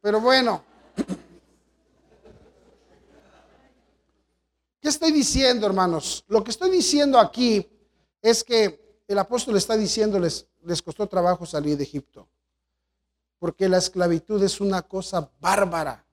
Pero 0.00 0.20
bueno. 0.20 0.64
¿Qué 4.80 4.88
estoy 4.88 5.12
diciendo, 5.12 5.66
hermanos? 5.66 6.24
Lo 6.28 6.42
que 6.42 6.50
estoy 6.50 6.70
diciendo 6.70 7.18
aquí 7.18 7.68
es 8.22 8.42
que 8.42 9.02
el 9.06 9.18
apóstol 9.18 9.56
está 9.56 9.76
diciéndoles, 9.76 10.46
les 10.62 10.80
costó 10.80 11.06
trabajo 11.06 11.44
salir 11.44 11.76
de 11.76 11.82
Egipto. 11.82 12.28
Porque 13.38 13.68
la 13.68 13.78
esclavitud 13.78 14.42
es 14.42 14.60
una 14.60 14.82
cosa 14.82 15.30
bárbara. 15.38 16.06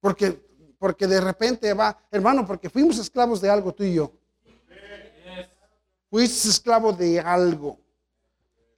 Porque, 0.00 0.32
porque 0.78 1.06
de 1.06 1.20
repente 1.20 1.72
va, 1.72 1.98
hermano, 2.10 2.46
porque 2.46 2.70
fuimos 2.70 2.98
esclavos 2.98 3.40
de 3.40 3.50
algo 3.50 3.72
tú 3.72 3.82
y 3.82 3.94
yo. 3.94 4.12
Fuiste 6.08 6.48
esclavo 6.48 6.92
de 6.92 7.18
algo. 7.18 7.80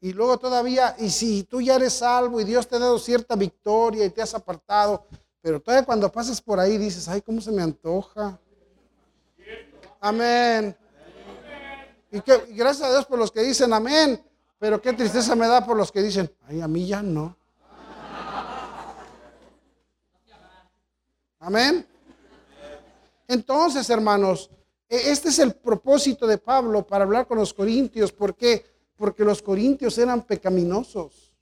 Y 0.00 0.12
luego 0.12 0.38
todavía, 0.38 0.94
y 0.98 1.11
si 1.11 1.42
tú 1.42 1.61
ya 1.61 1.74
eres 1.74 1.94
salvo 1.94 2.40
y 2.40 2.44
Dios 2.44 2.68
te 2.68 2.76
ha 2.76 2.78
dado 2.78 2.98
cierta 2.98 3.34
victoria 3.34 4.04
y 4.04 4.11
te 4.11 4.22
has 4.22 4.32
apartado, 4.34 5.06
pero 5.40 5.61
todavía 5.61 5.84
cuando 5.84 6.11
pasas 6.11 6.40
por 6.40 6.61
ahí 6.61 6.78
dices, 6.78 7.08
ay, 7.08 7.20
¿cómo 7.20 7.40
se 7.40 7.50
me 7.50 7.62
antoja? 7.62 8.38
Amén. 10.00 10.76
Y, 12.12 12.20
que, 12.20 12.46
gracias 12.50 12.88
a 12.88 12.92
Dios 12.92 13.06
por 13.06 13.18
los 13.18 13.32
que 13.32 13.42
dicen 13.42 13.72
amén, 13.72 14.22
pero 14.58 14.80
qué 14.80 14.92
tristeza 14.92 15.34
me 15.34 15.48
da 15.48 15.64
por 15.64 15.76
los 15.76 15.90
que 15.90 16.00
dicen, 16.00 16.30
ay, 16.46 16.61
a 16.61 16.68
mí 16.68 16.87
ya 16.87 17.02
no. 17.02 17.37
Amén. 21.40 21.87
Entonces, 23.26 23.88
hermanos, 23.90 24.50
e, 24.88 25.11
este 25.11 25.28
es 25.28 25.38
el 25.38 25.54
propósito 25.54 26.26
de 26.26 26.38
Pablo 26.38 26.87
para 26.87 27.04
hablar 27.04 27.26
con 27.26 27.38
los 27.38 27.52
corintios. 27.52 28.12
¿Por 28.12 28.34
qué? 28.34 28.77
Porque 28.98 29.24
los 29.24 29.40
corintios 29.40 29.96
eran 29.96 30.22
pecaminosos. 30.22 31.32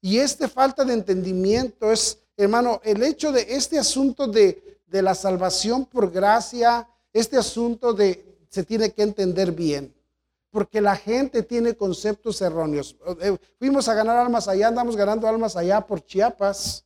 Y 0.00 0.18
esta 0.18 0.48
falta 0.48 0.84
de 0.84 0.94
entendimiento 0.94 1.92
es, 1.92 2.18
hermano, 2.36 2.80
el 2.84 3.02
hecho 3.02 3.32
de 3.32 3.44
este 3.50 3.78
asunto 3.78 4.26
de, 4.26 4.80
de 4.86 5.02
la 5.02 5.14
salvación 5.14 5.84
por 5.84 6.10
gracia, 6.10 6.88
este 7.12 7.36
asunto 7.36 7.92
de 7.92 8.34
se 8.54 8.62
tiene 8.62 8.92
que 8.92 9.02
entender 9.02 9.50
bien. 9.50 9.92
Porque 10.50 10.80
la 10.80 10.94
gente 10.94 11.42
tiene 11.42 11.74
conceptos 11.74 12.40
erróneos. 12.40 12.96
Eh, 13.20 13.36
fuimos 13.58 13.88
a 13.88 13.94
ganar 13.94 14.16
almas 14.16 14.46
allá, 14.46 14.68
andamos 14.68 14.94
ganando 14.94 15.26
almas 15.26 15.56
allá 15.56 15.80
por 15.80 16.04
Chiapas, 16.04 16.84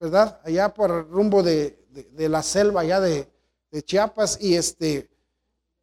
¿verdad? 0.00 0.40
Allá 0.42 0.72
por 0.72 0.90
el 0.90 1.06
rumbo 1.06 1.42
de, 1.42 1.84
de, 1.90 2.28
la 2.30 2.42
selva, 2.42 2.80
allá 2.80 3.00
de, 3.00 3.28
de 3.70 3.82
Chiapas. 3.82 4.38
Y, 4.40 4.54
este, 4.54 5.10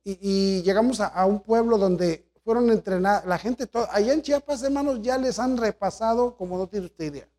y, 0.04 0.64
llegamos 0.64 1.00
a 1.00 1.24
un 1.28 1.42
pueblo 1.42 1.78
donde 1.78 2.29
fueron 2.50 2.72
entrenados, 2.72 3.28
la 3.28 3.38
gente, 3.38 3.70
allá 3.92 4.12
en 4.12 4.24
Chiapas, 4.24 4.64
hermanos, 4.64 5.04
ya 5.04 5.20
les 5.20 5.38
han 5.38 5.56
repasado 5.56 6.36
como 6.36 6.58
no 6.58 6.66
tiene 6.66 6.88
usted 6.88 7.06
idea. 7.06 7.30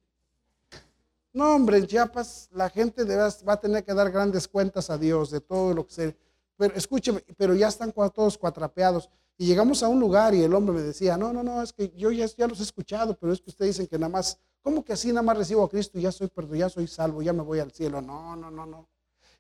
No, 1.32 1.56
hombre, 1.56 1.78
en 1.78 1.88
Chiapas 1.88 2.48
la 2.52 2.70
gente 2.70 3.04
va 3.04 3.54
a 3.54 3.60
tener 3.60 3.82
que 3.84 3.92
dar 3.92 4.12
grandes 4.12 4.46
cuentas 4.46 4.88
a 4.88 4.96
Dios 4.96 5.32
de 5.32 5.40
todo 5.40 5.74
lo 5.74 5.84
que 5.84 5.92
se... 5.92 6.16
Pero 6.56 6.76
escúcheme, 6.76 7.24
pero 7.36 7.56
ya 7.56 7.66
están 7.66 7.90
todos 7.90 8.38
cuatrapeados. 8.38 9.10
Y 9.36 9.46
llegamos 9.46 9.82
a 9.82 9.88
un 9.88 9.98
lugar 9.98 10.32
y 10.32 10.44
el 10.44 10.54
hombre 10.54 10.76
me 10.76 10.82
decía, 10.82 11.16
no, 11.16 11.32
no, 11.32 11.42
no, 11.42 11.60
es 11.60 11.72
que 11.72 11.90
yo 11.96 12.12
ya, 12.12 12.28
los 12.46 12.60
he 12.60 12.62
escuchado, 12.62 13.18
pero 13.18 13.32
es 13.32 13.40
que 13.40 13.50
ustedes 13.50 13.78
dicen 13.78 13.88
que 13.88 13.98
nada 13.98 14.10
más, 14.10 14.38
¿cómo 14.62 14.84
que 14.84 14.92
así 14.92 15.08
nada 15.08 15.22
más 15.22 15.36
recibo 15.36 15.64
a 15.64 15.68
Cristo 15.68 15.98
y 15.98 16.02
ya 16.02 16.12
soy 16.12 16.28
perdón, 16.28 16.56
ya 16.56 16.68
soy 16.68 16.86
salvo, 16.86 17.20
ya 17.20 17.32
me 17.32 17.42
voy 17.42 17.58
al 17.58 17.72
cielo? 17.72 18.00
No, 18.00 18.36
no, 18.36 18.48
no, 18.48 18.64
no. 18.64 18.88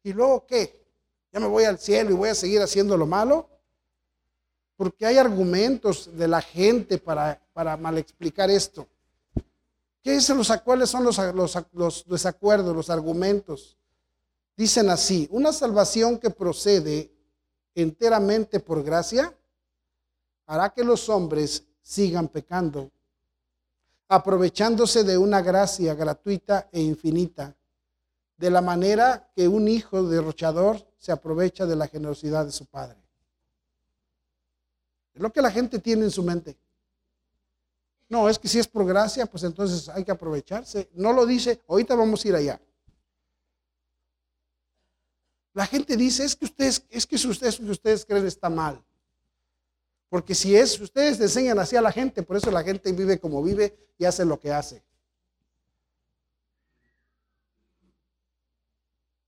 ¿Y 0.02 0.12
luego 0.14 0.46
qué? 0.46 0.84
¿Ya 1.32 1.38
me 1.38 1.46
voy 1.46 1.62
al 1.62 1.78
cielo 1.78 2.10
y 2.10 2.14
voy 2.14 2.30
a 2.30 2.34
seguir 2.34 2.60
haciendo 2.60 2.96
lo 2.96 3.06
malo? 3.06 3.48
Porque 4.80 5.04
hay 5.04 5.18
argumentos 5.18 6.08
de 6.16 6.26
la 6.26 6.40
gente 6.40 6.96
para, 6.96 7.38
para 7.52 7.76
mal 7.76 7.98
explicar 7.98 8.48
esto. 8.48 8.88
¿Qué 10.02 10.12
dicen 10.12 10.38
los 10.38 10.50
cuáles 10.64 10.88
son 10.88 11.04
los 11.04 12.06
desacuerdos, 12.06 12.74
los 12.74 12.88
argumentos? 12.88 13.76
Dicen 14.56 14.88
así, 14.88 15.28
una 15.32 15.52
salvación 15.52 16.16
que 16.16 16.30
procede 16.30 17.12
enteramente 17.74 18.58
por 18.58 18.82
gracia 18.82 19.36
hará 20.46 20.70
que 20.70 20.82
los 20.82 21.10
hombres 21.10 21.62
sigan 21.82 22.28
pecando, 22.28 22.90
aprovechándose 24.08 25.04
de 25.04 25.18
una 25.18 25.42
gracia 25.42 25.92
gratuita 25.94 26.70
e 26.72 26.80
infinita, 26.80 27.54
de 28.38 28.50
la 28.50 28.62
manera 28.62 29.30
que 29.36 29.46
un 29.46 29.68
hijo 29.68 30.04
derrochador 30.04 30.82
se 30.96 31.12
aprovecha 31.12 31.66
de 31.66 31.76
la 31.76 31.86
generosidad 31.86 32.46
de 32.46 32.52
su 32.52 32.64
padre. 32.64 32.96
Es 35.14 35.20
lo 35.20 35.32
que 35.32 35.42
la 35.42 35.50
gente 35.50 35.78
tiene 35.78 36.04
en 36.04 36.10
su 36.10 36.22
mente. 36.22 36.56
No, 38.08 38.28
es 38.28 38.38
que 38.38 38.48
si 38.48 38.58
es 38.58 38.66
por 38.66 38.84
gracia, 38.84 39.26
pues 39.26 39.44
entonces 39.44 39.88
hay 39.88 40.04
que 40.04 40.10
aprovecharse. 40.10 40.88
No 40.94 41.12
lo 41.12 41.26
dice, 41.26 41.60
ahorita 41.68 41.94
vamos 41.94 42.24
a 42.24 42.28
ir 42.28 42.34
allá. 42.34 42.60
La 45.52 45.66
gente 45.66 45.96
dice, 45.96 46.24
es 46.24 46.34
que 46.34 46.44
ustedes, 46.44 46.84
es 46.90 47.06
que 47.06 47.16
ustedes, 47.16 47.60
ustedes 47.60 48.04
creen 48.04 48.26
está 48.26 48.48
mal. 48.48 48.82
Porque 50.08 50.34
si 50.34 50.56
es, 50.56 50.80
ustedes 50.80 51.20
enseñan 51.20 51.58
así 51.60 51.76
a 51.76 51.82
la 51.82 51.92
gente, 51.92 52.22
por 52.22 52.36
eso 52.36 52.50
la 52.50 52.64
gente 52.64 52.90
vive 52.90 53.20
como 53.20 53.42
vive 53.42 53.76
y 53.96 54.04
hace 54.04 54.24
lo 54.24 54.40
que 54.40 54.52
hace. 54.52 54.82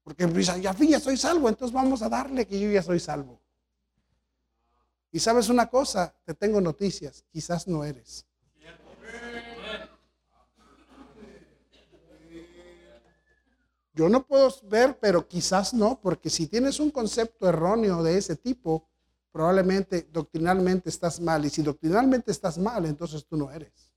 Porque 0.02 0.28
ya, 0.42 0.74
ya 0.74 1.00
soy 1.00 1.16
salvo, 1.16 1.48
entonces 1.48 1.72
vamos 1.72 2.02
a 2.02 2.08
darle 2.08 2.46
que 2.46 2.58
yo 2.58 2.68
ya 2.68 2.82
soy 2.82 2.98
salvo. 2.98 3.38
Y 5.12 5.20
sabes 5.20 5.50
una 5.50 5.68
cosa, 5.68 6.14
te 6.24 6.32
tengo 6.32 6.60
noticias, 6.60 7.24
quizás 7.30 7.68
no 7.68 7.84
eres. 7.84 8.26
Yo 13.94 14.08
no 14.08 14.26
puedo 14.26 14.50
ver, 14.64 14.98
pero 14.98 15.28
quizás 15.28 15.74
no, 15.74 16.00
porque 16.00 16.30
si 16.30 16.46
tienes 16.46 16.80
un 16.80 16.90
concepto 16.90 17.46
erróneo 17.46 18.02
de 18.02 18.16
ese 18.16 18.36
tipo, 18.36 18.88
probablemente 19.30 20.08
doctrinalmente 20.10 20.88
estás 20.88 21.20
mal. 21.20 21.44
Y 21.44 21.50
si 21.50 21.62
doctrinalmente 21.62 22.30
estás 22.30 22.56
mal, 22.56 22.86
entonces 22.86 23.26
tú 23.26 23.36
no 23.36 23.50
eres. 23.50 23.92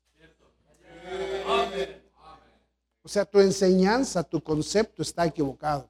O 3.02 3.08
sea, 3.08 3.24
tu 3.24 3.40
enseñanza, 3.40 4.22
tu 4.22 4.44
concepto 4.44 5.02
está 5.02 5.26
equivocado. 5.26 5.90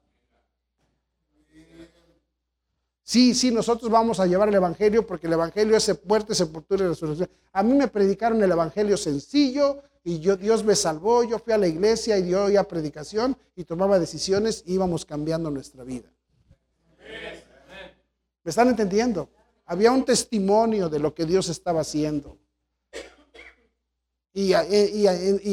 Sí, 3.08 3.34
sí, 3.34 3.52
nosotros 3.52 3.88
vamos 3.88 4.18
a 4.18 4.26
llevar 4.26 4.48
el 4.48 4.56
Evangelio 4.56 5.06
porque 5.06 5.28
el 5.28 5.34
Evangelio 5.34 5.76
es 5.76 5.96
muerte, 6.06 6.34
sepultura 6.34 6.84
y 6.84 6.88
resurrección. 6.88 7.30
A 7.52 7.62
mí 7.62 7.72
me 7.72 7.86
predicaron 7.86 8.42
el 8.42 8.50
Evangelio 8.50 8.96
sencillo 8.96 9.80
y 10.02 10.18
yo, 10.18 10.36
Dios 10.36 10.64
me 10.64 10.74
salvó, 10.74 11.22
yo 11.22 11.38
fui 11.38 11.52
a 11.52 11.58
la 11.58 11.68
iglesia 11.68 12.18
y 12.18 12.22
dio 12.22 12.46
oía 12.46 12.64
predicación 12.64 13.36
y 13.54 13.62
tomaba 13.62 14.00
decisiones 14.00 14.64
y 14.66 14.74
íbamos 14.74 15.04
cambiando 15.04 15.52
nuestra 15.52 15.84
vida. 15.84 16.08
¿Me 18.42 18.50
están 18.50 18.70
entendiendo? 18.70 19.28
Había 19.66 19.92
un 19.92 20.04
testimonio 20.04 20.88
de 20.88 20.98
lo 20.98 21.14
que 21.14 21.26
Dios 21.26 21.48
estaba 21.48 21.82
haciendo. 21.82 22.36
Y, 24.34 24.52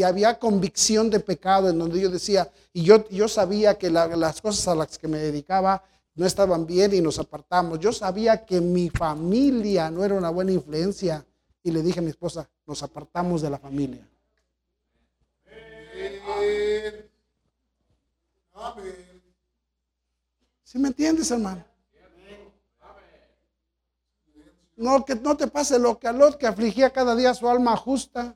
había 0.01 0.39
convicción 0.39 1.11
de 1.11 1.19
pecado 1.19 1.69
en 1.69 1.77
donde 1.77 2.01
yo 2.01 2.09
decía, 2.09 2.51
y 2.73 2.81
yo, 2.81 3.07
yo 3.09 3.27
sabía 3.27 3.77
que 3.77 3.91
las 3.91 4.41
cosas 4.41 4.67
a 4.67 4.73
las 4.73 4.97
que 4.97 5.07
me 5.07 5.19
dedicaba 5.19 5.83
no 6.15 6.25
estaban 6.25 6.65
bien 6.65 6.93
y 6.93 7.01
nos 7.01 7.19
apartamos. 7.19 7.79
Yo 7.79 7.91
sabía 7.91 8.45
que 8.45 8.61
mi 8.61 8.89
familia 8.89 9.89
no 9.89 10.03
era 10.03 10.15
una 10.15 10.29
buena 10.29 10.51
influencia 10.51 11.25
y 11.63 11.71
le 11.71 11.81
dije 11.81 11.99
a 11.99 12.03
mi 12.03 12.09
esposa, 12.09 12.49
nos 12.65 12.83
apartamos 12.83 13.41
de 13.41 13.49
la 13.49 13.57
familia. 13.57 14.07
¿Sí 20.63 20.79
me 20.79 20.87
entiendes, 20.89 21.29
hermano? 21.31 21.63
No, 24.75 25.05
que 25.05 25.15
no 25.15 25.37
te 25.37 25.47
pase 25.47 25.77
lo 25.77 25.99
que 25.99 26.07
a 26.07 26.11
Lot 26.11 26.37
que 26.37 26.47
afligía 26.47 26.89
cada 26.89 27.15
día 27.15 27.33
su 27.33 27.47
alma 27.47 27.77
justa, 27.77 28.35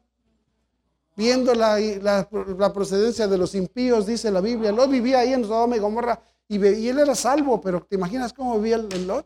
viendo 1.15 1.55
la, 1.55 1.79
la, 1.79 2.73
procedencia 2.73 3.27
de 3.27 3.39
los 3.39 3.55
impíos, 3.55 4.05
dice 4.05 4.29
la 4.29 4.39
Biblia. 4.39 4.71
Lot 4.71 4.89
vivía 4.89 5.19
ahí 5.19 5.33
en 5.33 5.43
Sodoma 5.43 5.75
y 5.75 5.79
Gomorra 5.79 6.21
y, 6.47 6.55
él 6.87 6.99
era 6.99 7.15
salvo, 7.15 7.59
pero 7.59 7.81
¿te 7.81 7.95
imaginas 7.95 8.31
cómo 8.31 8.59
vivía 8.59 8.77
el, 8.77 9.07
Lot? 9.07 9.25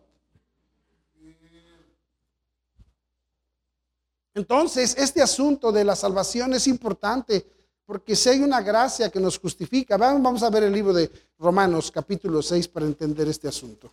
Entonces, 4.33 4.95
este 4.97 5.21
asunto 5.21 5.71
de 5.71 5.83
la 5.83 5.95
salvación 5.95 6.53
es 6.53 6.67
importante 6.67 7.45
porque 7.85 8.15
si 8.15 8.29
hay 8.29 8.41
una 8.41 8.61
gracia 8.61 9.09
que 9.09 9.19
nos 9.19 9.37
justifica, 9.37 9.97
vamos 9.97 10.41
a 10.43 10.49
ver 10.49 10.63
el 10.63 10.73
libro 10.73 10.93
de 10.93 11.11
Romanos 11.37 11.91
capítulo 11.91 12.41
6 12.41 12.67
para 12.69 12.85
entender 12.85 13.27
este 13.27 13.49
asunto. 13.49 13.91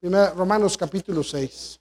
Romanos 0.00 0.78
capítulo 0.78 1.22
6. 1.22 1.80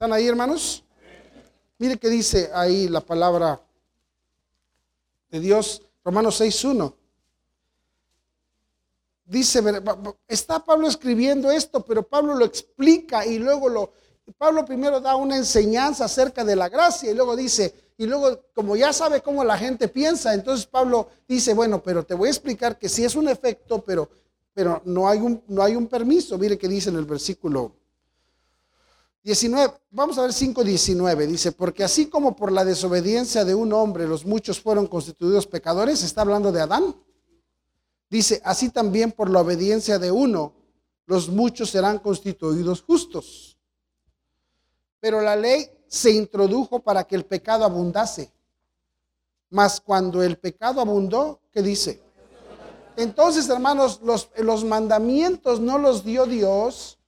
¿Están 0.00 0.14
ahí, 0.14 0.26
hermanos? 0.26 0.82
Mire 1.76 1.98
que 1.98 2.08
dice 2.08 2.50
ahí 2.54 2.88
la 2.88 3.02
palabra 3.02 3.60
de 5.28 5.40
Dios, 5.40 5.82
Romanos 6.02 6.40
6.1. 6.40 6.94
Dice, 9.26 9.62
está 10.26 10.64
Pablo 10.64 10.88
escribiendo 10.88 11.50
esto, 11.50 11.84
pero 11.84 12.02
Pablo 12.02 12.34
lo 12.34 12.46
explica 12.46 13.26
y 13.26 13.38
luego 13.38 13.68
lo, 13.68 13.92
Pablo 14.38 14.64
primero 14.64 15.02
da 15.02 15.16
una 15.16 15.36
enseñanza 15.36 16.06
acerca 16.06 16.44
de 16.44 16.56
la 16.56 16.70
gracia 16.70 17.10
y 17.10 17.14
luego 17.14 17.36
dice, 17.36 17.74
y 17.98 18.06
luego 18.06 18.46
como 18.54 18.76
ya 18.76 18.94
sabe 18.94 19.20
cómo 19.20 19.44
la 19.44 19.58
gente 19.58 19.86
piensa, 19.86 20.32
entonces 20.32 20.64
Pablo 20.64 21.10
dice, 21.28 21.52
bueno, 21.52 21.82
pero 21.82 22.06
te 22.06 22.14
voy 22.14 22.28
a 22.28 22.32
explicar 22.32 22.78
que 22.78 22.88
sí 22.88 23.04
es 23.04 23.16
un 23.16 23.28
efecto, 23.28 23.84
pero, 23.84 24.08
pero 24.54 24.80
no, 24.86 25.06
hay 25.06 25.18
un, 25.18 25.42
no 25.48 25.62
hay 25.62 25.76
un 25.76 25.88
permiso. 25.88 26.38
Mire 26.38 26.56
que 26.56 26.68
dice 26.68 26.88
en 26.88 26.96
el 26.96 27.04
versículo 27.04 27.79
19, 29.22 29.74
vamos 29.90 30.16
a 30.16 30.22
ver 30.22 30.30
5.19, 30.30 31.26
dice, 31.26 31.52
porque 31.52 31.84
así 31.84 32.06
como 32.06 32.34
por 32.34 32.50
la 32.50 32.64
desobediencia 32.64 33.44
de 33.44 33.54
un 33.54 33.72
hombre 33.72 34.08
los 34.08 34.24
muchos 34.24 34.60
fueron 34.60 34.86
constituidos 34.86 35.46
pecadores, 35.46 36.02
está 36.02 36.22
hablando 36.22 36.50
de 36.52 36.62
Adán. 36.62 36.96
Dice, 38.08 38.40
así 38.44 38.70
también 38.70 39.12
por 39.12 39.28
la 39.28 39.40
obediencia 39.40 39.98
de 39.98 40.10
uno, 40.10 40.54
los 41.04 41.28
muchos 41.28 41.70
serán 41.70 41.98
constituidos 41.98 42.82
justos. 42.82 43.58
Pero 45.00 45.20
la 45.20 45.36
ley 45.36 45.70
se 45.86 46.10
introdujo 46.12 46.80
para 46.80 47.04
que 47.04 47.14
el 47.14 47.26
pecado 47.26 47.64
abundase. 47.64 48.32
Mas 49.50 49.80
cuando 49.80 50.22
el 50.22 50.38
pecado 50.38 50.80
abundó, 50.80 51.40
¿qué 51.52 51.62
dice? 51.62 52.00
Entonces, 52.96 53.48
hermanos, 53.48 54.00
los, 54.02 54.30
los 54.38 54.64
mandamientos 54.64 55.60
no 55.60 55.78
los 55.78 56.04
dio 56.04 56.26
Dios 56.26 56.99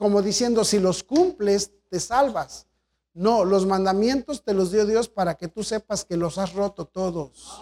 como 0.00 0.22
diciendo, 0.22 0.64
si 0.64 0.78
los 0.78 1.04
cumples, 1.04 1.72
te 1.90 2.00
salvas. 2.00 2.66
No, 3.12 3.44
los 3.44 3.66
mandamientos 3.66 4.42
te 4.42 4.54
los 4.54 4.72
dio 4.72 4.86
Dios 4.86 5.10
para 5.10 5.34
que 5.34 5.46
tú 5.46 5.62
sepas 5.62 6.06
que 6.06 6.16
los 6.16 6.38
has 6.38 6.54
roto 6.54 6.86
todos. 6.86 7.60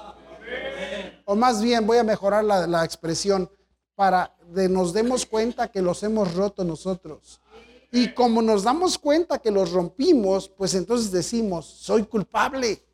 O 1.24 1.34
más 1.34 1.60
bien, 1.60 1.84
voy 1.84 1.98
a 1.98 2.04
mejorar 2.04 2.44
la, 2.44 2.84
expresión, 2.84 3.50
para 3.96 4.36
que 4.54 4.68
nos 4.68 4.92
demos 4.92 5.26
cuenta 5.26 5.72
que 5.72 5.82
los 5.82 6.04
hemos 6.04 6.32
roto 6.32 6.62
nosotros. 6.62 7.40
Y 7.90 8.14
como 8.14 8.40
nos 8.40 8.62
damos 8.62 8.98
cuenta 8.98 9.40
que 9.40 9.50
los 9.50 9.72
rompimos, 9.72 10.48
pues 10.48 10.74
entonces 10.74 11.10
decimos, 11.10 11.66
soy 11.66 12.04
culpable. 12.04 12.84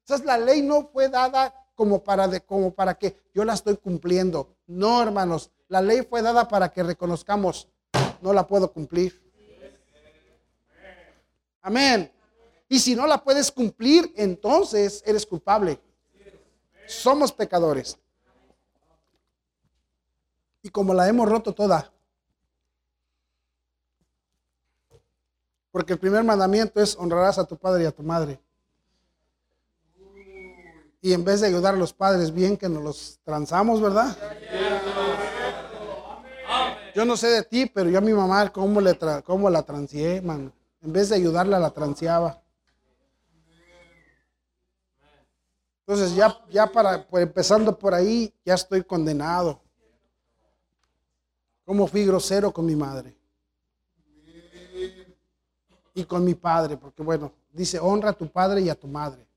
Entonces 0.00 0.26
la 0.26 0.36
ley 0.36 0.60
no 0.60 0.90
fue 0.92 1.08
dada 1.08 1.54
como 1.74 2.04
para, 2.04 2.40
como 2.40 2.74
para 2.74 2.92
que 2.92 3.16
yo 3.32 3.42
la 3.42 3.54
estoy 3.54 3.78
cumpliendo. 3.78 4.54
No, 4.66 5.02
hermanos, 5.02 5.50
la 5.66 5.80
ley 5.80 6.02
fue 6.02 6.20
dada 6.20 6.46
para 6.46 6.68
que 6.68 6.82
reconozcamos, 6.82 7.70
no 8.22 8.32
la 8.32 8.46
puedo 8.46 8.72
cumplir. 8.72 9.22
Amén. 11.62 12.12
Y 12.68 12.78
si 12.78 12.94
no 12.94 13.06
la 13.06 13.22
puedes 13.22 13.50
cumplir, 13.50 14.12
entonces 14.16 15.02
eres 15.06 15.26
culpable. 15.26 15.80
Somos 16.86 17.32
pecadores. 17.32 17.98
Y 20.62 20.70
como 20.70 20.94
la 20.94 21.08
hemos 21.08 21.28
roto 21.28 21.52
toda, 21.52 21.92
Porque 25.76 25.92
el 25.92 25.98
primer 25.98 26.24
mandamiento 26.24 26.80
es 26.80 26.96
honrarás 26.96 27.36
a 27.36 27.44
tu 27.44 27.58
padre 27.58 27.82
y 27.82 27.86
a 27.86 27.92
tu 27.92 28.02
madre. 28.02 28.40
Y 31.02 31.12
en 31.12 31.22
vez 31.22 31.42
de 31.42 31.48
ayudar 31.48 31.74
a 31.74 31.76
los 31.76 31.92
padres, 31.92 32.32
bien 32.32 32.56
que 32.56 32.66
nos 32.66 32.82
los 32.82 33.20
transamos, 33.22 33.82
¿verdad? 33.82 34.16
Yo 36.96 37.04
no 37.04 37.14
sé 37.14 37.26
de 37.26 37.42
ti, 37.42 37.66
pero 37.66 37.90
yo 37.90 37.98
a 37.98 38.00
mi 38.00 38.14
mamá, 38.14 38.50
¿cómo, 38.50 38.80
le 38.80 38.98
cómo 39.22 39.50
la 39.50 39.62
transié, 39.62 40.22
man? 40.22 40.50
En 40.80 40.94
vez 40.94 41.10
de 41.10 41.16
ayudarla, 41.16 41.58
la 41.58 41.70
transeaba. 41.70 42.42
Entonces 45.80 46.14
ya, 46.14 46.42
ya 46.48 46.66
para, 46.66 47.06
pues, 47.06 47.24
empezando 47.24 47.78
por 47.78 47.92
ahí, 47.92 48.32
ya 48.46 48.54
estoy 48.54 48.82
condenado. 48.82 49.60
Como 51.66 51.86
fui 51.86 52.06
grosero 52.06 52.50
con 52.50 52.64
mi 52.64 52.74
madre 52.74 53.14
y 55.92 56.02
con 56.06 56.24
mi 56.24 56.34
padre, 56.34 56.78
porque 56.78 57.02
bueno, 57.02 57.30
dice, 57.52 57.78
honra 57.78 58.08
a 58.08 58.14
tu 58.14 58.26
padre 58.26 58.62
y 58.62 58.70
a 58.70 58.74
tu 58.74 58.88
madre. 58.88 59.28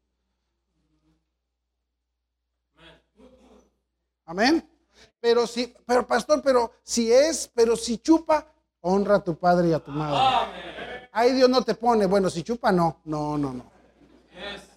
Amén. 4.23 4.68
Pero 5.19 5.45
si, 5.45 5.73
pero 5.85 6.07
pastor, 6.07 6.41
pero 6.41 6.71
si 6.83 7.11
es, 7.11 7.49
pero 7.53 7.75
si 7.75 7.97
chupa, 7.97 8.47
honra 8.81 9.15
a 9.15 9.23
tu 9.23 9.37
padre 9.37 9.69
y 9.69 9.73
a 9.73 9.79
tu 9.79 9.91
madre. 9.91 11.09
Ahí 11.11 11.33
Dios 11.33 11.49
no 11.49 11.63
te 11.63 11.75
pone, 11.75 12.05
bueno, 12.05 12.29
si 12.29 12.43
chupa, 12.43 12.71
no, 12.71 13.01
no, 13.05 13.37
no, 13.37 13.53
no. 13.53 13.71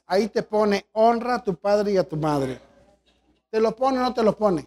Ahí 0.06 0.28
te 0.28 0.42
pone, 0.42 0.86
honra 0.92 1.36
a 1.36 1.44
tu 1.44 1.54
padre 1.54 1.92
y 1.92 1.96
a 1.96 2.08
tu 2.08 2.16
madre. 2.16 2.60
¿Te 3.50 3.60
lo 3.60 3.76
pone 3.76 3.98
o 3.98 4.02
no 4.02 4.14
te 4.14 4.22
lo 4.22 4.36
pone? 4.36 4.66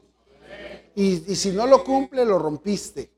Y, 0.96 1.32
y 1.32 1.36
si 1.36 1.52
no 1.52 1.68
lo 1.68 1.84
cumple, 1.84 2.24
lo 2.24 2.40
rompiste. 2.40 3.12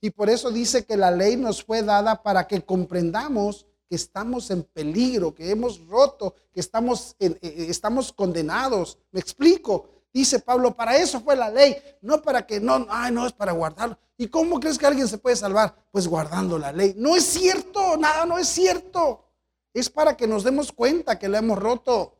Y 0.00 0.10
por 0.10 0.28
eso 0.28 0.50
dice 0.50 0.84
que 0.84 0.96
la 0.96 1.10
ley 1.10 1.36
nos 1.36 1.62
fue 1.64 1.82
dada 1.82 2.22
para 2.22 2.46
que 2.46 2.60
comprendamos 2.62 3.66
que 3.92 3.96
estamos 3.96 4.50
en 4.50 4.62
peligro, 4.62 5.34
que 5.34 5.50
hemos 5.50 5.86
roto, 5.86 6.34
que 6.52 6.60
estamos, 6.60 7.14
eh, 7.20 7.38
eh, 7.42 7.66
estamos 7.68 8.10
condenados. 8.10 8.98
¿Me 9.10 9.20
explico? 9.20 9.86
Dice 10.12 10.40
Pablo, 10.40 10.76
para 10.76 10.96
eso 10.96 11.20
fue 11.20 11.34
la 11.34 11.48
ley, 11.48 11.74
no 12.02 12.20
para 12.20 12.46
que 12.46 12.60
no, 12.60 12.86
ay, 12.90 13.12
no 13.12 13.26
es 13.26 13.32
para 13.32 13.52
guardarlo. 13.52 13.98
¿Y 14.18 14.28
cómo 14.28 14.60
crees 14.60 14.78
que 14.78 14.86
alguien 14.86 15.08
se 15.08 15.18
puede 15.18 15.36
salvar? 15.36 15.74
Pues 15.90 16.06
guardando 16.06 16.58
la 16.58 16.70
ley. 16.70 16.94
No 16.98 17.16
es 17.16 17.24
cierto, 17.24 17.96
nada, 17.96 18.26
no 18.26 18.38
es 18.38 18.46
cierto. 18.46 19.24
Es 19.72 19.88
para 19.88 20.16
que 20.16 20.26
nos 20.26 20.44
demos 20.44 20.70
cuenta 20.70 21.18
que 21.18 21.28
lo 21.28 21.38
hemos 21.38 21.58
roto. 21.58 22.18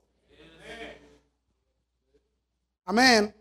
Amén. 2.86 3.34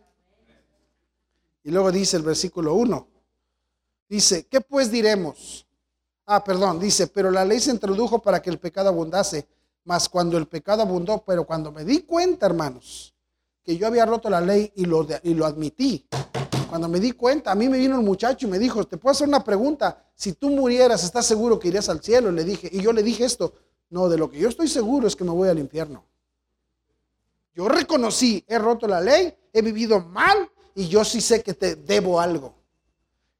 Y 1.63 1.71
luego 1.71 1.91
dice 1.91 2.17
el 2.17 2.23
versículo 2.23 2.73
1. 2.75 3.07
Dice, 4.09 4.45
¿qué 4.47 4.59
pues 4.59 4.91
diremos? 4.91 5.65
Ah, 6.25 6.43
perdón, 6.43 6.79
dice, 6.79 7.07
pero 7.07 7.31
la 7.31 7.45
ley 7.45 7.59
se 7.59 7.71
introdujo 7.71 8.21
para 8.21 8.41
que 8.41 8.49
el 8.49 8.59
pecado 8.59 8.89
abundase, 8.89 9.47
mas 9.85 10.09
cuando 10.09 10.37
el 10.37 10.47
pecado 10.47 10.81
abundó, 10.81 11.23
pero 11.25 11.45
cuando 11.45 11.71
me 11.71 11.83
di 11.85 12.01
cuenta, 12.01 12.45
hermanos, 12.45 13.13
que 13.63 13.77
yo 13.77 13.87
había 13.87 14.05
roto 14.05 14.29
la 14.29 14.41
ley 14.41 14.71
y 14.75 14.85
lo, 14.85 15.05
admití, 15.45 16.07
cuando 16.69 16.87
me 16.87 16.99
di 16.99 17.11
cuenta, 17.11 17.51
a 17.51 17.55
mí 17.55 17.69
me 17.69 17.77
vino 17.77 17.99
un 17.99 18.05
muchacho 18.05 18.47
y 18.47 18.49
me 18.49 18.57
dijo, 18.57 18.85
te 18.85 18.97
puedo 18.97 19.11
hacer 19.11 19.27
una 19.27 19.43
pregunta, 19.43 20.05
si 20.15 20.33
tú 20.33 20.49
murieras, 20.49 21.03
¿estás 21.03 21.25
seguro 21.25 21.59
que 21.59 21.67
irías 21.67 21.89
al 21.89 22.01
cielo? 22.01 22.31
Le 22.31 22.43
dije, 22.43 22.69
y 22.71 22.81
yo 22.81 22.93
le 22.93 23.03
dije 23.03 23.25
esto, 23.25 23.53
no, 23.89 24.07
de 24.07 24.17
lo 24.17 24.29
que 24.29 24.39
yo 24.39 24.47
estoy 24.47 24.67
seguro 24.67 25.07
es 25.07 25.15
que 25.15 25.23
me 25.23 25.31
voy 25.31 25.49
al 25.49 25.59
infierno. 25.59 26.05
Yo 27.53 27.67
reconocí, 27.67 28.43
he 28.47 28.57
roto 28.57 28.87
la 28.87 29.01
ley, 29.01 29.33
he 29.51 29.61
vivido 29.61 29.99
mal 29.99 30.49
y 30.73 30.87
yo 30.87 31.03
sí 31.03 31.19
sé 31.19 31.43
que 31.43 31.53
te 31.53 31.75
debo 31.75 32.19
algo. 32.19 32.55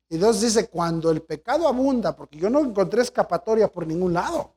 Y 0.09 0.17
Dios 0.17 0.41
dice, 0.41 0.67
cuando 0.67 1.09
el 1.09 1.21
pecado 1.21 1.69
abunda, 1.69 2.13
porque 2.13 2.37
yo 2.37 2.49
no 2.49 2.59
encontré 2.59 3.01
escapatoria 3.01 3.71
por 3.71 3.87
ningún 3.87 4.13
lado. 4.13 4.53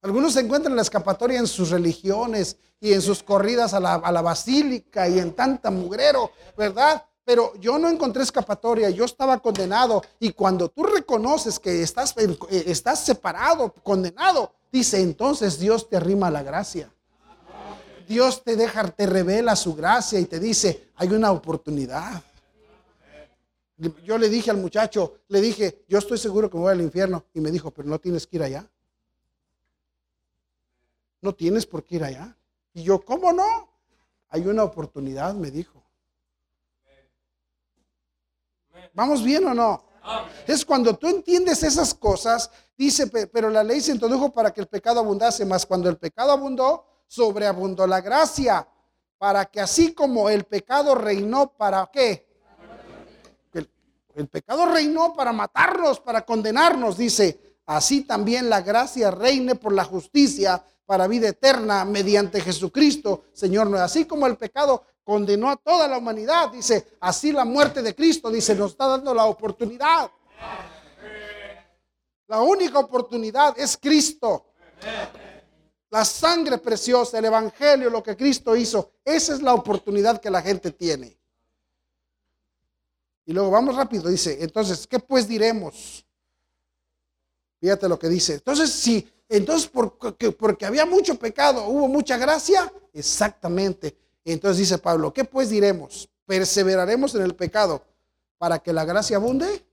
Algunos 0.00 0.36
encuentran 0.36 0.76
la 0.76 0.82
escapatoria 0.82 1.38
en 1.38 1.48
sus 1.48 1.70
religiones 1.70 2.56
y 2.80 2.92
en 2.92 3.02
sus 3.02 3.22
corridas 3.22 3.74
a 3.74 3.80
la, 3.80 4.22
basílica 4.22 5.08
y 5.08 5.18
en 5.18 5.32
tanta 5.32 5.70
mugrero, 5.70 6.30
¿verdad? 6.56 7.04
Pero 7.24 7.52
yo 7.56 7.78
no 7.78 7.88
encontré 7.88 8.22
escapatoria, 8.22 8.90
yo 8.90 9.04
estaba 9.04 9.38
condenado. 9.40 10.02
Y 10.20 10.32
cuando 10.32 10.68
tú 10.68 10.84
reconoces 10.84 11.58
que 11.58 11.82
estás, 11.82 12.14
eh, 12.16 12.38
estás 12.66 13.04
separado, 13.04 13.74
condenado, 13.82 14.52
dice, 14.70 15.00
entonces 15.00 15.58
Dios 15.58 15.88
te 15.88 15.96
arrima 15.96 16.30
la 16.30 16.42
gracia. 16.42 16.90
Dios 18.08 18.42
te 18.44 18.56
deja, 18.56 18.88
te 18.88 19.06
revela 19.06 19.56
su 19.56 19.74
gracia 19.74 20.18
y 20.18 20.24
te 20.24 20.38
dice, 20.38 20.90
hay 20.94 21.08
una 21.08 21.32
oportunidad. 21.32 22.22
Yo 24.04 24.16
le 24.16 24.28
dije 24.28 24.50
al 24.50 24.56
muchacho, 24.56 25.18
le 25.28 25.40
dije, 25.40 25.84
yo 25.88 25.98
estoy 25.98 26.18
seguro 26.18 26.48
que 26.48 26.56
me 26.56 26.62
voy 26.62 26.72
al 26.72 26.80
infierno. 26.80 27.24
Y 27.34 27.40
me 27.40 27.50
dijo, 27.50 27.70
pero 27.72 27.88
no 27.88 27.98
tienes 27.98 28.26
que 28.26 28.36
ir 28.36 28.42
allá. 28.44 28.64
No 31.20 31.34
tienes 31.34 31.66
por 31.66 31.84
qué 31.84 31.96
ir 31.96 32.04
allá. 32.04 32.36
Y 32.72 32.82
yo, 32.84 33.00
¿cómo 33.00 33.32
no? 33.32 33.68
Hay 34.28 34.46
una 34.46 34.64
oportunidad, 34.64 35.34
me 35.34 35.50
dijo. 35.50 35.82
¿Vamos 38.92 39.22
bien 39.22 39.46
o 39.46 39.54
no? 39.54 39.84
Es 40.46 40.64
cuando 40.64 40.96
tú 40.96 41.08
entiendes 41.08 41.62
esas 41.62 41.92
cosas, 41.92 42.50
dice, 42.76 43.08
pero 43.08 43.50
la 43.50 43.62
ley 43.62 43.80
se 43.80 43.92
introdujo 43.92 44.32
para 44.32 44.52
que 44.52 44.60
el 44.60 44.68
pecado 44.68 45.00
abundase, 45.00 45.44
más 45.44 45.66
cuando 45.66 45.88
el 45.88 45.98
pecado 45.98 46.32
abundó, 46.32 46.86
sobreabundó 47.06 47.86
la 47.86 48.00
gracia. 48.00 48.66
para 49.18 49.46
que 49.46 49.60
así 49.60 49.92
como 49.94 50.30
el 50.30 50.44
pecado 50.44 50.94
reinó 50.94 51.52
para 51.52 51.90
qué? 51.92 52.26
El 54.14 54.28
pecado 54.28 54.66
reinó 54.66 55.12
para 55.14 55.32
matarnos, 55.32 56.00
para 56.00 56.24
condenarnos, 56.24 56.96
dice, 56.96 57.56
así 57.66 58.02
también 58.02 58.48
la 58.50 58.62
gracia 58.62 59.12
reine 59.12 59.54
por 59.54 59.72
la 59.72 59.84
justicia 59.84 60.64
para 60.88 61.06
vida 61.06 61.28
eterna 61.28 61.84
mediante 61.84 62.40
Jesucristo, 62.40 63.24
Señor. 63.34 63.76
Así 63.76 64.06
como 64.06 64.26
el 64.26 64.38
pecado 64.38 64.86
condenó 65.04 65.50
a 65.50 65.56
toda 65.56 65.86
la 65.86 65.98
humanidad, 65.98 66.50
dice, 66.50 66.92
así 66.98 67.30
la 67.30 67.44
muerte 67.44 67.82
de 67.82 67.94
Cristo, 67.94 68.30
dice, 68.30 68.54
nos 68.54 68.70
está 68.70 68.86
dando 68.86 69.12
la 69.12 69.26
oportunidad. 69.26 70.10
La 72.26 72.40
única 72.40 72.78
oportunidad 72.78 73.58
es 73.58 73.76
Cristo. 73.76 74.46
La 75.90 76.06
sangre 76.06 76.56
preciosa, 76.56 77.18
el 77.18 77.26
Evangelio, 77.26 77.90
lo 77.90 78.02
que 78.02 78.16
Cristo 78.16 78.56
hizo, 78.56 78.92
esa 79.04 79.34
es 79.34 79.42
la 79.42 79.52
oportunidad 79.52 80.18
que 80.18 80.30
la 80.30 80.40
gente 80.40 80.70
tiene. 80.70 81.18
Y 83.26 83.34
luego 83.34 83.50
vamos 83.50 83.76
rápido, 83.76 84.08
dice, 84.08 84.38
entonces, 84.40 84.86
¿qué 84.86 84.98
pues 84.98 85.28
diremos? 85.28 86.06
Fíjate 87.60 87.90
lo 87.90 87.98
que 87.98 88.08
dice. 88.08 88.34
Entonces, 88.34 88.70
si 88.70 89.06
entonces, 89.28 89.68
porque, 89.68 90.66
había 90.66 90.86
mucho 90.86 91.18
pecado, 91.18 91.66
hubo 91.66 91.86
mucha 91.86 92.16
gracia. 92.16 92.72
Exactamente. 92.94 93.96
Entonces 94.24 94.58
dice 94.58 94.78
Pablo, 94.78 95.12
¿qué 95.12 95.24
pues 95.24 95.50
diremos? 95.50 96.08
¿Perseveraremos 96.26 97.14
en 97.14 97.22
el 97.22 97.34
pecado 97.34 97.82
para 98.38 98.58
que 98.58 98.72
la 98.72 98.84
gracia 98.84 99.16
abunde? 99.16 99.64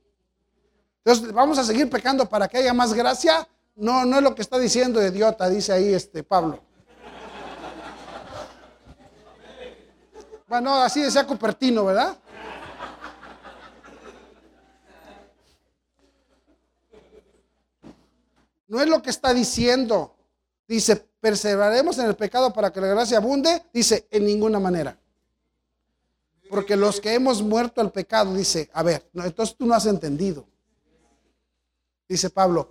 Entonces, 1.03 1.33
¿vamos 1.33 1.57
a 1.57 1.63
seguir 1.63 1.89
pecando 1.89 2.27
para 2.27 2.47
que 2.47 2.57
haya 2.57 2.73
más 2.73 2.93
gracia? 2.93 3.47
No, 3.75 4.05
no 4.05 4.17
es 4.17 4.23
lo 4.23 4.33
que 4.35 4.41
está 4.41 4.57
diciendo 4.57 5.05
idiota, 5.05 5.49
dice 5.49 5.71
ahí 5.71 5.93
este 5.93 6.23
Pablo. 6.23 6.59
Bueno, 10.47 10.75
así 10.75 11.01
decía 11.01 11.25
Cupertino, 11.25 11.85
¿verdad? 11.85 12.17
No 18.67 18.81
es 18.81 18.87
lo 18.87 19.01
que 19.01 19.09
está 19.09 19.33
diciendo. 19.33 20.15
Dice, 20.67 20.95
perseveraremos 20.95 21.97
en 21.99 22.07
el 22.07 22.15
pecado 22.15 22.51
para 22.51 22.71
que 22.71 22.81
la 22.81 22.87
gracia 22.87 23.17
abunde. 23.17 23.63
Dice, 23.73 24.07
en 24.11 24.25
ninguna 24.25 24.59
manera. 24.59 24.99
Porque 26.49 26.75
los 26.75 26.99
que 26.99 27.13
hemos 27.13 27.41
muerto 27.41 27.81
al 27.81 27.91
pecado, 27.91 28.33
dice, 28.33 28.69
a 28.73 28.83
ver, 28.83 29.09
entonces 29.13 29.55
tú 29.55 29.65
no 29.65 29.73
has 29.73 29.85
entendido. 29.85 30.45
Dice 32.07 32.29
Pablo, 32.29 32.69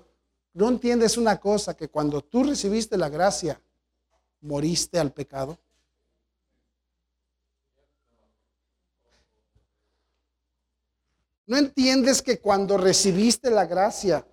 ¿no 0.52 0.68
entiendes 0.68 1.16
una 1.16 1.38
cosa? 1.40 1.76
Que 1.76 1.88
cuando 1.88 2.22
tú 2.22 2.44
recibiste 2.44 2.96
la 2.96 3.08
gracia, 3.08 3.60
moriste 4.40 4.98
al 4.98 5.12
pecado. 5.12 5.58
¿No 11.46 11.56
entiendes 11.58 12.22
que 12.22 12.38
cuando 12.40 12.78
recibiste 12.78 13.50
la 13.50 13.66
gracia, 13.66 14.26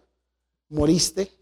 moriste? 0.70 1.41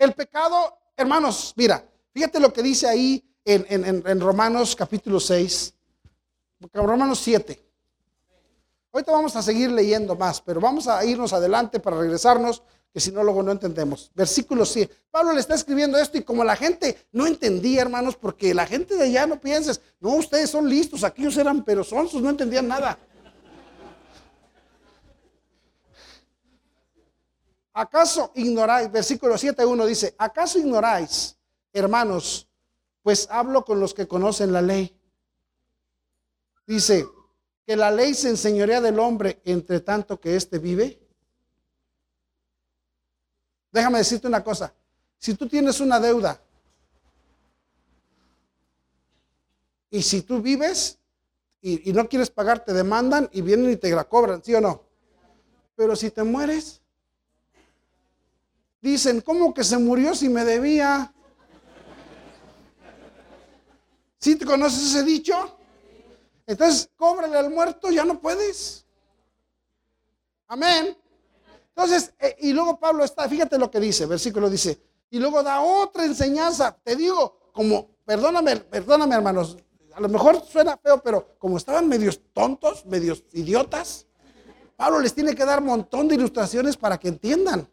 El 0.00 0.14
pecado, 0.14 0.78
hermanos, 0.96 1.52
mira, 1.56 1.84
fíjate 2.14 2.40
lo 2.40 2.50
que 2.50 2.62
dice 2.62 2.88
ahí 2.88 3.22
en, 3.44 4.18
Romanos 4.18 4.74
capítulo 4.74 5.20
6, 5.20 5.74
Romanos 6.72 7.20
7. 7.22 7.62
Ahorita 8.94 9.12
vamos 9.12 9.36
a 9.36 9.42
seguir 9.42 9.70
leyendo 9.70 10.16
más, 10.16 10.40
pero 10.40 10.58
vamos 10.58 10.88
a 10.88 11.04
irnos 11.04 11.34
adelante 11.34 11.80
para 11.80 11.98
regresarnos, 11.98 12.62
que 12.90 12.98
si 12.98 13.12
no, 13.12 13.22
luego 13.22 13.42
no 13.42 13.52
entendemos. 13.52 14.10
Versículo 14.14 14.64
7. 14.64 14.90
Pablo 15.10 15.34
le 15.34 15.40
está 15.40 15.54
escribiendo 15.54 15.98
esto 15.98 16.16
y 16.16 16.22
como 16.22 16.44
la 16.44 16.56
gente 16.56 16.96
no 17.12 17.26
entendía, 17.26 17.82
hermanos, 17.82 18.16
porque 18.16 18.54
la 18.54 18.64
gente 18.64 18.96
de 18.96 19.04
allá 19.04 19.26
no 19.26 19.38
pienses, 19.38 19.82
no, 20.00 20.14
ustedes 20.14 20.48
son 20.48 20.66
listos, 20.66 21.04
aquellos 21.04 21.36
eran 21.36 21.62
pero 21.62 21.84
sonsos, 21.84 22.22
no 22.22 22.30
entendían 22.30 22.66
nada. 22.66 22.98
¿Acaso 27.72 28.32
ignoráis? 28.34 28.90
Versículo 28.90 29.34
7.1 29.34 29.86
dice, 29.86 30.14
¿acaso 30.18 30.58
ignoráis, 30.58 31.36
hermanos? 31.72 32.48
Pues 33.02 33.28
hablo 33.30 33.64
con 33.64 33.80
los 33.80 33.94
que 33.94 34.08
conocen 34.08 34.52
la 34.52 34.60
ley. 34.60 34.94
Dice, 36.66 37.06
que 37.70 37.76
la 37.76 37.92
ley 37.92 38.14
se 38.14 38.28
enseñorea 38.28 38.80
del 38.80 38.98
hombre 38.98 39.40
entre 39.44 39.78
tanto 39.78 40.18
que 40.18 40.34
éste 40.34 40.58
vive. 40.58 41.00
Déjame 43.70 43.98
decirte 43.98 44.26
una 44.26 44.42
cosa. 44.42 44.74
Si 45.18 45.34
tú 45.34 45.46
tienes 45.48 45.78
una 45.78 46.00
deuda 46.00 46.42
y 49.88 50.02
si 50.02 50.22
tú 50.22 50.42
vives 50.42 50.98
y, 51.60 51.88
y 51.88 51.92
no 51.92 52.08
quieres 52.08 52.28
pagar, 52.28 52.64
te 52.64 52.72
demandan 52.72 53.28
y 53.32 53.40
vienen 53.40 53.70
y 53.70 53.76
te 53.76 53.90
la 53.90 54.02
cobran, 54.02 54.42
¿sí 54.42 54.52
o 54.52 54.60
no? 54.60 54.82
Pero 55.76 55.94
si 55.94 56.10
te 56.10 56.24
mueres, 56.24 56.79
Dicen, 58.80 59.20
¿cómo 59.20 59.52
que 59.52 59.62
se 59.62 59.76
murió 59.76 60.14
si 60.14 60.28
me 60.28 60.44
debía? 60.44 61.12
¿Sí 64.18 64.36
te 64.36 64.44
conoces 64.44 64.82
ese 64.84 65.02
dicho? 65.02 65.34
Entonces, 66.46 66.90
cóbrale 66.96 67.36
al 67.36 67.50
muerto, 67.50 67.90
ya 67.90 68.04
no 68.04 68.20
puedes. 68.20 68.84
Amén. 70.48 70.96
Entonces, 71.68 72.12
eh, 72.18 72.36
y 72.40 72.52
luego 72.52 72.78
Pablo 72.78 73.04
está, 73.04 73.28
fíjate 73.28 73.58
lo 73.58 73.70
que 73.70 73.80
dice, 73.80 74.04
versículo 74.06 74.50
dice, 74.50 74.80
y 75.10 75.18
luego 75.18 75.42
da 75.42 75.60
otra 75.60 76.04
enseñanza. 76.04 76.76
Te 76.82 76.96
digo, 76.96 77.50
como, 77.52 77.90
perdóname, 78.04 78.56
perdóname 78.56 79.14
hermanos, 79.14 79.56
a 79.94 80.00
lo 80.00 80.08
mejor 80.08 80.44
suena 80.44 80.76
feo, 80.76 81.02
pero 81.02 81.36
como 81.38 81.56
estaban 81.56 81.88
medios 81.88 82.20
tontos, 82.32 82.84
medios 82.86 83.24
idiotas, 83.32 84.06
Pablo 84.76 85.00
les 85.00 85.14
tiene 85.14 85.34
que 85.34 85.44
dar 85.44 85.60
un 85.60 85.66
montón 85.66 86.08
de 86.08 86.14
ilustraciones 86.14 86.76
para 86.76 86.98
que 86.98 87.08
entiendan. 87.08 87.68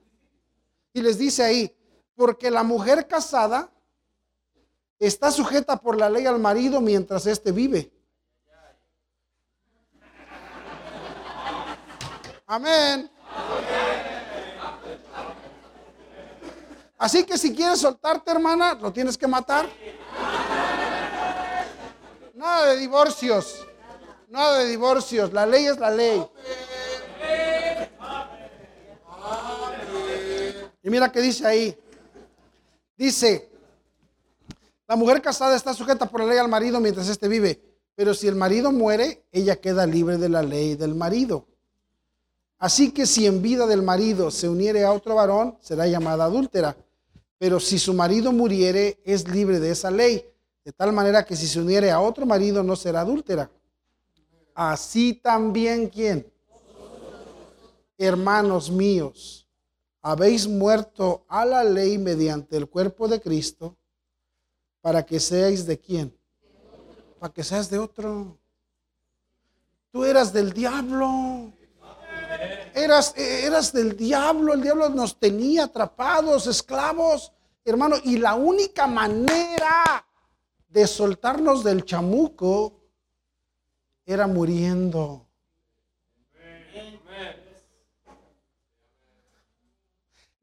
Y 0.93 1.01
les 1.01 1.17
dice 1.17 1.43
ahí, 1.43 1.75
porque 2.15 2.49
la 2.49 2.63
mujer 2.63 3.07
casada 3.07 3.71
está 4.99 5.31
sujeta 5.31 5.77
por 5.77 5.97
la 5.97 6.09
ley 6.09 6.25
al 6.25 6.39
marido 6.39 6.81
mientras 6.81 7.25
éste 7.27 7.51
vive. 7.51 7.91
Amén. 12.47 13.11
Así 16.97 17.23
que 17.23 17.37
si 17.37 17.53
quieres 17.53 17.79
soltarte, 17.79 18.31
hermana, 18.31 18.73
lo 18.73 18.91
tienes 18.91 19.17
que 19.17 19.27
matar. 19.27 19.69
Nada 22.33 22.67
de 22.67 22.77
divorcios. 22.77 23.67
Nada 24.29 24.59
de 24.59 24.67
divorcios. 24.67 25.31
La 25.31 25.45
ley 25.45 25.65
es 25.65 25.77
la 25.77 25.91
ley. 25.91 26.25
Y 30.87 30.89
mira 30.89 31.11
qué 31.11 31.19
dice 31.19 31.45
ahí. 31.45 31.77
Dice, 32.95 33.49
la 34.87 34.95
mujer 34.95 35.21
casada 35.21 35.53
está 35.57 35.73
sujeta 35.73 36.05
por 36.05 36.21
la 36.21 36.27
ley 36.27 36.37
al 36.37 36.47
marido 36.47 36.79
mientras 36.79 37.09
éste 37.09 37.27
vive, 37.27 37.61
pero 37.93 38.13
si 38.13 38.25
el 38.25 38.35
marido 38.35 38.71
muere, 38.71 39.25
ella 39.33 39.57
queda 39.57 39.85
libre 39.85 40.17
de 40.17 40.29
la 40.29 40.41
ley 40.41 40.75
del 40.75 40.95
marido. 40.95 41.45
Así 42.57 42.91
que 42.91 43.05
si 43.05 43.25
en 43.25 43.41
vida 43.41 43.67
del 43.67 43.83
marido 43.83 44.31
se 44.31 44.47
uniere 44.47 44.85
a 44.85 44.93
otro 44.93 45.15
varón, 45.15 45.57
será 45.59 45.87
llamada 45.87 46.23
adúltera. 46.23 46.77
Pero 47.37 47.59
si 47.59 47.79
su 47.79 47.93
marido 47.93 48.31
muriere, 48.31 49.01
es 49.03 49.27
libre 49.27 49.59
de 49.59 49.71
esa 49.71 49.91
ley. 49.91 50.25
De 50.63 50.71
tal 50.71 50.93
manera 50.93 51.25
que 51.25 51.35
si 51.35 51.47
se 51.47 51.59
uniere 51.59 51.91
a 51.91 51.99
otro 51.99 52.25
marido, 52.25 52.63
no 52.63 52.77
será 52.77 53.01
adúltera. 53.01 53.51
Así 54.55 55.15
también, 55.15 55.89
¿quién? 55.89 56.25
Hermanos 57.97 58.71
míos 58.71 59.46
habéis 60.01 60.47
muerto 60.47 61.25
a 61.27 61.45
la 61.45 61.63
ley 61.63 61.97
mediante 61.97 62.57
el 62.57 62.69
cuerpo 62.69 63.07
de 63.07 63.19
Cristo 63.19 63.77
para 64.81 65.05
que 65.05 65.19
seáis 65.19 65.65
de 65.65 65.79
quién? 65.79 66.17
Para 67.19 67.33
que 67.33 67.43
seas 67.43 67.69
de 67.69 67.79
otro. 67.79 68.37
Tú 69.91 70.05
eras 70.05 70.31
del 70.31 70.53
diablo. 70.53 71.51
Eras, 72.73 73.13
eras 73.17 73.73
del 73.73 73.97
diablo. 73.97 74.53
El 74.53 74.61
diablo 74.61 74.89
nos 74.89 75.19
tenía 75.19 75.65
atrapados, 75.65 76.47
esclavos, 76.47 77.33
hermano. 77.65 77.97
Y 78.03 78.17
la 78.17 78.35
única 78.35 78.87
manera 78.87 80.05
de 80.69 80.87
soltarnos 80.87 81.63
del 81.63 81.83
chamuco 81.83 82.79
era 84.05 84.27
muriendo. 84.27 85.26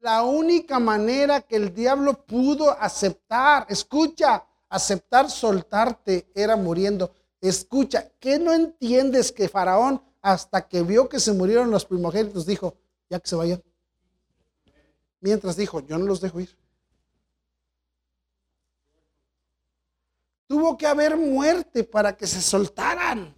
La 0.05 0.21
única 0.21 0.77
manera 0.77 1.41
que 1.41 1.55
el 1.55 1.73
diablo 1.73 2.27
pudo 2.27 2.69
aceptar, 2.69 3.65
escucha, 3.69 4.45
aceptar 4.69 5.31
soltarte 5.31 6.29
era 6.35 6.55
muriendo. 6.55 7.11
Escucha, 7.41 8.11
¿qué 8.19 8.37
no 8.37 8.53
entiendes 8.53 9.31
que 9.31 9.49
Faraón, 9.49 9.99
hasta 10.21 10.67
que 10.67 10.83
vio 10.83 11.09
que 11.09 11.19
se 11.19 11.31
murieron 11.31 11.71
los 11.71 11.85
primogénitos, 11.85 12.45
dijo, 12.45 12.75
ya 13.09 13.19
que 13.19 13.27
se 13.27 13.35
vayan? 13.35 13.63
Mientras 15.21 15.57
dijo, 15.57 15.79
yo 15.79 15.97
no 15.97 16.05
los 16.05 16.21
dejo 16.21 16.39
ir. 16.39 16.55
Tuvo 20.45 20.77
que 20.77 20.85
haber 20.85 21.17
muerte 21.17 21.83
para 21.83 22.15
que 22.15 22.27
se 22.27 22.43
soltaran. 22.43 23.33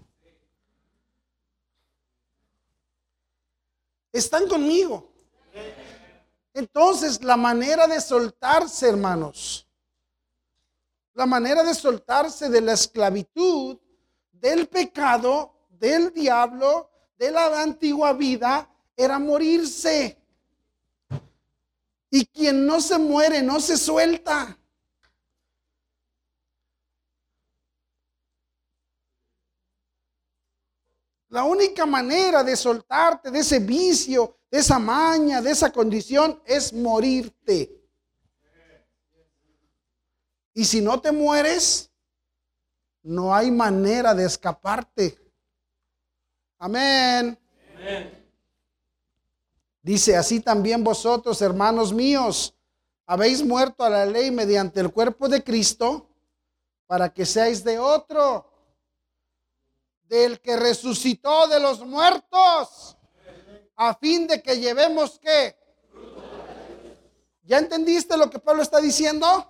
¿Están 4.12 4.50
conmigo? 4.50 5.14
Entonces, 6.58 7.24
la 7.24 7.38
manera 7.38 7.86
de 7.86 8.02
soltarse, 8.02 8.90
hermanos, 8.90 9.68
la 11.14 11.28
manera 11.28 11.64
de 11.64 11.76
soltarse 11.76 12.50
de 12.50 12.62
la 12.62 12.74
esclavitud, 12.74 13.78
del 14.32 14.68
pecado, 14.68 15.54
del 15.70 16.12
diablo, 16.12 16.90
de 17.16 17.30
la 17.30 17.62
antigua 17.62 18.12
vida, 18.14 18.68
era 18.96 19.20
morirse. 19.20 20.18
Y 22.10 22.26
quien 22.26 22.66
no 22.66 22.82
se 22.82 22.98
muere 22.98 23.44
no 23.44 23.60
se 23.60 23.78
suelta. 23.78 24.58
La 31.30 31.44
única 31.44 31.86
manera 31.86 32.44
de 32.44 32.56
soltarte 32.56 33.30
de 33.30 33.40
ese 33.42 33.60
vicio, 33.60 34.37
de 34.50 34.60
esa 34.60 34.80
maña, 34.80 35.42
de 35.42 35.52
esa 35.52 35.72
condición, 35.72 36.42
es 36.46 36.74
morirte. 36.74 37.74
Y 40.54 40.66
si 40.66 40.82
no 40.82 41.00
te 41.00 41.12
mueres, 41.12 41.92
no 43.04 43.34
hay 43.34 43.52
manera 43.52 44.14
de 44.14 44.26
escaparte. 44.26 45.18
Amén. 46.58 47.38
Dice, 49.82 50.18
así 50.18 50.40
también 50.40 50.84
vosotros, 50.84 51.42
hermanos 51.42 51.94
míos, 51.94 52.54
habéis 53.06 53.44
muerto 53.44 53.84
a 53.84 53.90
la 53.90 54.06
ley 54.06 54.32
mediante 54.32 54.80
el 54.80 54.92
cuerpo 54.92 55.30
de 55.30 55.44
Cristo 55.44 56.10
para 56.88 57.14
que 57.14 57.26
seáis 57.26 57.64
de 57.64 57.80
otro, 57.80 58.52
del 60.04 60.42
que 60.42 60.58
resucitó 60.58 61.48
de 61.48 61.60
los 61.60 61.86
muertos, 61.86 62.97
a 63.78 63.94
fin 63.94 64.28
de 64.28 64.42
que 64.42 64.60
llevemos 64.60 65.20
qué. 65.20 65.56
¿Ya 67.44 67.60
entendiste 67.60 68.18
lo 68.18 68.30
que 68.30 68.40
Pablo 68.40 68.64
está 68.64 68.82
diciendo? 68.82 69.48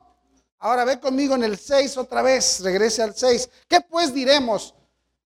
Ahora 0.59 0.85
ve 0.85 0.99
conmigo 0.99 1.33
en 1.35 1.43
el 1.43 1.57
6 1.57 1.97
otra 1.97 2.21
vez, 2.21 2.59
regrese 2.61 3.01
al 3.01 3.15
6. 3.15 3.49
¿Qué 3.67 3.81
pues 3.81 4.13
diremos? 4.13 4.75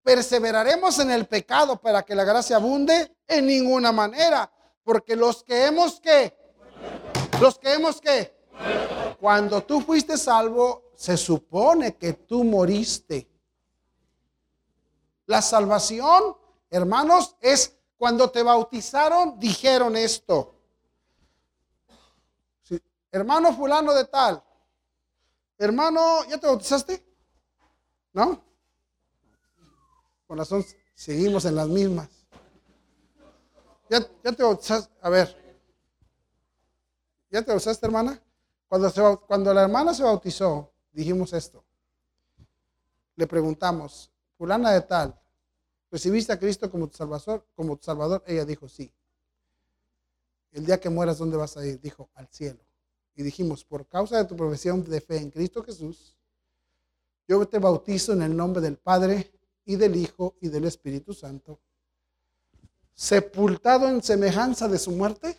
¿Perseveraremos 0.03 0.99
en 0.99 1.11
el 1.11 1.27
pecado 1.27 1.77
para 1.77 2.03
que 2.03 2.15
la 2.15 2.25
gracia 2.25 2.57
abunde? 2.57 3.17
En 3.27 3.47
ninguna 3.47 3.93
manera, 3.93 4.51
porque 4.83 5.15
los 5.15 5.45
que 5.45 5.67
hemos 5.67 6.01
que, 6.01 6.35
los 7.41 7.59
que 7.59 7.73
hemos 7.75 8.01
que, 8.01 8.35
cuando 9.21 9.63
tú 9.63 9.81
fuiste 9.81 10.17
salvo, 10.17 10.91
se 10.97 11.17
supone 11.17 11.97
que 11.97 12.15
tú 12.15 12.43
moriste. 12.43 13.29
La 15.27 15.43
salvación, 15.43 16.37
hermanos, 16.71 17.37
es 17.41 17.78
cuando 17.99 18.31
te 18.31 18.43
bautizaron, 18.43 19.39
dijeron 19.39 19.97
esto. 19.97 20.55
hermano 23.11 23.53
fulano 23.55 23.93
de 23.95 24.05
tal, 24.05 24.43
hermano, 25.59 26.25
¿ya 26.29 26.39
te 26.39 26.47
bautizaste? 26.47 27.05
¿No? 28.13 28.41
Con 30.27 30.39
razón, 30.39 30.65
seguimos 30.95 31.45
en 31.45 31.57
las 31.57 31.69
mismas. 31.69 32.09
¿Ya, 33.91 34.01
te 34.01 34.43
bautizaste? 34.43 34.95
A 35.01 35.09
ver. 35.09 35.37
¿Ya 37.31 37.43
te 37.43 37.51
bautizaste, 37.51 37.87
hermana? 37.87 38.23
Cuando, 38.69 39.27
cuando 39.27 39.53
la 39.55 39.63
hermana 39.63 39.95
se 39.95 40.03
bautizó, 40.03 40.71
dijimos 40.93 41.33
esto. 41.33 41.65
Le 43.17 43.27
preguntamos, 43.27 44.13
fulana 44.37 44.71
de 44.71 44.83
tal, 44.83 45.19
¿recibiste 45.91 46.33
a 46.33 46.39
Cristo 46.39 46.71
como 46.71 46.89
tu 46.89 46.97
salvador? 46.97 47.47
Como 47.55 47.77
tu 47.77 47.85
salvador? 47.85 48.23
Ella 48.27 48.45
dijo, 48.45 48.69
sí. 48.69 48.93
El 50.53 50.65
día 50.65 50.81
que 50.81 50.89
mueras, 50.89 51.19
¿dónde 51.19 51.37
vas 51.37 51.57
a 51.57 51.67
ir? 51.67 51.81
Dijo, 51.81 52.11
al 52.15 52.29
cielo. 52.29 52.61
Y 53.15 53.23
dijimos, 53.23 53.65
por 53.65 53.87
causa 53.87 54.19
de 54.19 54.25
tu 54.25 54.37
profesión 54.37 54.85
de 54.85 55.01
fe 55.01 55.19
en 55.19 55.31
Cristo 55.31 55.63
Jesús, 55.63 56.17
yo 57.27 57.47
te 57.47 57.59
bautizo 57.59 58.13
en 58.13 58.23
el 58.23 58.37
nombre 58.37 58.63
del 58.63 58.79
Padre 58.79 59.31
y 59.65 59.77
del 59.77 59.97
Hijo 59.97 60.37
y 60.41 60.49
del 60.49 60.65
Espíritu 60.65 61.13
Santo 61.13 61.61
sepultado 62.99 63.89
en 63.89 64.03
semejanza 64.03 64.67
de 64.67 64.77
su 64.77 64.91
muerte? 64.91 65.39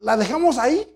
¿La 0.00 0.16
dejamos 0.16 0.58
ahí? 0.58 0.91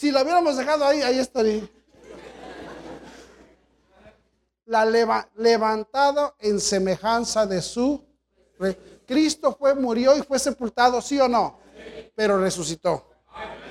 Si 0.00 0.10
la 0.10 0.22
hubiéramos 0.22 0.56
dejado 0.56 0.86
ahí, 0.86 1.02
ahí 1.02 1.18
estaría. 1.18 1.68
La 4.64 4.86
levantado 5.36 6.34
en 6.38 6.58
semejanza 6.58 7.44
de 7.44 7.60
su. 7.60 8.02
Cristo 9.06 9.54
fue, 9.54 9.74
murió 9.74 10.16
y 10.16 10.22
fue 10.22 10.38
sepultado, 10.38 11.02
sí 11.02 11.20
o 11.20 11.28
no, 11.28 11.58
pero 12.14 12.40
resucitó. 12.40 13.10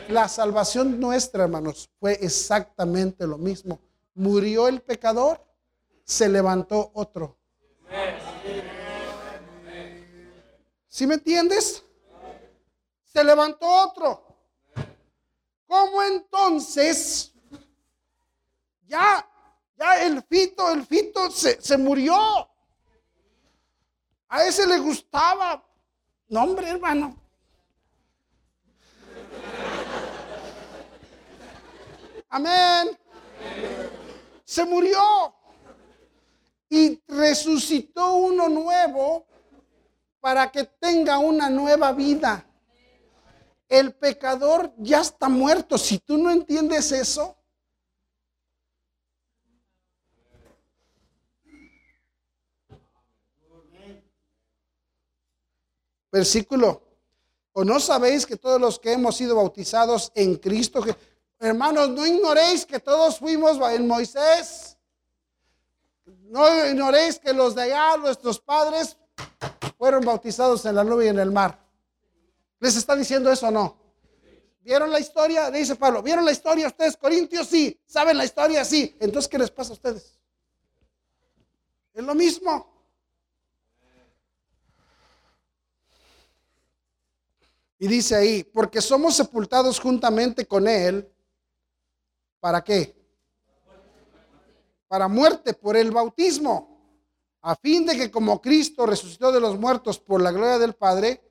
La 0.09 0.27
salvación 0.27 0.99
nuestra, 0.99 1.45
hermanos, 1.45 1.89
fue 1.99 2.13
exactamente 2.21 3.25
lo 3.25 3.39
mismo 3.39 3.79
murió 4.13 4.67
el 4.67 4.81
pecador, 4.81 5.43
se 6.03 6.29
levantó 6.29 6.91
otro. 6.93 7.39
¿Sí 10.89 11.07
me 11.07 11.15
entiendes? 11.15 11.83
Se 13.05 13.23
levantó 13.23 13.65
otro. 13.65 14.28
¿Cómo 15.69 16.03
entonces? 16.03 17.33
Ya, 18.87 19.25
ya 19.77 20.03
el 20.03 20.21
fito, 20.23 20.69
el 20.69 20.85
fito 20.85 21.31
se, 21.31 21.61
se 21.61 21.77
murió. 21.77 22.17
A 24.27 24.43
ese 24.43 24.67
le 24.67 24.79
gustaba. 24.79 25.63
No, 26.27 26.43
hombre, 26.43 26.69
hermano. 26.69 27.15
Amén 32.27 32.99
se 34.49 34.65
murió 34.65 34.99
y 36.69 36.99
resucitó 37.07 38.15
uno 38.15 38.49
nuevo 38.49 39.27
para 40.19 40.51
que 40.51 40.63
tenga 40.63 41.19
una 41.19 41.51
nueva 41.51 41.91
vida. 41.91 42.43
El 43.69 43.93
pecador 43.93 44.73
ya 44.77 45.01
está 45.01 45.29
muerto. 45.29 45.77
Si 45.77 45.99
tú 45.99 46.17
no 46.17 46.31
entiendes 46.31 46.91
eso, 46.91 47.37
versículo, 56.11 56.81
o 57.53 57.63
no 57.63 57.79
sabéis 57.79 58.25
que 58.25 58.35
todos 58.35 58.59
los 58.59 58.79
que 58.79 58.93
hemos 58.93 59.15
sido 59.15 59.35
bautizados 59.35 60.11
en 60.15 60.35
Cristo, 60.35 60.83
Hermanos, 61.41 61.89
no 61.89 62.05
ignoréis 62.05 62.65
que 62.65 62.79
todos 62.79 63.17
fuimos 63.17 63.57
en 63.71 63.87
Moisés. 63.87 64.77
No 66.05 66.65
ignoréis 66.65 67.17
que 67.17 67.31
los 67.31 67.55
de 67.55 67.61
allá, 67.61 67.95
nuestros 67.97 68.39
padres, 68.39 68.97
fueron 69.77 70.03
bautizados 70.03 70.65
en 70.65 70.75
la 70.75 70.83
nube 70.83 71.05
y 71.05 71.07
en 71.07 71.19
el 71.19 71.31
mar. 71.31 71.68
¿Les 72.59 72.75
está 72.75 72.95
diciendo 72.95 73.31
eso 73.31 73.47
o 73.47 73.51
no? 73.51 73.77
¿Vieron 74.61 74.91
la 74.91 74.99
historia? 74.99 75.49
dice 75.49 75.75
Pablo, 75.75 76.03
¿vieron 76.03 76.25
la 76.25 76.31
historia 76.31 76.67
ustedes, 76.67 76.97
Corintios? 76.97 77.47
Sí. 77.47 77.79
¿Saben 77.85 78.17
la 78.17 78.25
historia? 78.25 78.63
Sí. 78.65 78.95
Entonces, 78.99 79.29
¿qué 79.29 79.37
les 79.37 79.51
pasa 79.51 79.71
a 79.71 79.73
ustedes? 79.73 80.19
Es 81.93 82.03
lo 82.03 82.13
mismo. 82.13 82.67
Y 87.79 87.87
dice 87.87 88.15
ahí, 88.15 88.43
porque 88.43 88.81
somos 88.81 89.15
sepultados 89.15 89.79
juntamente 89.79 90.45
con 90.45 90.67
Él 90.67 91.09
¿Para 92.39 92.63
qué? 92.63 92.95
Para 94.87 95.07
muerte 95.07 95.53
por 95.53 95.75
el 95.75 95.91
bautismo, 95.91 96.79
a 97.41 97.55
fin 97.55 97.85
de 97.85 97.97
que 97.97 98.09
como 98.09 98.41
Cristo 98.41 98.85
resucitó 98.85 99.31
de 99.31 99.39
los 99.39 99.59
muertos 99.59 99.99
por 99.99 100.21
la 100.21 100.31
gloria 100.31 100.57
del 100.57 100.73
Padre, 100.73 101.28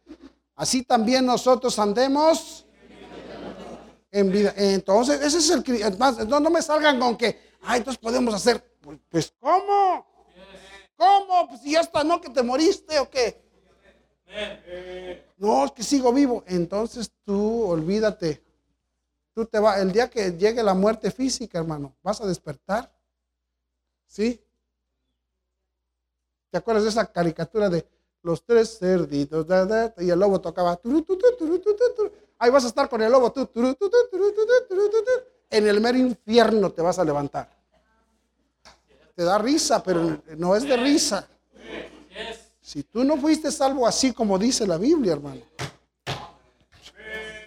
así 0.59 0.83
también 0.83 1.25
nosotros 1.25 1.79
andemos 1.79 2.67
en 4.11 4.31
vida. 4.31 4.53
Entonces, 4.55 5.23
ese 5.23 5.39
es 5.39 5.51
el... 5.51 6.29
No, 6.29 6.39
no 6.39 6.51
me 6.51 6.61
salgan 6.61 7.01
con 7.01 7.17
que, 7.17 7.41
ah, 7.63 7.79
entonces 7.79 7.99
podemos 7.99 8.35
hacer, 8.35 8.63
pues, 9.09 9.33
¿cómo? 9.41 10.07
¿Cómo? 10.97 11.49
Pues 11.49 11.63
si 11.63 11.73
ya 11.73 11.81
está, 11.81 12.05
¿no? 12.05 12.21
Que 12.21 12.29
te 12.29 12.43
moriste 12.43 12.99
o 12.99 13.09
qué. 13.09 13.41
No, 15.39 15.65
es 15.65 15.73
que 15.73 15.83
sigo 15.83 16.13
vivo. 16.13 16.45
Entonces 16.47 17.11
tú 17.25 17.65
olvídate 17.65 18.43
te 19.47 19.59
va, 19.59 19.81
el 19.81 19.93
día 19.93 20.09
que 20.11 20.33
llegue 20.33 20.63
la 20.63 20.75
muerte 20.75 21.11
física, 21.11 21.59
hermano, 21.59 21.97
vas 22.03 22.21
a 22.21 22.27
despertar. 22.27 22.93
¿Sí? 24.07 24.43
¿Te 26.51 26.59
acuerdas 26.59 26.85
de 26.85 26.91
esa 26.91 27.11
caricatura 27.13 27.69
de 27.69 27.87
los 28.29 28.45
tres 28.45 28.79
cerditos? 28.79 29.47
y 29.99 30.11
el 30.11 30.19
lobo 30.19 30.39
tocaba. 30.39 30.79
ahí 32.39 32.51
vas 32.51 32.65
a 32.65 32.69
estar 32.69 32.89
con 32.89 33.01
el 33.01 33.11
lobo, 33.11 33.33
en 35.51 35.67
el 35.67 35.81
mero 35.81 35.99
infierno 35.99 36.71
te 36.71 36.83
vas 36.83 36.99
a 36.99 37.05
levantar. 37.05 37.49
Te 39.15 39.25
da 39.25 39.39
risa, 39.39 39.83
pero 39.83 40.21
no 40.37 40.55
es 40.55 40.63
de 40.65 40.77
risa. 40.77 41.27
Si 42.61 42.83
tú 42.83 43.03
no 43.03 43.17
fuiste 43.17 43.51
salvo 43.51 43.87
así 43.87 44.13
como 44.13 44.39
dice 44.39 44.67
la 44.67 44.77
Biblia, 44.77 45.15
hermano. 45.15 45.41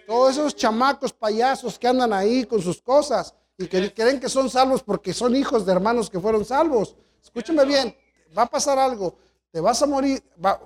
Todos 0.04 0.32
esos 0.32 0.56
chamacos 0.56 1.12
payasos 1.12 1.78
que 1.78 1.86
andan 1.86 2.12
ahí 2.12 2.44
con 2.44 2.60
sus 2.60 2.82
cosas 2.82 3.32
y 3.56 3.68
que 3.68 3.94
creen 3.94 4.18
que 4.18 4.28
son 4.28 4.50
salvos 4.50 4.82
porque 4.82 5.14
son 5.14 5.36
hijos 5.36 5.64
de 5.64 5.72
hermanos 5.72 6.10
que 6.10 6.18
fueron 6.18 6.44
salvos. 6.44 6.96
Escúcheme 7.22 7.64
bien, 7.64 7.96
va 8.36 8.42
a 8.42 8.46
pasar 8.46 8.80
algo. 8.80 9.16
Te 9.52 9.60
vas 9.60 9.82
a 9.82 9.86
morir. 9.86 10.22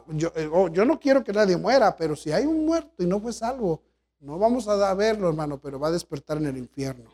yo, 0.09 0.33
eh, 0.37 0.49
oh, 0.51 0.69
yo, 0.69 0.85
no 0.85 0.99
quiero 0.99 1.23
que 1.23 1.33
nadie 1.33 1.57
muera, 1.57 1.95
pero 1.97 2.15
si 2.17 2.33
hay 2.33 2.47
un 2.47 2.65
muerto 2.65 3.03
y 3.03 3.07
no 3.07 3.21
fue 3.21 3.33
salvo, 3.33 3.83
no 4.21 4.39
vamos 4.39 4.67
a 4.69 4.95
verlo, 4.95 5.29
hermano, 5.29 5.59
pero 5.61 5.79
va 5.79 5.89
a 5.89 5.93
despertar 5.93 6.39
en 6.39 6.47
el 6.47 6.57
infierno. 6.57 7.11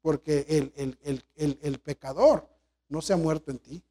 Porque 0.00 0.46
el, 0.48 0.98
el, 1.04 1.58
el 1.62 1.78
pecador 1.80 2.48
no 2.88 3.02
se 3.02 3.12
ha 3.12 3.16
muerto 3.16 3.50
en 3.50 3.58
ti. 3.58 3.82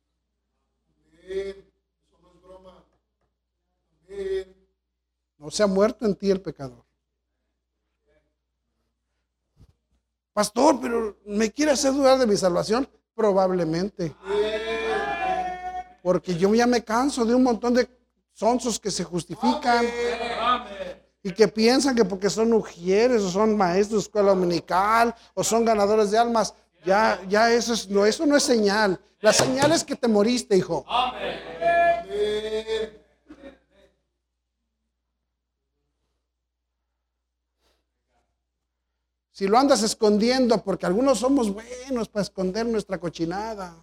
no 5.38 5.52
se 5.52 5.64
ha 5.64 5.68
muerto 5.68 6.06
en 6.06 6.16
ti 6.16 6.32
el 6.32 6.42
pecador. 6.42 6.84
Pastor, 10.34 10.80
pero 10.82 11.18
¿me 11.26 11.52
quiere 11.52 11.72
hacer 11.72 11.94
dudar 11.94 12.18
de 12.18 12.26
mi 12.26 12.36
salvación? 12.36 12.90
Probablemente. 13.14 14.16
Porque 16.04 16.36
yo 16.36 16.54
ya 16.54 16.68
me 16.68 16.84
canso 16.84 17.24
de 17.24 17.34
un 17.34 17.44
montón 17.44 17.74
de 17.74 17.88
sonsos 18.34 18.78
que 18.78 18.92
se 18.92 19.06
justifican 19.06 19.86
y 21.24 21.32
que 21.32 21.48
piensan 21.48 21.96
que 21.96 22.04
porque 22.04 22.30
son 22.30 22.52
ujieres 22.52 23.22
o 23.22 23.30
son 23.30 23.56
maestros 23.56 24.02
de 24.02 24.08
escuela 24.08 24.32
dominical 24.32 25.16
o 25.34 25.46
son 25.46 25.64
ganadores 25.64 26.12
de 26.12 26.18
almas, 26.18 26.54
ya, 26.86 27.22
ya 27.30 27.50
eso, 27.54 27.74
es, 27.74 27.88
no, 27.88 28.06
eso 28.06 28.26
no 28.26 28.36
es 28.36 28.44
señal. 28.44 29.00
La 29.22 29.32
señal 29.32 29.72
es 29.72 29.86
que 29.86 29.96
te 29.96 30.10
moriste, 30.10 30.58
hijo. 30.58 30.86
Si 39.32 39.48
lo 39.48 39.58
andas 39.58 39.84
escondiendo, 39.84 40.62
porque 40.62 40.86
algunos 40.86 41.20
somos 41.20 41.50
buenos 41.54 42.10
para 42.10 42.24
esconder 42.24 42.66
nuestra 42.66 42.98
cochinada. 42.98 43.74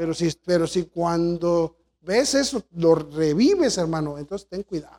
Pero 0.00 0.14
si, 0.14 0.30
pero 0.46 0.66
si 0.66 0.84
cuando 0.84 1.76
ves 2.00 2.34
eso, 2.34 2.64
lo 2.76 2.94
revives, 2.94 3.76
hermano, 3.76 4.16
entonces 4.16 4.48
ten 4.48 4.62
cuidado. 4.62 4.96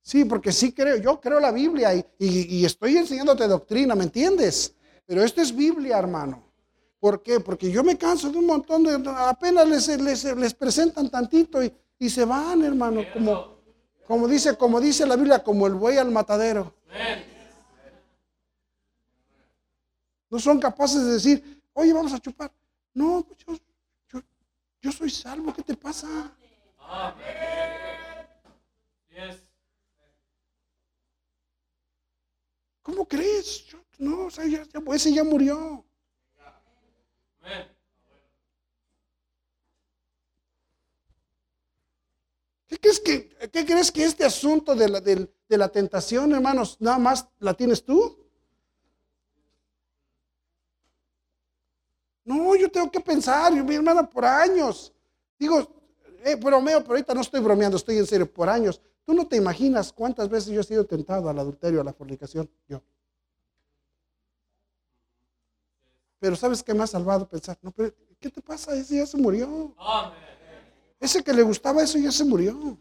Sí, 0.00 0.24
porque 0.26 0.52
sí 0.52 0.70
creo, 0.72 0.98
yo 0.98 1.20
creo 1.20 1.40
la 1.40 1.50
Biblia 1.50 1.92
y, 2.20 2.64
estoy 2.64 2.98
enseñándote 2.98 3.48
doctrina, 3.48 3.96
¿me 3.96 4.04
entiendes? 4.04 4.76
Pero 5.04 5.24
esto 5.24 5.40
es 5.40 5.52
Biblia, 5.52 5.98
hermano. 5.98 6.52
¿Por 7.00 7.20
qué? 7.20 7.40
Porque 7.40 7.68
yo 7.68 7.82
me 7.82 7.98
canso 7.98 8.30
de 8.30 8.38
un 8.38 8.46
montón 8.46 8.86
apenas 9.08 9.66
les, 9.66 10.24
les, 10.36 10.54
presentan 10.54 11.10
tantito 11.10 11.58
y, 11.60 12.08
se 12.08 12.24
van, 12.24 12.62
hermano, 12.62 13.02
como, 13.12 13.56
como, 14.06 14.28
dice, 14.28 14.56
como 14.56 14.80
dice 14.80 15.04
la 15.04 15.16
Biblia, 15.16 15.42
como 15.42 15.66
el 15.66 15.74
buey 15.74 15.98
al 15.98 16.12
matadero. 16.12 16.72
No 20.32 20.38
son 20.38 20.58
capaces 20.58 21.04
de 21.04 21.12
decir, 21.12 21.62
oye, 21.74 21.92
vamos 21.92 22.10
a 22.14 22.18
chupar. 22.18 22.50
No, 22.94 23.22
pues 23.22 23.38
yo, 23.46 23.54
yo, 24.08 24.22
yo 24.80 24.90
soy 24.90 25.10
salvo, 25.10 25.52
¿qué 25.52 25.62
te 25.62 25.76
pasa? 25.76 26.08
¿Cómo 32.80 33.06
crees? 33.06 33.66
no, 33.98 34.24
o 34.24 34.30
sea, 34.30 34.46
ya, 34.46 34.64
ese 34.94 35.12
ya 35.12 35.22
murió. 35.22 35.84
¿Qué 42.68 42.78
crees 42.78 43.00
que, 43.00 43.28
qué 43.52 43.66
crees 43.66 43.92
que 43.92 44.04
este 44.04 44.24
asunto 44.24 44.74
de 44.74 44.88
la, 44.88 45.00
de, 45.02 45.28
la 45.46 45.68
tentación, 45.68 46.32
hermanos, 46.32 46.78
nada 46.80 46.98
más 46.98 47.28
la 47.38 47.52
tienes 47.52 47.84
tú? 47.84 48.21
No, 52.24 52.54
yo 52.54 52.70
tengo 52.70 52.90
que 52.90 53.00
pensar, 53.00 53.52
yo, 53.54 53.64
mi 53.64 53.74
hermana, 53.74 54.08
por 54.08 54.24
años. 54.24 54.92
Digo, 55.38 55.66
eh, 56.24 56.36
bromeo, 56.36 56.80
pero 56.80 56.92
ahorita 56.92 57.14
no 57.14 57.20
estoy 57.20 57.40
bromeando, 57.40 57.76
estoy 57.76 57.98
en 57.98 58.06
serio, 58.06 58.32
por 58.32 58.48
años. 58.48 58.80
Tú 59.04 59.12
no 59.12 59.26
te 59.26 59.36
imaginas 59.36 59.92
cuántas 59.92 60.28
veces 60.28 60.52
yo 60.52 60.60
he 60.60 60.64
sido 60.64 60.84
tentado 60.86 61.28
al 61.28 61.38
adulterio, 61.38 61.80
a 61.80 61.84
la 61.84 61.92
fornicación, 61.92 62.48
yo. 62.68 62.82
Pero 66.20 66.36
¿sabes 66.36 66.62
qué 66.62 66.72
me 66.72 66.84
ha 66.84 66.86
salvado? 66.86 67.28
Pensar, 67.28 67.58
no, 67.62 67.72
pero 67.72 67.92
¿qué 68.20 68.30
te 68.30 68.40
pasa? 68.40 68.76
Ese 68.76 68.96
ya 68.96 69.06
se 69.06 69.16
murió. 69.16 69.74
Ese 71.00 71.24
que 71.24 71.32
le 71.32 71.42
gustaba 71.42 71.82
eso 71.82 71.98
ya 71.98 72.12
se 72.12 72.24
murió. 72.24 72.78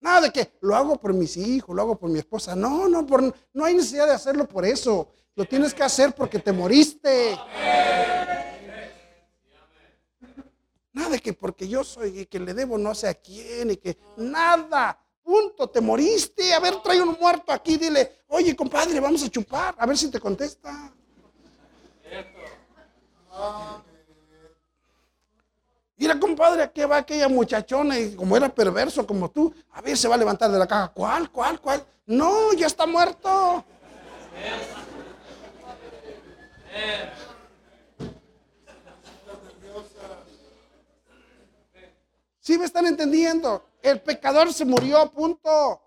Nada 0.00 0.20
de 0.20 0.32
que 0.32 0.52
lo 0.60 0.76
hago 0.76 0.96
por 0.96 1.12
mis 1.12 1.36
hijos, 1.36 1.74
lo 1.74 1.82
hago 1.82 1.98
por 1.98 2.08
mi 2.08 2.20
esposa. 2.20 2.54
No, 2.54 2.88
no, 2.88 3.04
por, 3.04 3.34
no 3.52 3.64
hay 3.64 3.74
necesidad 3.74 4.06
de 4.06 4.12
hacerlo 4.12 4.46
por 4.46 4.64
eso. 4.64 5.08
Lo 5.34 5.44
tienes 5.46 5.72
que 5.72 5.82
hacer 5.82 6.14
porque 6.14 6.38
te 6.38 6.52
moriste. 6.52 7.38
Nada 10.92 11.08
de 11.08 11.20
que 11.20 11.32
porque 11.32 11.66
yo 11.66 11.82
soy 11.84 12.20
y 12.20 12.26
que 12.26 12.38
le 12.38 12.52
debo 12.52 12.76
no 12.76 12.94
sé 12.94 13.08
a 13.08 13.14
quién 13.14 13.70
y 13.70 13.76
que 13.76 13.96
nada. 14.16 14.98
Punto, 15.22 15.70
te 15.70 15.80
moriste. 15.80 16.52
A 16.52 16.60
ver, 16.60 16.76
trae 16.82 17.00
un 17.00 17.16
muerto 17.18 17.50
aquí, 17.50 17.78
dile, 17.78 18.20
oye, 18.28 18.54
compadre, 18.54 19.00
vamos 19.00 19.22
a 19.22 19.28
chupar, 19.30 19.74
a 19.78 19.86
ver 19.86 19.96
si 19.96 20.10
te 20.10 20.20
contesta. 20.20 20.92
Mira, 25.96 26.18
compadre, 26.18 26.62
aquí 26.64 26.82
va 26.82 26.98
aquella 26.98 27.28
muchachona 27.28 27.98
y 27.98 28.14
como 28.14 28.36
era 28.36 28.52
perverso 28.52 29.06
como 29.06 29.30
tú, 29.30 29.54
a 29.70 29.80
ver, 29.80 29.96
se 29.96 30.08
va 30.08 30.16
a 30.16 30.18
levantar 30.18 30.50
de 30.50 30.58
la 30.58 30.66
caja. 30.66 30.88
¿Cuál, 30.88 31.30
cuál, 31.30 31.60
cuál? 31.60 31.86
No, 32.04 32.52
ya 32.52 32.66
está 32.66 32.84
muerto. 32.86 33.64
¿Sí 42.40 42.58
me 42.58 42.64
están 42.64 42.86
entendiendo? 42.86 43.64
El 43.82 44.00
pecador 44.00 44.52
se 44.52 44.64
murió, 44.64 45.10
punto. 45.10 45.80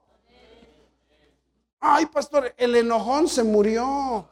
Ay, 1.79 2.05
pastor, 2.05 2.53
el 2.57 2.75
enojón 2.75 3.27
se 3.27 3.43
murió. 3.43 4.27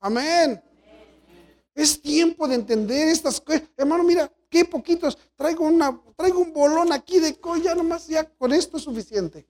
Amén. 0.00 0.62
Es 1.74 2.02
tiempo 2.02 2.46
de 2.46 2.56
entender 2.56 3.08
estas 3.08 3.40
cosas. 3.40 3.62
Hermano, 3.76 4.04
mira, 4.04 4.30
qué 4.54 4.64
poquitos. 4.64 5.18
Traigo, 5.34 5.64
una, 5.64 6.00
traigo 6.16 6.38
un 6.38 6.52
bolón 6.52 6.92
aquí 6.92 7.18
de 7.18 7.40
colla, 7.40 7.74
nomás 7.74 8.06
ya 8.06 8.22
con 8.24 8.52
esto 8.52 8.76
es 8.76 8.84
suficiente. 8.84 9.44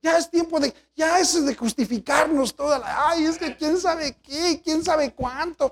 Ya 0.00 0.16
es 0.16 0.30
tiempo 0.30 0.58
de, 0.58 0.72
ya 0.94 1.18
es 1.18 1.44
de 1.44 1.54
justificarnos 1.54 2.54
toda 2.54 2.78
la, 2.78 3.10
ay, 3.10 3.26
es 3.26 3.36
que 3.36 3.54
quién 3.54 3.78
sabe 3.78 4.16
qué, 4.22 4.62
quién 4.64 4.82
sabe 4.82 5.12
cuánto. 5.12 5.70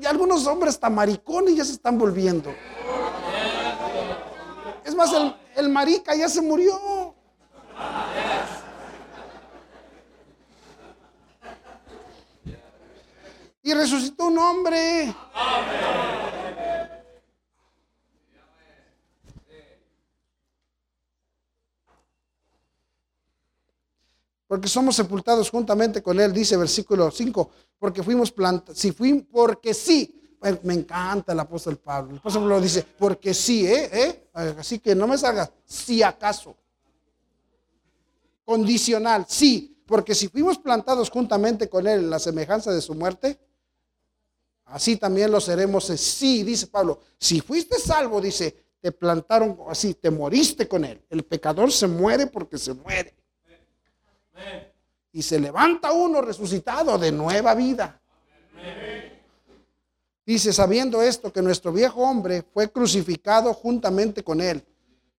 Y 0.00 0.06
algunos 0.06 0.44
hombres 0.48 0.74
hasta 0.74 0.90
maricones 0.90 1.54
ya 1.54 1.64
se 1.64 1.72
están 1.72 1.96
volviendo. 1.96 2.52
Es 4.84 4.92
más, 4.96 5.12
el, 5.12 5.36
el 5.54 5.68
marica 5.68 6.16
ya 6.16 6.28
se 6.28 6.40
murió. 6.40 7.14
Y 13.62 13.72
resucitó 13.72 14.26
un 14.26 14.38
hombre. 14.38 15.14
Porque 24.54 24.68
somos 24.68 24.94
sepultados 24.94 25.50
juntamente 25.50 26.00
con 26.00 26.20
Él, 26.20 26.32
dice 26.32 26.56
versículo 26.56 27.10
5, 27.10 27.50
porque 27.76 28.04
fuimos 28.04 28.30
plantados, 28.30 28.78
si 28.78 28.92
fuimos, 28.92 29.24
porque 29.28 29.74
sí, 29.74 30.38
me 30.62 30.74
encanta 30.74 31.32
el 31.32 31.40
apóstol 31.40 31.76
Pablo, 31.76 32.12
el 32.12 32.18
apóstol 32.18 32.42
Pablo 32.42 32.60
dice, 32.60 32.86
porque 32.96 33.34
sí, 33.34 33.66
¿eh? 33.66 33.90
¿eh? 33.92 34.28
Así 34.32 34.78
que 34.78 34.94
no 34.94 35.08
me 35.08 35.18
salgas, 35.18 35.50
si 35.64 36.04
acaso. 36.04 36.56
Condicional, 38.44 39.26
sí, 39.28 39.76
porque 39.86 40.14
si 40.14 40.28
fuimos 40.28 40.56
plantados 40.56 41.10
juntamente 41.10 41.68
con 41.68 41.88
Él 41.88 42.04
en 42.04 42.10
la 42.10 42.20
semejanza 42.20 42.70
de 42.70 42.80
su 42.80 42.94
muerte, 42.94 43.40
así 44.66 44.96
también 44.96 45.32
lo 45.32 45.40
seremos, 45.40 45.86
sí, 45.86 46.44
dice 46.44 46.68
Pablo, 46.68 47.00
si 47.18 47.40
fuiste 47.40 47.76
salvo, 47.80 48.20
dice, 48.20 48.54
te 48.80 48.92
plantaron 48.92 49.58
así, 49.68 49.94
te 49.94 50.12
moriste 50.12 50.68
con 50.68 50.84
él. 50.84 51.02
El 51.10 51.24
pecador 51.24 51.72
se 51.72 51.88
muere 51.88 52.28
porque 52.28 52.56
se 52.56 52.72
muere. 52.72 53.16
Y 55.12 55.22
se 55.22 55.38
levanta 55.38 55.92
uno 55.92 56.20
resucitado 56.20 56.98
de 56.98 57.12
nueva 57.12 57.54
vida. 57.54 58.00
Dice, 60.26 60.52
sabiendo 60.52 61.02
esto, 61.02 61.32
que 61.32 61.42
nuestro 61.42 61.72
viejo 61.72 62.00
hombre 62.00 62.42
fue 62.42 62.70
crucificado 62.72 63.52
juntamente 63.52 64.24
con 64.24 64.40
él, 64.40 64.64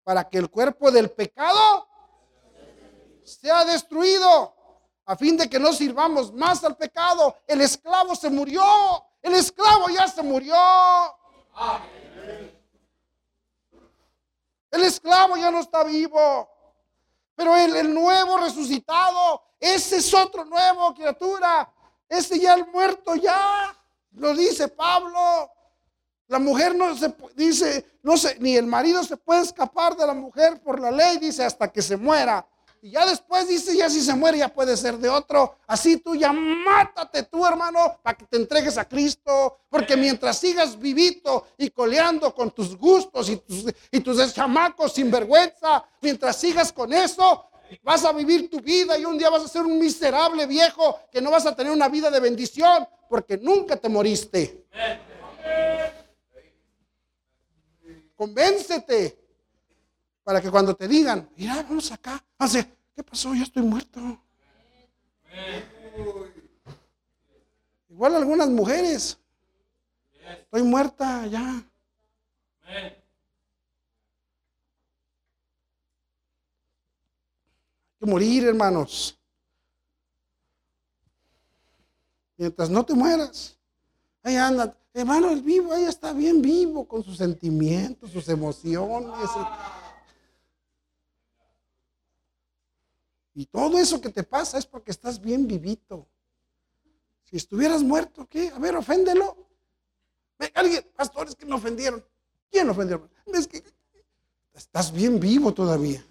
para 0.03 0.29
que 0.29 0.39
el 0.39 0.49
cuerpo 0.49 0.91
del 0.91 1.11
pecado 1.11 1.87
sea 3.23 3.65
destruido, 3.65 4.55
a 5.07 5.17
fin 5.17 5.37
de 5.37 5.49
que 5.49 5.59
no 5.59 5.73
sirvamos 5.73 6.33
más 6.33 6.65
al 6.65 6.77
pecado. 6.77 7.37
El 7.47 7.61
esclavo 7.61 8.15
se 8.15 8.31
murió, 8.31 8.63
el 9.21 9.35
esclavo 9.35 9.89
ya 9.91 10.09
se 10.09 10.23
murió. 10.23 10.57
El 14.71 14.83
esclavo 14.83 15.37
ya 15.37 15.51
no 15.51 15.61
está 15.61 15.85
vivo. 15.85 16.49
Pero 17.35 17.57
el, 17.57 17.93
nuevo 17.93 18.37
resucitado, 18.37 19.43
ese 19.59 19.97
es 19.97 20.15
otro 20.15 20.45
nuevo 20.45 20.95
criatura. 20.95 21.73
Ese 22.09 22.39
ya 22.39 22.55
el 22.55 22.67
muerto 22.67 23.15
ya. 23.17 23.77
Lo 24.13 24.35
dice 24.35 24.69
Pablo. 24.69 25.51
La 26.29 26.39
mujer 26.39 26.75
no 26.75 26.97
se 26.97 27.15
dice, 27.35 27.99
no 28.03 28.17
sé, 28.17 28.37
ni 28.41 28.57
el 28.57 28.67
marido 28.67 29.05
se 29.05 29.17
puede 29.17 29.43
escapar 29.43 29.97
de 29.97 30.07
la 30.07 30.15
mujer 30.15 30.63
por 30.63 30.81
la 30.81 30.91
ley, 30.91 31.19
dice, 31.19 31.45
hasta 31.45 31.71
que 31.71 31.83
se 31.83 31.97
muera. 31.97 32.47
Y 32.85 32.91
ya 32.91 33.07
después 33.07 33.49
dice, 33.49 33.75
ya 33.75 33.89
si 33.89 34.03
se 34.03 34.15
muere, 34.15 34.37
ya 34.37 34.53
puede 34.53 34.77
ser 34.77 34.99
de 34.99 35.09
otro. 35.09 35.57
Así 35.67 35.97
tú 35.97 36.15
ya 36.15 36.35
mátate 36.35 37.23
tú, 37.23 37.47
hermano, 37.47 37.99
para 38.03 38.15
que 38.15 38.27
te 38.27 38.37
entregues 38.37 38.77
a 38.77 38.87
Cristo. 38.87 39.61
Porque 39.71 39.97
mientras 39.97 40.37
sigas 40.37 40.79
vivito 40.79 41.47
y 41.57 41.71
coleando 41.71 42.35
con 42.35 42.51
tus 42.51 42.77
gustos 42.77 43.31
y 43.31 43.39
tus, 43.39 43.73
y 43.91 44.01
tus 44.01 44.35
chamacos 44.35 44.93
sin 44.93 45.11
vergüenza, 45.11 45.83
mientras 46.03 46.37
sigas 46.37 46.75
con 46.75 46.93
eso, 46.93 47.49
vas 47.83 48.05
a 48.05 48.13
vivir 48.13 48.51
tu 48.51 48.61
vida 48.61 48.99
y 48.99 49.07
un 49.07 49.17
día 49.17 49.31
vas 49.31 49.45
a 49.45 49.49
ser 49.49 49.63
un 49.63 49.79
miserable 49.79 50.45
viejo 50.45 51.01
que 51.11 51.23
no 51.23 51.31
vas 51.31 51.47
a 51.47 51.57
tener 51.57 51.73
una 51.73 51.89
vida 51.89 52.11
de 52.11 52.21
bendición 52.21 52.87
porque 53.09 53.39
nunca 53.39 53.77
te 53.79 53.89
moriste. 53.89 54.67
Convéncete 58.15 59.25
para 60.25 60.41
que 60.41 60.51
cuando 60.51 60.75
te 60.75 60.89
digan, 60.89 61.29
mira, 61.37 61.57
vamos 61.57 61.93
acá, 61.93 62.25
hace, 62.39 62.74
¿qué 62.95 63.03
pasó? 63.03 63.35
Ya 63.35 63.43
estoy 63.43 63.63
muerto. 63.63 64.01
Igual 67.89 68.17
algunas 68.17 68.49
mujeres, 68.49 69.19
estoy 70.41 70.63
muerta 70.63 71.27
ya. 71.27 71.65
Hay 72.67 72.91
que 78.01 78.07
morir, 78.07 78.45
hermanos. 78.45 79.19
Mientras 82.37 82.69
no 82.69 82.85
te 82.85 82.95
mueras, 82.95 83.57
ahí 84.23 84.37
anda. 84.37 84.77
Hermano, 84.93 85.31
el 85.31 85.43
vivo, 85.43 85.73
ahí 85.73 85.85
está 85.85 86.13
bien 86.13 86.41
vivo 86.41 86.87
con 86.87 87.03
sus 87.03 87.17
sentimientos, 87.17 88.13
sus 88.13 88.29
emociones. 88.29 89.29
Todo 93.47 93.79
eso 93.79 94.01
que 94.01 94.11
te 94.11 94.23
pasa 94.23 94.59
es 94.59 94.67
porque 94.67 94.93
estás 94.93 95.21
bien 95.21 95.47
vivito. 95.47 96.07
Si 97.25 97.37
estuvieras 97.37 97.83
muerto, 97.83 98.27
¿qué? 98.29 98.49
A 98.51 98.59
ver, 98.59 98.77
oféndelo. 98.77 99.37
Alguien, 100.55 100.87
pastores 100.95 101.35
que 101.35 101.45
me 101.45 101.55
ofendieron. 101.55 102.05
¿Quién 102.51 102.69
ofendió? 102.71 103.09
Es 103.33 103.49
que 103.49 103.65
estás 104.55 104.93
bien 104.93 105.19
vivo 105.19 105.53
todavía. 105.53 106.05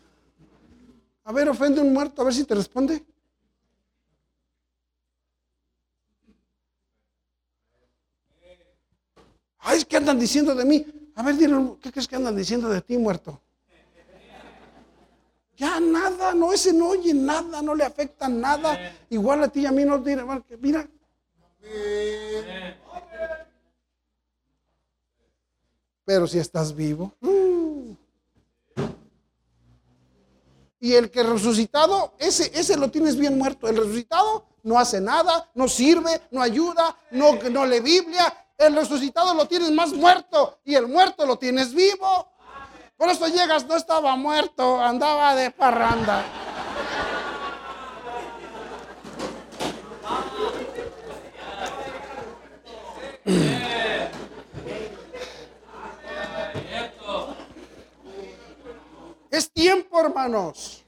A 1.23 1.31
ver, 1.31 1.47
ofende 1.47 1.79
un 1.79 1.93
muerto, 1.93 2.21
a 2.21 2.25
ver 2.25 2.33
si 2.33 2.43
te 2.43 2.55
responde. 2.55 3.05
Ay, 9.59 9.85
¿qué 9.85 9.95
andan 9.95 10.19
diciendo 10.19 10.53
de 10.53 10.65
mí? 10.65 10.85
A 11.15 11.23
ver, 11.23 11.37
dile, 11.37 11.55
¿qué 11.81 11.91
crees 11.91 12.07
que 12.07 12.17
andan 12.17 12.35
diciendo 12.35 12.67
de 12.67 12.81
ti, 12.81 12.97
muerto? 12.97 13.39
Ya 15.55 15.79
nada, 15.79 16.33
no, 16.33 16.51
ese 16.51 16.73
no 16.73 16.89
oye 16.89 17.13
nada, 17.13 17.61
no 17.61 17.75
le 17.75 17.83
afecta 17.83 18.27
nada. 18.27 18.77
Igual 19.09 19.43
a 19.43 19.47
ti 19.47 19.61
y 19.61 19.65
a 19.65 19.71
mí 19.71 19.85
no 19.85 19.99
diré, 19.99 20.23
mira. 20.59 20.87
Pero 26.05 26.27
si 26.27 26.39
estás 26.39 26.75
vivo. 26.75 27.13
Uh. 27.21 27.95
Y 30.79 30.95
el 30.95 31.09
que 31.09 31.23
resucitado, 31.23 32.13
ese, 32.19 32.51
ese 32.59 32.75
lo 32.75 32.91
tienes 32.91 33.15
bien 33.15 33.37
muerto. 33.37 33.69
El 33.69 33.77
resucitado 33.77 34.45
no 34.63 34.77
hace 34.77 34.99
nada, 34.99 35.49
no 35.53 35.69
sirve, 35.69 36.21
no 36.31 36.41
ayuda, 36.41 36.97
no, 37.11 37.35
no 37.35 37.65
lee 37.65 37.79
Biblia. 37.79 38.33
El 38.57 38.75
resucitado 38.75 39.33
lo 39.33 39.47
tienes 39.47 39.71
más 39.71 39.93
muerto 39.93 40.59
y 40.65 40.75
el 40.75 40.87
muerto 40.87 41.25
lo 41.25 41.37
tienes 41.37 41.73
vivo. 41.73 42.32
Por 43.03 43.11
eso 43.11 43.27
llegas, 43.27 43.65
no 43.65 43.75
estaba 43.75 44.15
muerto, 44.15 44.81
andaba 44.81 45.35
de 45.35 45.51
parranda. 45.51 46.23
Es 59.29 59.51
tiempo, 59.51 59.99
hermanos. 59.99 60.82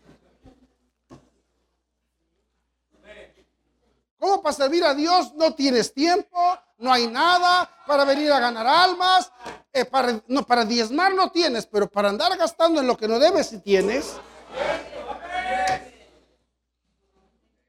¿Cómo 4.26 4.42
para 4.42 4.56
servir 4.56 4.84
a 4.84 4.96
Dios 4.96 5.36
no 5.36 5.54
tienes 5.54 5.94
tiempo? 5.94 6.58
No 6.80 6.92
hay 6.92 7.06
nada 7.06 7.70
para 7.86 8.04
venir 8.06 8.32
a 8.32 8.40
ganar 8.40 8.66
almas. 8.66 9.32
Eh, 9.72 9.86
para, 9.86 10.20
no, 10.28 10.44
diezmar 10.66 11.14
no 11.14 11.30
tienes, 11.30 11.68
pero 11.68 11.88
para 11.88 12.10
andar 12.10 12.36
gastando 12.36 12.82
en 12.82 12.88
lo 12.88 12.98
que 12.98 13.08
no 13.08 13.20
debes 13.20 13.50
si 13.50 13.60
tienes. 13.60 14.16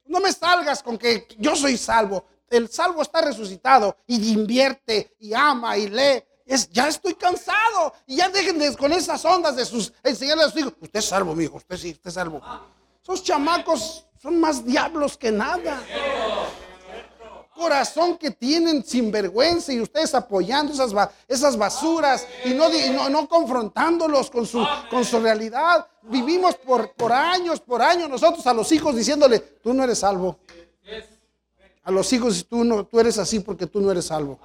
No 0.07 0.19
me 0.19 0.33
salgas 0.33 0.83
con 0.83 0.97
que 0.97 1.29
yo 1.37 1.55
soy 1.55 1.77
salvo. 1.77 2.25
El 2.49 2.71
salvo 2.71 3.03
está 3.03 3.21
resucitado 3.21 3.99
y 4.07 4.33
invierte 4.33 5.15
y 5.19 5.35
ama 5.35 5.77
y 5.77 5.89
lee. 5.89 6.25
Es, 6.47 6.71
ya 6.71 6.89
estoy 6.89 7.17
cansado. 7.17 7.93
Y 8.07 8.17
ya 8.17 8.31
dejen 8.31 8.75
con 8.77 8.95
esas 8.95 9.23
ondas 9.27 9.57
de 9.57 9.67
sus 9.67 9.93
enseñarle 10.03 10.45
a 10.45 10.49
sus 10.49 10.59
hijos. 10.59 10.73
Usted 10.81 11.01
es 11.01 11.05
salvo, 11.05 11.35
mi 11.35 11.45
hijo. 11.45 11.59
Usted 11.59 11.77
sí, 11.77 11.91
usted 11.91 12.09
es 12.09 12.15
salvo. 12.15 12.41
Esos 13.03 13.23
chamacos 13.23 14.06
son 14.21 14.41
más 14.41 14.65
diablos 14.65 15.17
que 15.17 15.31
nada 15.31 15.83
corazón 17.57 18.19
que 18.19 18.31
tienen 18.31 18.85
sin 18.85 19.11
vergüenza 19.11 19.73
y 19.73 19.81
ustedes 19.81 20.15
apoyando 20.15 20.73
esas, 20.73 20.93
esas 21.27 21.57
basuras 21.57 22.27
y 22.45 22.51
no, 22.51 22.69
no, 23.09 23.29
confrontándolos 23.29 24.31
con 24.31 24.47
su, 24.47 24.65
con 24.91 25.05
su 25.05 25.19
realidad. 25.19 25.87
Vivimos 26.03 26.55
por, 26.57 26.93
por 26.93 27.13
años, 27.13 27.61
por 27.61 27.83
años 27.83 28.09
nosotros 28.09 28.47
a 28.47 28.53
los 28.53 28.71
hijos 28.73 28.95
diciéndole, 28.95 29.41
tú 29.41 29.73
no 29.73 29.83
eres 29.83 29.99
salvo. 29.99 30.39
A 31.83 31.91
los 31.91 32.13
hijos 32.13 32.47
tú, 32.47 32.63
no, 32.63 32.85
tú 32.85 33.01
eres 33.01 33.19
así 33.19 33.41
porque 33.41 33.67
tú 33.67 33.81
no 33.81 33.91
eres 33.91 34.07
salvo. 34.07 34.39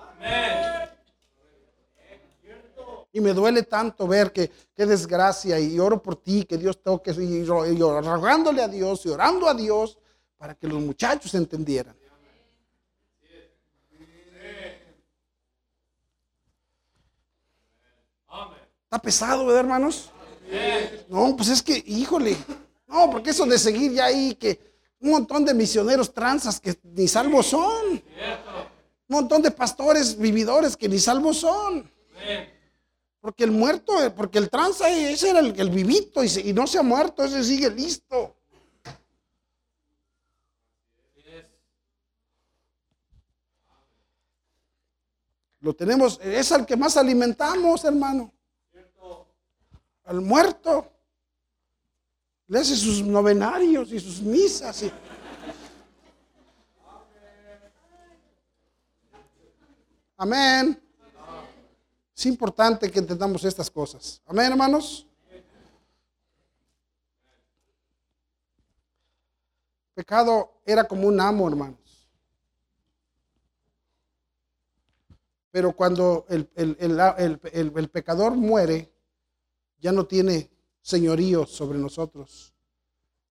Y 3.14 3.20
me 3.20 3.34
duele 3.34 3.64
tanto 3.64 4.08
ver 4.08 4.32
que 4.32 4.50
qué 4.76 4.86
desgracia 4.86 5.60
y 5.60 5.78
oro 5.80 6.02
por 6.02 6.16
ti, 6.16 6.46
que 6.46 6.58
Dios 6.58 6.82
toque 6.82 7.12
y, 7.12 7.44
rogándole 7.44 8.62
a 8.64 8.68
Dios 8.68 9.06
y 9.06 9.10
orando 9.10 9.48
a 9.48 9.54
Dios 9.54 9.98
para 10.38 10.56
que 10.56 10.68
los 10.68 10.82
muchachos 10.82 11.34
entendieran. 11.36 11.96
Está 18.84 19.02
pesado, 19.02 19.46
¿verdad, 19.46 19.62
hermanos? 19.62 20.12
No, 21.08 21.36
pues 21.38 21.50
es 21.50 21.62
que, 21.62 21.82
híjole, 21.86 22.36
no, 22.88 23.10
porque 23.10 23.30
eso 23.30 23.46
de 23.46 23.58
seguir 23.58 23.94
ya 23.94 24.06
ahí, 24.06 24.36
que 24.36 24.60
un 25.00 25.12
montón 25.12 25.46
de 25.46 25.54
misioneros 25.54 26.14
transas 26.14 26.60
que 26.60 26.78
ni 26.84 27.08
salvos 27.08 27.48
son. 27.48 27.92
Un 27.92 28.02
montón 29.08 29.42
de 29.42 29.52
pastores 29.52 30.18
vividores 30.18 30.76
que 30.76 30.90
ni 30.90 31.00
salvos 31.00 31.38
son. 31.38 31.90
Porque 33.22 33.46
el 33.46 33.52
muerto, 33.52 33.94
porque 34.16 34.40
el 34.40 34.50
tranza, 34.50 34.90
ese 34.90 35.30
era 35.30 35.40
el, 35.40 35.70
vivito 35.70 36.24
y, 36.24 36.28
y 36.44 36.54
no 36.54 36.68
se 36.68 36.80
ha 36.80 36.84
muerto, 36.84 37.24
ese 37.24 37.44
sigue 37.44 37.70
listo. 37.70 38.36
Lo 45.62 45.74
tenemos, 45.74 46.20
es 46.24 46.52
al 46.52 46.66
que 46.66 46.76
más 46.76 46.98
alimentamos, 46.98 47.86
hermano 47.86 48.34
al 50.12 50.22
muerto. 50.22 50.92
Le 52.48 52.60
hace 52.60 52.76
sus 52.76 53.02
novenarios 53.02 53.92
y 53.94 54.00
sus 54.00 54.22
misas. 54.22 54.84
Amén. 60.18 60.91
Es 62.22 62.28
importante 62.28 62.92
que 62.92 63.00
entendamos 63.00 63.44
estas 63.46 63.68
cosas. 63.72 64.22
Amén, 64.28 64.52
hermanos. 64.52 65.08
Pecado 69.96 70.62
era 70.64 70.84
como 70.84 71.08
un 71.08 71.20
amo, 71.20 71.48
hermanos. 71.48 72.08
Pero 75.50 75.76
cuando 75.76 76.28
el, 76.30 76.48
el, 76.54 77.90
pecador 77.90 78.36
muere, 78.36 78.94
ya 79.80 79.92
no 79.92 80.06
tiene 80.06 80.52
señorío 80.80 81.48
sobre 81.48 81.80
nosotros. 81.80 82.54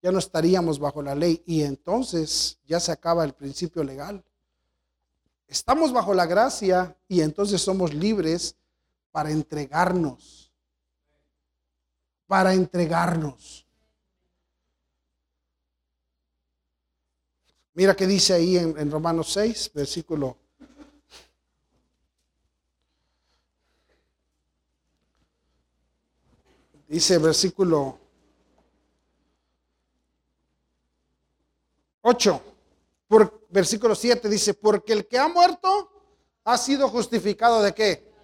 Ya 0.03 0.11
no 0.11 0.19
estaríamos 0.19 0.77
bajo 0.77 1.01
la 1.01 1.15
ley 1.15 1.41
y 1.47 1.63
entonces 1.63 2.59
ya 2.67 2.79
se 2.79 2.91
acaba 2.91 3.23
el 3.23 3.33
principio 3.33 3.83
legal. 3.83 4.23
Estamos 5.47 5.91
bajo 5.91 6.13
la 6.13 6.27
gracia 6.27 6.95
y 7.07 7.21
entonces 7.21 7.59
somos 7.63 7.91
libres 7.91 8.55
para 9.15 9.31
entregarnos. 9.31 10.51
Para 12.27 12.53
entregarnos. 12.53 13.65
Mira 17.75 17.95
que 17.95 18.05
dice 18.05 18.33
ahí 18.33 18.57
en, 18.57 18.91
Romanos 18.91 19.31
6, 19.31 19.71
versículo 19.73 20.37
Dice 26.89 27.17
versículo 27.17 27.97
8, 32.01 32.41
por, 33.07 33.47
versículo 33.49 33.95
7 33.95 34.27
dice, 34.27 34.53
porque 34.53 34.91
el 34.91 35.07
que 35.07 35.17
ha 35.17 35.29
muerto 35.29 35.89
ha 36.43 36.57
sido 36.57 36.89
justificado 36.89 37.63
de 37.63 37.73
qué? 37.73 38.14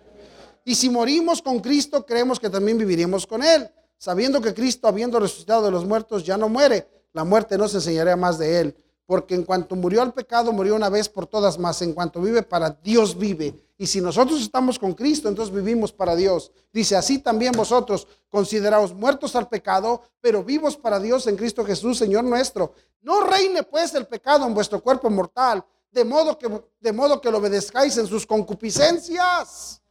Y 0.64 0.76
si 0.76 0.90
morimos 0.90 1.42
con 1.42 1.60
Cristo, 1.60 2.06
creemos 2.06 2.40
que 2.40 2.50
también 2.50 2.78
viviremos 2.78 3.26
con 3.26 3.44
Él, 3.44 3.70
sabiendo 3.98 4.42
que 4.42 4.54
Cristo, 4.54 4.88
habiendo 4.88 5.20
resucitado 5.20 5.64
de 5.66 5.72
los 5.72 5.86
muertos, 5.86 6.24
ya 6.24 6.38
no 6.38 6.50
muere. 6.50 6.88
La 7.14 7.24
muerte 7.24 7.58
no 7.58 7.68
se 7.68 7.78
enseñaría 7.78 8.16
más 8.16 8.38
de 8.38 8.60
Él, 8.60 8.76
porque 9.06 9.36
en 9.36 9.44
cuanto 9.44 9.76
murió 9.76 10.02
al 10.02 10.14
pecado, 10.14 10.54
murió 10.54 10.76
una 10.76 10.90
vez 10.90 11.10
por 11.10 11.28
todas 11.28 11.58
más. 11.58 11.82
En 11.82 11.94
cuanto 11.94 12.22
vive 12.22 12.44
para 12.44 12.70
Dios 12.70 13.18
vive. 13.18 13.54
Y 13.78 13.88
si 13.88 14.00
nosotros 14.00 14.42
estamos 14.42 14.78
con 14.78 14.94
Cristo, 14.94 15.28
entonces 15.28 15.54
vivimos 15.54 15.92
para 15.92 16.16
Dios. 16.16 16.52
Dice, 16.72 16.96
así 16.96 17.18
también 17.18 17.52
vosotros, 17.54 18.08
consideraos 18.30 18.94
muertos 18.94 19.36
al 19.36 19.50
pecado, 19.50 20.04
pero 20.22 20.44
vivos 20.44 20.78
para 20.78 21.00
Dios 21.00 21.26
en 21.26 21.36
Cristo 21.36 21.66
Jesús, 21.66 21.98
Señor 21.98 22.24
nuestro. 22.24 22.74
No 23.02 23.22
reine 23.22 23.64
pues 23.64 23.94
el 23.96 24.06
pecado 24.06 24.46
en 24.46 24.54
vuestro 24.54 24.82
cuerpo 24.82 25.10
mortal, 25.10 25.66
de 25.92 26.06
modo 26.06 26.38
que, 26.38 26.64
de 26.80 26.94
modo 26.94 27.20
que 27.20 27.32
lo 27.32 27.40
obedezcáis 27.40 27.98
en 27.98 28.06
sus 28.06 28.26
concupiscencias. 28.26 29.82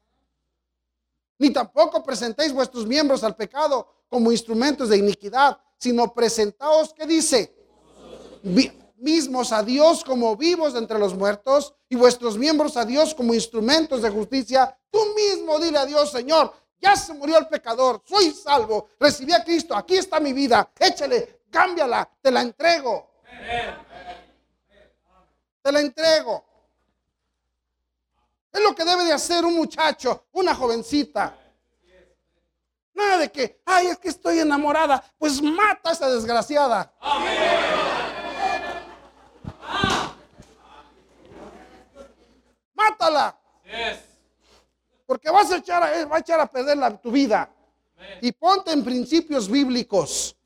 Ni 1.40 1.50
tampoco 1.50 2.02
presentéis 2.04 2.52
vuestros 2.52 2.86
miembros 2.86 3.24
al 3.24 3.34
pecado 3.34 3.88
como 4.10 4.30
instrumentos 4.30 4.90
de 4.90 4.98
iniquidad, 4.98 5.58
sino 5.78 6.12
presentaos, 6.12 6.92
¿qué 6.92 7.06
dice? 7.06 7.56
mismos 8.96 9.50
a 9.50 9.62
Dios 9.62 10.04
como 10.04 10.36
vivos 10.36 10.74
entre 10.74 10.98
los 10.98 11.14
muertos 11.14 11.74
y 11.88 11.96
vuestros 11.96 12.36
miembros 12.36 12.76
a 12.76 12.84
Dios 12.84 13.14
como 13.14 13.32
instrumentos 13.32 14.02
de 14.02 14.10
justicia. 14.10 14.78
Tú 14.90 14.98
mismo 15.16 15.58
dile 15.58 15.78
a 15.78 15.86
Dios, 15.86 16.10
Señor, 16.10 16.52
ya 16.78 16.94
se 16.94 17.14
murió 17.14 17.38
el 17.38 17.48
pecador, 17.48 18.02
soy 18.04 18.32
salvo, 18.32 18.90
recibí 18.98 19.32
a 19.32 19.42
Cristo, 19.42 19.74
aquí 19.74 19.96
está 19.96 20.20
mi 20.20 20.34
vida, 20.34 20.70
échale, 20.78 21.40
cámbiala, 21.50 22.06
te 22.20 22.30
la 22.30 22.42
entrego. 22.42 23.10
Te 25.62 25.72
la 25.72 25.80
entrego. 25.80 26.49
Es 28.52 28.60
lo 28.62 28.74
que 28.74 28.84
debe 28.84 29.04
de 29.04 29.12
hacer 29.12 29.44
un 29.44 29.54
muchacho, 29.54 30.26
una 30.32 30.54
jovencita. 30.54 31.36
Nada 32.94 33.18
de 33.18 33.30
que, 33.30 33.60
ay, 33.64 33.86
es 33.88 33.98
que 33.98 34.08
estoy 34.08 34.40
enamorada. 34.40 35.02
Pues 35.18 35.40
mata 35.40 35.90
a 35.90 35.92
esa 35.92 36.10
desgraciada. 36.10 36.92
Mátala. 42.74 43.38
Porque 45.06 45.30
vas 45.30 45.50
a 45.50 45.56
echar 45.56 45.82
a, 45.82 46.04
va 46.06 46.16
a 46.16 46.20
echar 46.20 46.40
a 46.40 46.46
perder 46.46 46.76
la, 46.76 46.96
tu 46.96 47.10
vida. 47.10 47.48
Y 48.20 48.32
ponte 48.32 48.72
en 48.72 48.84
principios 48.84 49.48
bíblicos. 49.48 50.36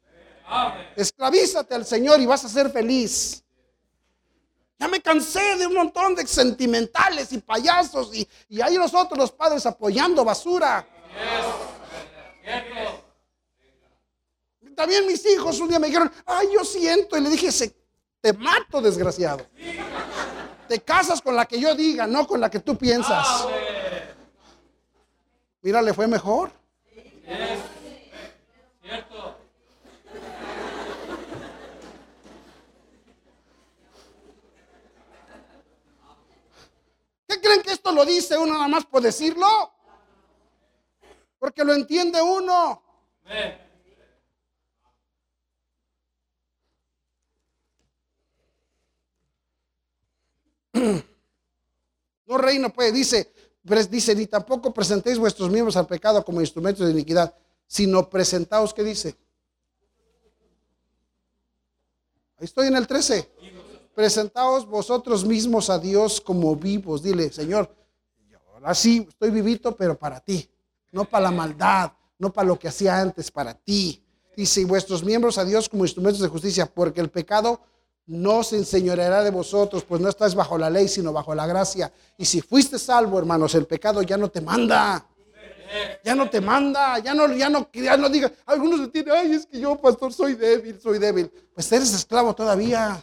Esclavízate 0.96 1.74
al 1.74 1.86
Señor 1.86 2.20
y 2.20 2.26
vas 2.26 2.44
a 2.44 2.48
ser 2.48 2.70
feliz. 2.70 3.43
Ya 4.79 4.89
me 4.89 5.01
cansé 5.01 5.57
de 5.57 5.66
un 5.66 5.75
montón 5.75 6.14
de 6.14 6.27
sentimentales 6.27 7.33
y 7.33 7.39
payasos 7.39 8.14
y, 8.14 8.29
y 8.49 8.61
ahí 8.61 8.77
nosotros 8.77 9.16
los 9.16 9.33
padres 9.33 9.64
apoyando 9.66 10.25
basura. 10.25 10.87
También 14.75 15.07
mis 15.07 15.25
hijos 15.27 15.61
un 15.61 15.68
día 15.68 15.79
me 15.79 15.87
dijeron, 15.87 16.11
ay, 16.27 16.49
yo 16.53 16.64
siento. 16.64 17.16
Y 17.16 17.20
le 17.20 17.31
dije, 17.31 17.51
te 18.20 18.33
mato, 18.33 18.81
desgraciado. 18.81 19.47
Te 20.68 20.81
casas 20.81 21.20
con 21.20 21.37
la 21.37 21.47
que 21.47 21.61
yo 21.61 21.75
diga, 21.75 22.07
no 22.07 22.27
con 22.27 22.41
la 22.41 22.51
que 22.51 22.61
tú 22.61 22.77
piensas. 22.77 23.47
Mira, 25.62 25.81
le 25.81 25.95
fue 25.95 26.07
mejor. 26.07 26.51
Creen 37.45 37.62
que 37.62 37.72
esto 37.72 37.92
lo 37.92 38.05
dice 38.05 38.36
uno 38.38 38.55
nada 38.55 38.68
más 38.68 38.86
por 38.86 39.03
decirlo? 39.03 39.47
Porque 41.38 41.62
lo 41.62 41.74
entiende 41.74 42.20
uno. 42.22 42.82
No 52.26 52.38
reino, 52.38 52.72
pues, 52.72 52.90
dice, 52.95 53.34
dice, 53.90 54.14
ni 54.14 54.26
tampoco 54.26 54.72
presentéis 54.72 55.18
vuestros 55.18 55.51
miembros 55.51 55.76
al 55.76 55.86
pecado 55.86 56.24
como 56.24 56.40
instrumentos 56.40 56.86
de 56.86 56.92
iniquidad, 56.92 57.34
sino 57.66 58.09
presentaos, 58.09 58.72
¿qué 58.72 58.82
dice? 58.82 59.14
Ahí 62.38 62.47
estoy 62.47 62.68
en 62.68 62.76
el 62.76 62.86
13. 62.86 63.30
Presentaos 63.95 64.66
vosotros 64.66 65.24
mismos 65.24 65.70
a 65.70 65.78
Dios 65.78 66.20
como 66.20 66.57
vivos. 66.57 67.03
Dile, 67.03 67.30
Señor, 67.32 67.72
ahora 68.53 68.74
sí 68.74 69.07
estoy 69.09 69.30
vivito, 69.30 69.76
pero 69.76 69.97
para 69.97 70.20
ti. 70.20 70.51
No 70.90 71.05
para 71.05 71.24
la 71.24 71.30
maldad, 71.30 71.92
no 72.18 72.32
para 72.32 72.49
lo 72.49 72.59
que 72.59 72.68
hacía 72.68 73.01
antes, 73.01 73.30
para 73.30 73.55
ti. 73.55 74.03
Dice, 74.36 74.62
y 74.62 74.64
vuestros 74.64 75.05
miembros 75.05 75.38
a 75.38 75.45
Dios 75.45 75.68
como 75.68 75.84
instrumentos 75.84 76.20
de 76.20 76.28
justicia, 76.28 76.66
porque 76.66 77.01
el 77.01 77.09
pecado 77.09 77.61
no 78.07 78.42
se 78.42 78.57
enseñoreará 78.57 79.22
de 79.22 79.30
vosotros, 79.30 79.84
pues 79.84 80.01
no 80.01 80.09
estás 80.09 80.34
bajo 80.34 80.59
la 80.59 80.68
ley, 80.70 80.88
sino 80.88 81.12
bajo 81.12 81.34
la 81.34 81.47
gracia. 81.47 81.92
Y 82.18 82.24
si 82.24 82.40
fuiste 82.40 82.78
salvo, 82.78 83.18
hermanos, 83.18 83.55
el 83.55 83.66
pecado 83.66 84.03
ya 84.03 84.16
no 84.16 84.28
te 84.28 84.40
manda. 84.40 85.07
Ya 86.05 86.14
no 86.14 86.28
te 86.28 86.40
manda, 86.40 86.99
ya 86.99 87.14
no, 87.14 87.32
ya 87.32 87.49
no, 87.49 87.68
ya 87.72 87.97
no 87.97 88.09
diga, 88.09 88.30
algunos 88.47 88.80
se 88.80 88.88
tienen, 88.88 89.12
ay, 89.12 89.32
es 89.32 89.47
que 89.47 89.59
yo, 89.59 89.76
pastor, 89.76 90.12
soy 90.12 90.34
débil, 90.34 90.78
soy 90.80 90.99
débil. 90.99 91.30
Pues 91.55 91.70
eres 91.72 91.92
esclavo 91.92 92.34
todavía. 92.34 93.03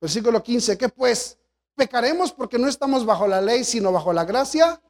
Versículo 0.00 0.42
15, 0.42 0.78
¿qué 0.78 0.88
pues? 0.88 1.38
¿Pecaremos 1.74 2.32
porque 2.32 2.58
no 2.58 2.68
estamos 2.68 3.04
bajo 3.04 3.26
la 3.26 3.40
ley, 3.40 3.64
sino 3.64 3.92
bajo 3.92 4.12
la 4.12 4.24
gracia? 4.24 4.80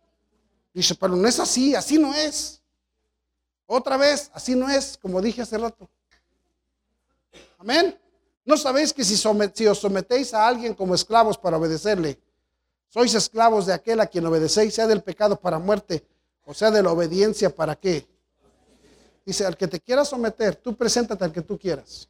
Dice, 0.72 0.94
pero 0.94 1.16
no 1.16 1.26
es 1.26 1.38
así, 1.40 1.74
así 1.74 1.98
no 1.98 2.14
es. 2.14 2.62
Otra 3.66 3.96
vez, 3.96 4.30
así 4.32 4.54
no 4.54 4.68
es, 4.70 4.96
como 4.96 5.20
dije 5.20 5.42
hace 5.42 5.58
rato. 5.58 5.88
Amén. 7.58 7.98
¿No 8.44 8.56
sabéis 8.56 8.94
que 8.94 9.04
si, 9.04 9.66
os 9.66 9.78
sometéis 9.78 10.32
a 10.32 10.48
alguien 10.48 10.72
como 10.72 10.94
esclavos 10.94 11.36
para 11.36 11.58
obedecerle, 11.58 12.18
sois 12.88 13.12
esclavos 13.14 13.66
de 13.66 13.74
aquel 13.74 14.00
a 14.00 14.06
quien 14.06 14.24
obedecéis, 14.24 14.72
sea 14.72 14.86
del 14.86 15.02
pecado 15.02 15.38
para 15.38 15.58
muerte, 15.58 16.06
o 16.46 16.54
sea 16.54 16.70
de 16.70 16.82
la 16.82 16.90
obediencia 16.90 17.54
para 17.54 17.76
qué? 17.76 18.06
Dice, 19.26 19.44
al 19.44 19.58
que 19.58 19.68
te 19.68 19.80
quiera 19.80 20.02
someter, 20.06 20.56
tú 20.56 20.74
preséntate 20.74 21.22
al 21.22 21.32
que 21.32 21.42
tú 21.42 21.58
quieras. 21.58 22.08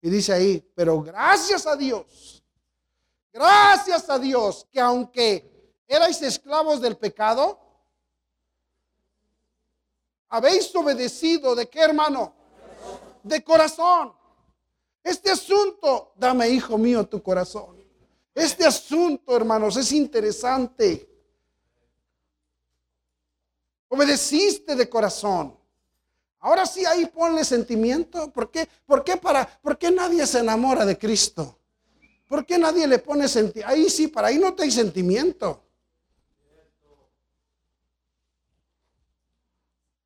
Y 0.00 0.10
dice 0.10 0.32
ahí, 0.32 0.72
pero 0.74 1.02
gracias 1.02 1.66
a 1.66 1.76
Dios, 1.76 2.42
gracias 3.32 4.08
a 4.08 4.18
Dios, 4.18 4.66
que 4.70 4.80
aunque 4.80 5.74
erais 5.88 6.20
esclavos 6.22 6.80
del 6.80 6.96
pecado, 6.96 7.58
habéis 10.28 10.74
obedecido 10.74 11.54
de 11.54 11.68
qué 11.68 11.80
hermano? 11.80 12.34
De 13.22 13.42
corazón. 13.42 14.14
Este 15.02 15.30
asunto, 15.30 16.12
dame 16.16 16.48
hijo 16.48 16.76
mío 16.76 17.06
tu 17.06 17.22
corazón. 17.22 17.76
Este 18.34 18.66
asunto, 18.66 19.34
hermanos, 19.34 19.76
es 19.76 19.92
interesante. 19.92 21.08
Obedeciste 23.88 24.74
de 24.74 24.88
corazón. 24.88 25.55
Ahora 26.40 26.66
sí 26.66 26.84
ahí 26.84 27.06
ponle 27.06 27.44
sentimiento. 27.44 28.30
¿Por 28.30 28.50
qué? 28.50 28.68
¿Por 28.86 29.02
qué, 29.02 29.16
para, 29.16 29.46
¿Por 29.46 29.78
qué 29.78 29.90
nadie 29.90 30.26
se 30.26 30.40
enamora 30.40 30.84
de 30.84 30.98
Cristo? 30.98 31.58
¿Por 32.28 32.44
qué 32.44 32.58
nadie 32.58 32.86
le 32.86 32.98
pone 32.98 33.28
sentimiento? 33.28 33.72
Ahí 33.72 33.88
sí, 33.88 34.08
para 34.08 34.28
ahí 34.28 34.38
no 34.38 34.54
te 34.54 34.64
hay 34.64 34.70
sentimiento. 34.70 35.62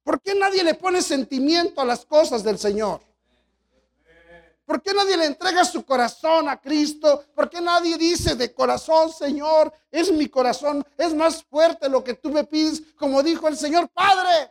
¿Por 0.02 0.20
qué 0.20 0.34
nadie 0.34 0.64
le 0.64 0.74
pone 0.74 1.02
sentimiento 1.02 1.80
a 1.80 1.84
las 1.84 2.04
cosas 2.04 2.42
del 2.42 2.58
Señor? 2.58 3.00
¿Por 4.64 4.82
qué 4.82 4.94
nadie 4.94 5.16
le 5.16 5.26
entrega 5.26 5.64
su 5.64 5.84
corazón 5.84 6.48
a 6.48 6.60
Cristo? 6.60 7.24
¿Por 7.34 7.50
qué 7.50 7.60
nadie 7.60 7.96
dice 7.96 8.36
de 8.36 8.54
corazón, 8.54 9.12
Señor, 9.12 9.72
es 9.90 10.12
mi 10.12 10.28
corazón, 10.28 10.86
es 10.96 11.12
más 11.12 11.42
fuerte 11.42 11.88
lo 11.88 12.04
que 12.04 12.14
tú 12.14 12.30
me 12.30 12.44
pides, 12.44 12.82
como 12.96 13.22
dijo 13.22 13.48
el 13.48 13.56
Señor 13.56 13.88
Padre? 13.88 14.50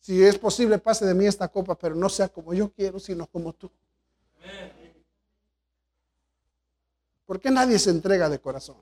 Si 0.00 0.22
es 0.22 0.38
posible, 0.38 0.78
pase 0.78 1.04
de 1.04 1.14
mí 1.14 1.26
esta 1.26 1.48
copa, 1.48 1.74
pero 1.76 1.94
no 1.94 2.08
sea 2.08 2.28
como 2.28 2.54
yo 2.54 2.70
quiero, 2.72 2.98
sino 2.98 3.26
como 3.26 3.52
tú. 3.52 3.70
¿Por 7.26 7.40
qué 7.40 7.50
nadie 7.50 7.78
se 7.78 7.90
entrega 7.90 8.28
de 8.28 8.40
corazón? 8.40 8.76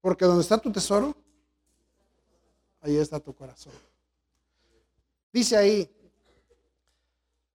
Porque 0.00 0.24
donde 0.24 0.42
está 0.42 0.56
tu 0.56 0.72
tesoro, 0.72 1.14
ahí 2.80 2.96
está 2.96 3.20
tu 3.20 3.34
corazón. 3.34 3.72
Dice 5.32 5.56
ahí, 5.56 5.90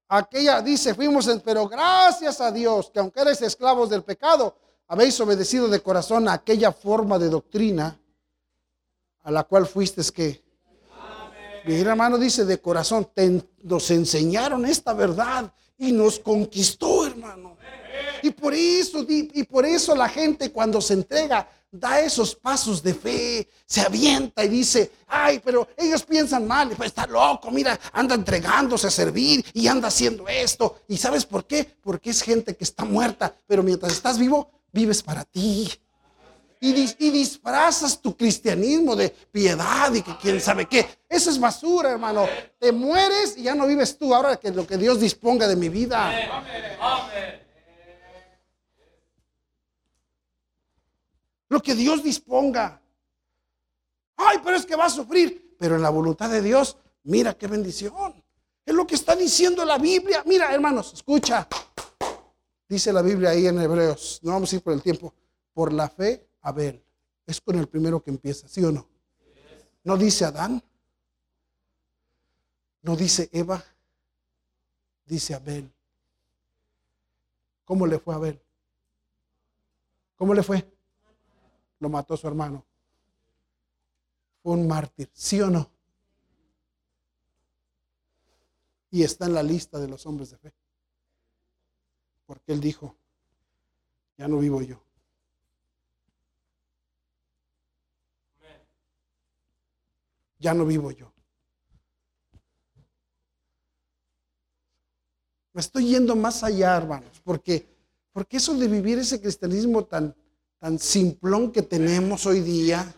aquella, 0.07 0.61
dice, 0.61 0.93
fuimos, 0.93 1.27
en, 1.29 1.39
pero 1.39 1.67
gracias 1.67 2.41
a 2.41 2.51
Dios, 2.51 2.91
que 2.91 2.99
aunque 2.99 3.21
eres 3.21 3.41
esclavos 3.41 3.89
del 3.89 4.03
pecado, 4.03 4.55
habéis 4.87 5.19
obedecido 5.19 5.67
de 5.67 5.81
corazón 5.81 6.27
a 6.27 6.33
aquella 6.33 6.71
forma 6.71 7.17
de 7.17 7.29
doctrina 7.29 7.97
a 9.23 9.31
la 9.31 9.43
cual 9.43 9.67
fuiste 9.67 10.01
que. 10.13 10.41
Mi 11.65 11.75
hermano 11.75 12.17
dice 12.17 12.43
de 12.43 12.59
corazón, 12.59 13.09
nos 13.61 13.91
enseñaron 13.91 14.65
esta 14.65 14.93
verdad 14.93 15.53
y 15.77 15.91
nos 15.91 16.19
conquistó, 16.19 17.05
hermano. 17.05 17.57
Y 18.23 18.31
por 18.31 18.53
eso, 18.53 19.05
y 19.07 19.43
por 19.43 19.65
eso 19.65 19.95
la 19.95 20.09
gente 20.09 20.51
cuando 20.51 20.81
se 20.81 20.93
entrega 20.93 21.47
da 21.71 22.01
esos 22.01 22.35
pasos 22.35 22.83
de 22.83 22.93
fe, 22.93 23.47
se 23.65 23.81
avienta 23.81 24.43
y 24.43 24.49
dice, 24.49 24.91
ay, 25.07 25.39
pero 25.43 25.69
ellos 25.77 26.03
piensan 26.03 26.45
mal, 26.45 26.69
pues 26.75 26.87
está 26.87 27.07
loco, 27.07 27.49
mira, 27.49 27.79
anda 27.93 28.13
entregándose 28.15 28.87
a 28.87 28.91
servir 28.91 29.45
y 29.53 29.67
anda 29.67 29.87
haciendo 29.87 30.27
esto. 30.27 30.81
¿Y 30.89 30.97
sabes 30.97 31.25
por 31.25 31.45
qué? 31.45 31.65
Porque 31.81 32.09
es 32.09 32.21
gente 32.21 32.55
que 32.57 32.65
está 32.65 32.83
muerta, 32.83 33.33
pero 33.47 33.63
mientras 33.63 33.93
estás 33.93 34.19
vivo, 34.19 34.51
vives 34.73 35.01
para 35.01 35.23
ti. 35.23 35.71
Y, 36.63 37.09
disfrazas 37.09 37.99
tu 37.99 38.15
cristianismo 38.15 38.95
de 38.95 39.09
piedad 39.09 39.91
y 39.95 40.03
que 40.03 40.15
quién 40.17 40.39
sabe 40.39 40.67
qué. 40.67 40.87
Eso 41.09 41.31
es 41.31 41.39
basura, 41.39 41.89
hermano. 41.89 42.27
Te 42.59 42.71
mueres 42.71 43.35
y 43.35 43.43
ya 43.43 43.55
no 43.55 43.65
vives 43.65 43.97
tú 43.97 44.13
ahora 44.13 44.37
que 44.37 44.51
lo 44.51 44.67
que 44.67 44.77
Dios 44.77 44.99
disponga 44.99 45.47
de 45.47 45.55
mi 45.55 45.69
vida. 45.69 46.13
Lo 51.49 51.63
que 51.63 51.73
Dios 51.73 52.03
disponga. 52.03 52.79
Ay, 54.17 54.37
pero 54.43 54.55
es 54.55 54.65
que 54.67 54.75
va 54.75 54.85
a 54.85 54.89
sufrir. 54.91 55.55
Pero 55.57 55.77
en 55.77 55.81
la 55.81 55.89
voluntad 55.89 56.29
de 56.29 56.43
Dios, 56.43 56.77
mira 57.03 57.33
qué 57.33 57.47
bendición. 57.47 58.13
Es 58.63 58.75
lo 58.75 58.85
que 58.85 58.93
está 58.93 59.15
diciendo 59.15 59.65
la 59.65 59.79
Biblia. 59.79 60.21
Mira, 60.27 60.53
hermanos, 60.53 60.93
escucha. 60.93 61.47
Dice 62.69 62.93
la 62.93 63.01
Biblia 63.01 63.31
ahí 63.31 63.47
en 63.47 63.59
Hebreos. 63.59 64.19
No 64.21 64.33
vamos 64.33 64.53
a 64.53 64.55
ir 64.57 64.61
por 64.61 64.73
el 64.73 64.83
tiempo. 64.83 65.11
Por 65.53 65.73
la 65.73 65.89
fe, 65.89 66.30
Abel. 66.41 66.83
Es 67.25 67.39
con 67.39 67.57
el 67.57 67.67
primero 67.67 68.03
que 68.03 68.09
empieza, 68.11 68.47
¿sí 68.47 68.63
o 68.63 68.71
no? 68.71 68.87
No 69.83 69.97
dice 69.97 70.25
Adán. 70.25 70.63
No 72.81 72.95
dice 72.95 73.29
Eva. 73.31 73.63
Dice 75.05 75.33
Abel. 75.33 75.71
¿Cómo 77.65 77.87
le 77.87 77.99
fue 77.99 78.13
a 78.13 78.17
Abel? 78.17 78.41
¿Cómo 80.17 80.33
le 80.33 80.43
fue? 80.43 80.71
lo 81.81 81.89
mató 81.89 82.15
su 82.15 82.27
hermano. 82.27 82.63
Fue 84.41 84.53
un 84.53 84.67
mártir, 84.67 85.09
¿sí 85.13 85.41
o 85.41 85.49
no? 85.49 85.69
Y 88.91 89.03
está 89.03 89.25
en 89.25 89.33
la 89.33 89.43
lista 89.43 89.79
de 89.79 89.87
los 89.87 90.05
hombres 90.05 90.29
de 90.31 90.37
fe. 90.37 90.53
Porque 92.25 92.53
él 92.53 92.61
dijo, 92.61 92.95
ya 94.17 94.27
no 94.27 94.37
vivo 94.37 94.61
yo. 94.61 94.81
Ya 100.41 100.55
no 100.55 100.65
vivo 100.65 100.89
yo. 100.89 101.13
Me 105.53 105.61
estoy 105.61 105.85
yendo 105.89 106.15
más 106.15 106.43
allá, 106.43 106.75
hermanos, 106.75 107.21
porque, 107.23 107.67
porque 108.11 108.37
eso 108.37 108.55
de 108.55 108.67
vivir 108.67 108.97
ese 108.97 109.21
cristianismo 109.21 109.85
tan, 109.85 110.15
tan 110.57 110.79
simplón 110.79 111.51
que 111.51 111.61
tenemos 111.61 112.25
hoy 112.25 112.39
día, 112.39 112.91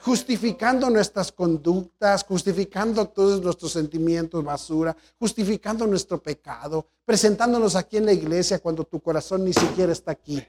justificando 0.00 0.88
nuestras 0.88 1.30
conductas, 1.30 2.24
justificando 2.24 3.06
todos 3.06 3.42
nuestros 3.42 3.72
sentimientos 3.72 4.42
basura, 4.42 4.96
justificando 5.18 5.86
nuestro 5.86 6.22
pecado, 6.22 6.86
presentándonos 7.04 7.76
aquí 7.76 7.98
en 7.98 8.06
la 8.06 8.12
iglesia 8.14 8.60
cuando 8.60 8.84
tu 8.84 8.98
corazón 9.00 9.44
ni 9.44 9.52
siquiera 9.52 9.92
está 9.92 10.12
aquí. 10.12 10.42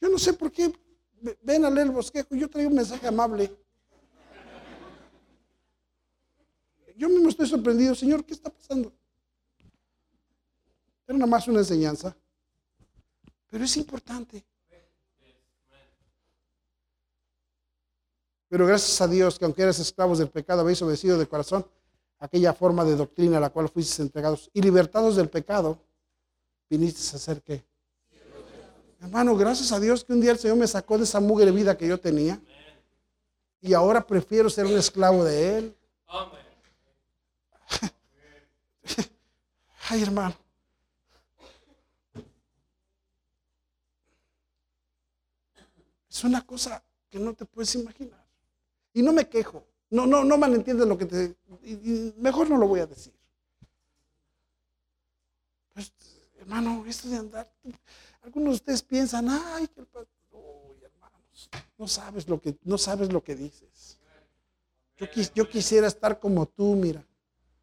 Yo 0.00 0.08
no 0.10 0.18
sé 0.18 0.34
por 0.34 0.52
qué 0.52 0.83
ven 1.42 1.64
a 1.64 1.70
leer 1.70 1.86
el 1.86 1.92
bosquejo, 1.92 2.34
yo 2.34 2.48
traigo 2.48 2.70
un 2.70 2.76
mensaje 2.76 3.06
amable. 3.06 3.50
Yo 6.96 7.08
mismo 7.08 7.28
estoy 7.28 7.48
sorprendido, 7.48 7.94
Señor, 7.94 8.24
¿qué 8.24 8.34
está 8.34 8.50
pasando? 8.50 8.92
Era 11.06 11.18
nada 11.18 11.30
más 11.30 11.48
una 11.48 11.58
enseñanza. 11.60 12.16
Pero 13.48 13.64
es 13.64 13.76
importante. 13.76 14.44
Pero 18.48 18.66
gracias 18.66 19.00
a 19.00 19.08
Dios 19.08 19.38
que 19.38 19.44
aunque 19.44 19.62
eres 19.62 19.80
esclavos 19.80 20.18
del 20.18 20.30
pecado, 20.30 20.60
habéis 20.60 20.80
obedecido 20.82 21.18
de 21.18 21.26
corazón 21.26 21.66
aquella 22.18 22.52
forma 22.52 22.84
de 22.84 22.96
doctrina 22.96 23.38
a 23.38 23.40
la 23.40 23.50
cual 23.50 23.68
fuisteis 23.68 24.00
entregados 24.00 24.50
y 24.52 24.62
libertados 24.62 25.16
del 25.16 25.28
pecado, 25.28 25.78
viniste 26.70 27.16
a 27.16 27.18
ser 27.18 27.42
qué? 27.42 27.64
Hermano, 29.04 29.36
gracias 29.36 29.70
a 29.70 29.78
Dios 29.78 30.02
que 30.02 30.14
un 30.14 30.20
día 30.22 30.30
el 30.30 30.38
Señor 30.38 30.56
me 30.56 30.66
sacó 30.66 30.96
de 30.96 31.04
esa 31.04 31.20
mugre 31.20 31.50
vida 31.50 31.76
que 31.76 31.86
yo 31.86 32.00
tenía. 32.00 32.40
Y 33.60 33.74
ahora 33.74 34.06
prefiero 34.06 34.48
ser 34.48 34.64
un 34.64 34.78
esclavo 34.78 35.22
de 35.24 35.58
Él. 35.58 35.76
Ay, 39.90 40.02
hermano. 40.02 40.34
Es 46.08 46.24
una 46.24 46.40
cosa 46.40 46.82
que 47.10 47.18
no 47.18 47.34
te 47.34 47.44
puedes 47.44 47.74
imaginar. 47.74 48.24
Y 48.94 49.02
no 49.02 49.12
me 49.12 49.28
quejo. 49.28 49.66
No, 49.90 50.06
no, 50.06 50.24
no 50.24 50.38
malentiendes 50.38 50.88
lo 50.88 50.96
que 50.96 51.04
te... 51.04 51.36
mejor 52.16 52.48
no 52.48 52.56
lo 52.56 52.66
voy 52.66 52.80
a 52.80 52.86
decir. 52.86 53.12
Pues, 55.74 55.92
hermano, 56.44 56.84
esto 56.86 57.08
de 57.08 57.16
andar... 57.16 57.50
Algunos 58.22 58.52
de 58.52 58.56
ustedes 58.56 58.82
piensan, 58.82 59.28
ay, 59.28 59.66
que 59.68 59.80
el 59.80 59.86
pastor... 59.86 60.08
hermanos, 60.82 61.50
no 61.76 61.88
sabes 61.88 62.28
lo 62.28 62.40
que, 62.40 62.56
no 62.64 62.78
sabes 62.78 63.12
lo 63.12 63.22
que 63.22 63.34
dices. 63.34 63.98
Yo, 64.96 65.06
yo 65.34 65.48
quisiera 65.48 65.86
estar 65.86 66.18
como 66.20 66.46
tú, 66.46 66.74
mira. 66.74 67.04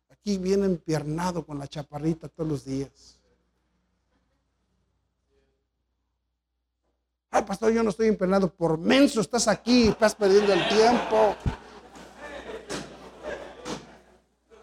Aquí 0.10 0.38
bien 0.38 0.64
empiernado 0.64 1.46
con 1.46 1.58
la 1.58 1.68
chaparrita 1.68 2.28
todos 2.28 2.50
los 2.50 2.66
días. 2.66 3.20
Ay, 7.32 7.44
pastor, 7.44 7.72
yo 7.72 7.82
no 7.82 7.90
estoy 7.92 8.10
empeñado 8.10 8.54
por 8.54 8.78
menso, 8.78 9.22
estás 9.22 9.48
aquí, 9.48 9.88
estás 9.88 10.14
perdiendo 10.14 10.54
el 10.54 10.68
tiempo. 10.68 11.36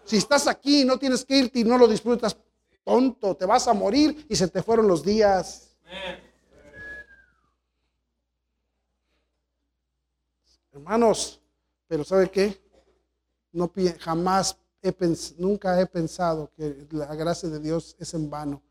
Si 0.05 0.17
estás 0.17 0.47
aquí, 0.47 0.85
no 0.85 0.97
tienes 0.97 1.25
que 1.25 1.37
irte 1.37 1.59
y 1.59 1.63
no 1.63 1.77
lo 1.77 1.87
disfrutas, 1.87 2.37
tonto, 2.89 3.35
te 3.35 3.45
vas 3.45 3.67
a 3.67 3.73
morir 3.73 4.25
y 4.27 4.35
se 4.35 4.47
te 4.47 4.63
fueron 4.63 4.87
los 4.87 5.05
días. 5.05 5.77
Hermanos, 10.71 11.39
pero 11.87 12.03
¿sabe 12.03 12.31
qué? 12.31 12.59
No 13.51 13.71
jamás 13.99 14.57
he 14.81 14.95
nunca 15.37 15.79
he 15.79 15.85
pensado 15.85 16.49
que 16.57 16.87
la 16.89 17.13
gracia 17.13 17.47
de 17.47 17.59
Dios 17.59 17.95
es 17.99 18.15
en 18.15 18.27
vano. 18.27 18.63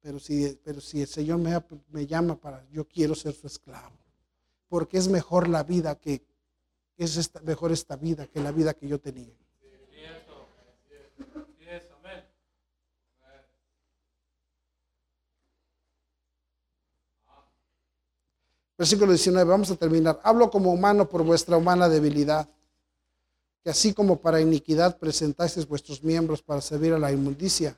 Pero 0.00 0.20
si, 0.20 0.56
pero 0.62 0.80
si 0.80 1.00
el 1.00 1.08
Señor 1.08 1.38
me, 1.38 1.60
me 1.88 2.06
llama 2.06 2.36
para, 2.36 2.64
yo 2.70 2.86
quiero 2.86 3.16
ser 3.16 3.34
su 3.34 3.48
esclavo. 3.48 3.96
Porque 4.68 4.96
es 4.96 5.08
mejor 5.08 5.48
la 5.48 5.64
vida 5.64 5.96
que, 5.96 6.24
es 6.96 7.32
mejor 7.42 7.72
esta 7.72 7.96
vida 7.96 8.28
que 8.28 8.38
la 8.40 8.52
vida 8.52 8.74
que 8.74 8.86
yo 8.86 9.00
tenía. 9.00 9.34
Versículo 18.78 19.12
19, 19.12 19.48
vamos 19.48 19.70
a 19.70 19.76
terminar. 19.76 20.20
Hablo 20.22 20.50
como 20.50 20.72
humano 20.72 21.08
por 21.08 21.22
vuestra 21.22 21.56
humana 21.56 21.88
debilidad. 21.88 22.48
que 23.62 23.70
así 23.70 23.92
como 23.92 24.20
para 24.20 24.40
iniquidad 24.40 24.96
presentasteis 24.96 25.66
vuestros 25.66 26.02
miembros 26.04 26.40
para 26.40 26.60
servir 26.60 26.92
a 26.92 26.98
la 27.00 27.10
inmundicia 27.10 27.76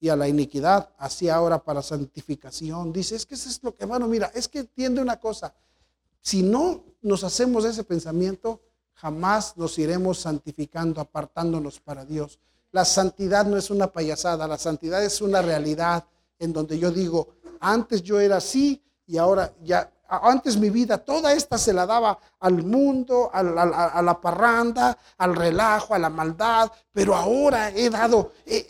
y 0.00 0.10
a 0.10 0.16
la 0.16 0.28
iniquidad, 0.28 0.90
así 0.98 1.30
ahora 1.30 1.64
para 1.64 1.82
santificación. 1.82 2.92
Dice, 2.92 3.16
es 3.16 3.24
que 3.24 3.34
eso 3.34 3.48
es 3.48 3.62
lo 3.62 3.74
que, 3.74 3.84
hermano, 3.84 4.06
mira, 4.06 4.30
es 4.34 4.46
que 4.46 4.58
entiende 4.60 5.00
una 5.00 5.18
cosa, 5.18 5.54
si 6.20 6.42
no 6.42 6.84
nos 7.00 7.24
hacemos 7.24 7.64
ese 7.64 7.84
pensamiento, 7.84 8.60
jamás 8.92 9.56
nos 9.56 9.78
iremos 9.78 10.18
santificando, 10.18 11.00
apartándonos 11.00 11.80
para 11.80 12.04
Dios. 12.04 12.38
La 12.70 12.84
santidad 12.84 13.46
no 13.46 13.56
es 13.56 13.70
una 13.70 13.90
payasada, 13.90 14.46
la 14.46 14.58
santidad 14.58 15.02
es 15.02 15.22
una 15.22 15.40
realidad 15.40 16.04
en 16.38 16.52
donde 16.52 16.78
yo 16.78 16.90
digo, 16.90 17.28
antes 17.60 18.02
yo 18.02 18.20
era 18.20 18.36
así 18.36 18.82
y 19.08 19.16
ahora 19.16 19.54
ya, 19.62 19.90
antes 20.06 20.58
mi 20.58 20.68
vida, 20.68 20.98
toda 20.98 21.32
esta 21.32 21.56
se 21.56 21.72
la 21.72 21.86
daba 21.86 22.18
al 22.40 22.62
mundo, 22.62 23.30
a 23.32 23.42
la, 23.42 24.20
parranda, 24.20 24.96
al 25.16 25.34
relajo, 25.34 25.94
a 25.94 25.98
la 25.98 26.10
maldad, 26.10 26.70
pero 26.92 27.16
ahora 27.16 27.70
he 27.70 27.88
dado, 27.88 28.32
he, 28.44 28.66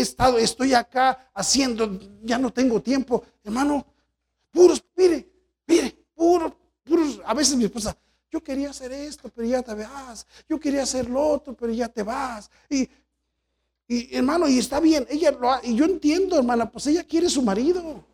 estado, 0.00 0.38
estoy 0.38 0.72
acá 0.72 1.30
haciendo, 1.34 1.98
ya 2.22 2.38
no 2.38 2.50
tengo 2.50 2.80
tiempo, 2.80 3.22
hermano, 3.44 3.84
puros, 4.50 4.82
mire, 4.96 5.28
mire, 5.66 5.94
puros, 6.14 6.52
puros, 6.82 7.20
a 7.26 7.34
veces 7.34 7.54
mi 7.54 7.64
esposa, 7.64 7.94
yo 8.30 8.42
quería 8.42 8.70
hacer 8.70 8.92
esto, 8.92 9.30
pero 9.34 9.46
ya 9.46 9.62
te 9.62 9.74
vas, 9.74 10.26
yo 10.48 10.58
quería 10.58 10.84
hacer 10.84 11.08
lo 11.08 11.22
otro, 11.22 11.52
pero 11.54 11.70
ya 11.70 11.88
te 11.88 12.02
vas, 12.02 12.50
y 12.70 12.88
hermano, 14.16 14.48
y 14.48 14.58
está 14.58 14.80
bien, 14.80 15.06
ella 15.10 15.32
lo 15.32 15.50
y 15.62 15.74
yo 15.74 15.84
entiendo, 15.84 16.38
hermana, 16.38 16.70
pues 16.70 16.86
ella 16.86 17.04
quiere 17.04 17.28
su 17.28 17.42
marido. 17.42 18.11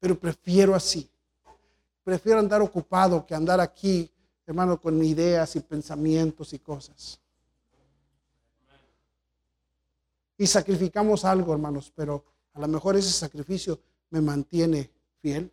Pero 0.00 0.18
prefiero 0.18 0.74
así. 0.74 1.08
Prefiero 2.02 2.40
andar 2.40 2.62
ocupado 2.62 3.24
que 3.24 3.34
andar 3.34 3.60
aquí, 3.60 4.10
hermano, 4.46 4.80
con 4.80 5.02
ideas 5.04 5.54
y 5.54 5.60
pensamientos 5.60 6.52
y 6.52 6.58
cosas. 6.58 7.20
Y 10.38 10.46
sacrificamos 10.46 11.24
algo, 11.24 11.52
hermanos, 11.52 11.92
pero 11.94 12.24
a 12.54 12.60
lo 12.60 12.66
mejor 12.66 12.96
ese 12.96 13.12
sacrificio 13.12 13.78
me 14.08 14.22
mantiene 14.22 14.90
fiel. 15.20 15.52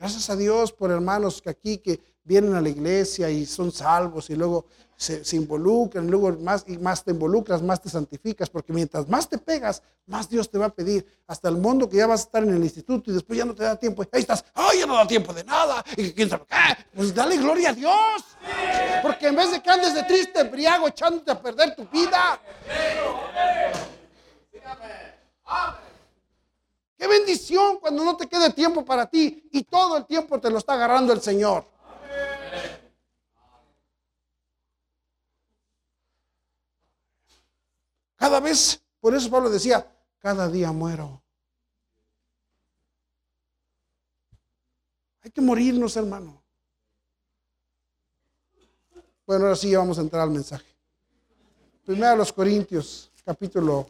Gracias 0.00 0.30
a 0.30 0.36
Dios 0.36 0.72
por 0.72 0.90
hermanos 0.90 1.40
que 1.40 1.50
aquí 1.50 1.78
que 1.78 2.00
vienen 2.24 2.54
a 2.54 2.60
la 2.60 2.68
iglesia 2.68 3.30
y 3.30 3.46
son 3.46 3.72
salvos 3.72 4.30
y 4.30 4.36
luego 4.36 4.66
se, 5.00 5.34
involucran, 5.34 6.08
luego 6.08 6.30
más 6.40 6.64
y 6.66 6.76
más 6.76 7.02
te 7.02 7.10
involucras, 7.10 7.62
más 7.62 7.80
te 7.80 7.88
santificas, 7.88 8.50
porque 8.50 8.70
mientras 8.70 9.08
más 9.08 9.26
te 9.26 9.38
pegas, 9.38 9.82
más 10.06 10.28
Dios 10.28 10.50
te 10.50 10.58
va 10.58 10.66
a 10.66 10.68
pedir. 10.68 11.06
Hasta 11.26 11.48
el 11.48 11.56
mundo 11.56 11.88
que 11.88 11.96
ya 11.96 12.06
vas 12.06 12.20
a 12.20 12.24
estar 12.24 12.42
en 12.42 12.54
el 12.54 12.62
instituto 12.62 13.10
y 13.10 13.14
después 13.14 13.38
ya 13.38 13.46
no 13.46 13.54
te 13.54 13.64
da 13.64 13.76
tiempo. 13.76 14.04
Ahí 14.12 14.20
estás, 14.20 14.44
ay, 14.52 14.80
ya 14.80 14.86
no 14.86 14.96
da 14.96 15.06
tiempo 15.06 15.32
de 15.32 15.42
nada. 15.42 15.82
Y 15.96 16.12
quién 16.12 16.28
sabe 16.28 16.44
qué. 16.46 16.84
Pues 16.94 17.14
dale 17.14 17.38
gloria 17.38 17.70
a 17.70 17.72
Dios. 17.72 18.24
Porque 19.02 19.28
en 19.28 19.36
vez 19.36 19.50
de 19.52 19.62
que 19.62 19.70
andes 19.70 19.94
de 19.94 20.02
triste, 20.02 20.40
embriago, 20.40 20.88
echándote 20.88 21.30
a 21.30 21.40
perder 21.40 21.74
tu 21.74 21.86
vida. 21.86 22.38
Qué 26.98 27.06
bendición 27.06 27.78
cuando 27.80 28.04
no 28.04 28.18
te 28.18 28.28
quede 28.28 28.52
tiempo 28.52 28.84
para 28.84 29.06
ti 29.06 29.48
y 29.50 29.62
todo 29.62 29.96
el 29.96 30.04
tiempo 30.04 30.38
te 30.38 30.50
lo 30.50 30.58
está 30.58 30.74
agarrando 30.74 31.14
el 31.14 31.22
Señor. 31.22 31.64
Cada 38.20 38.38
vez, 38.38 38.82
por 39.00 39.14
eso 39.14 39.30
Pablo 39.30 39.48
decía, 39.48 39.90
cada 40.18 40.46
día 40.46 40.70
muero. 40.72 41.22
Hay 45.22 45.30
que 45.30 45.40
morirnos, 45.40 45.96
hermano. 45.96 46.42
Bueno, 49.26 49.44
ahora 49.44 49.56
sí 49.56 49.74
vamos 49.74 49.96
a 49.96 50.02
entrar 50.02 50.20
al 50.20 50.30
mensaje. 50.32 50.66
Primero 51.82 52.08
a 52.08 52.16
los 52.16 52.30
Corintios, 52.30 53.10
capítulo 53.24 53.88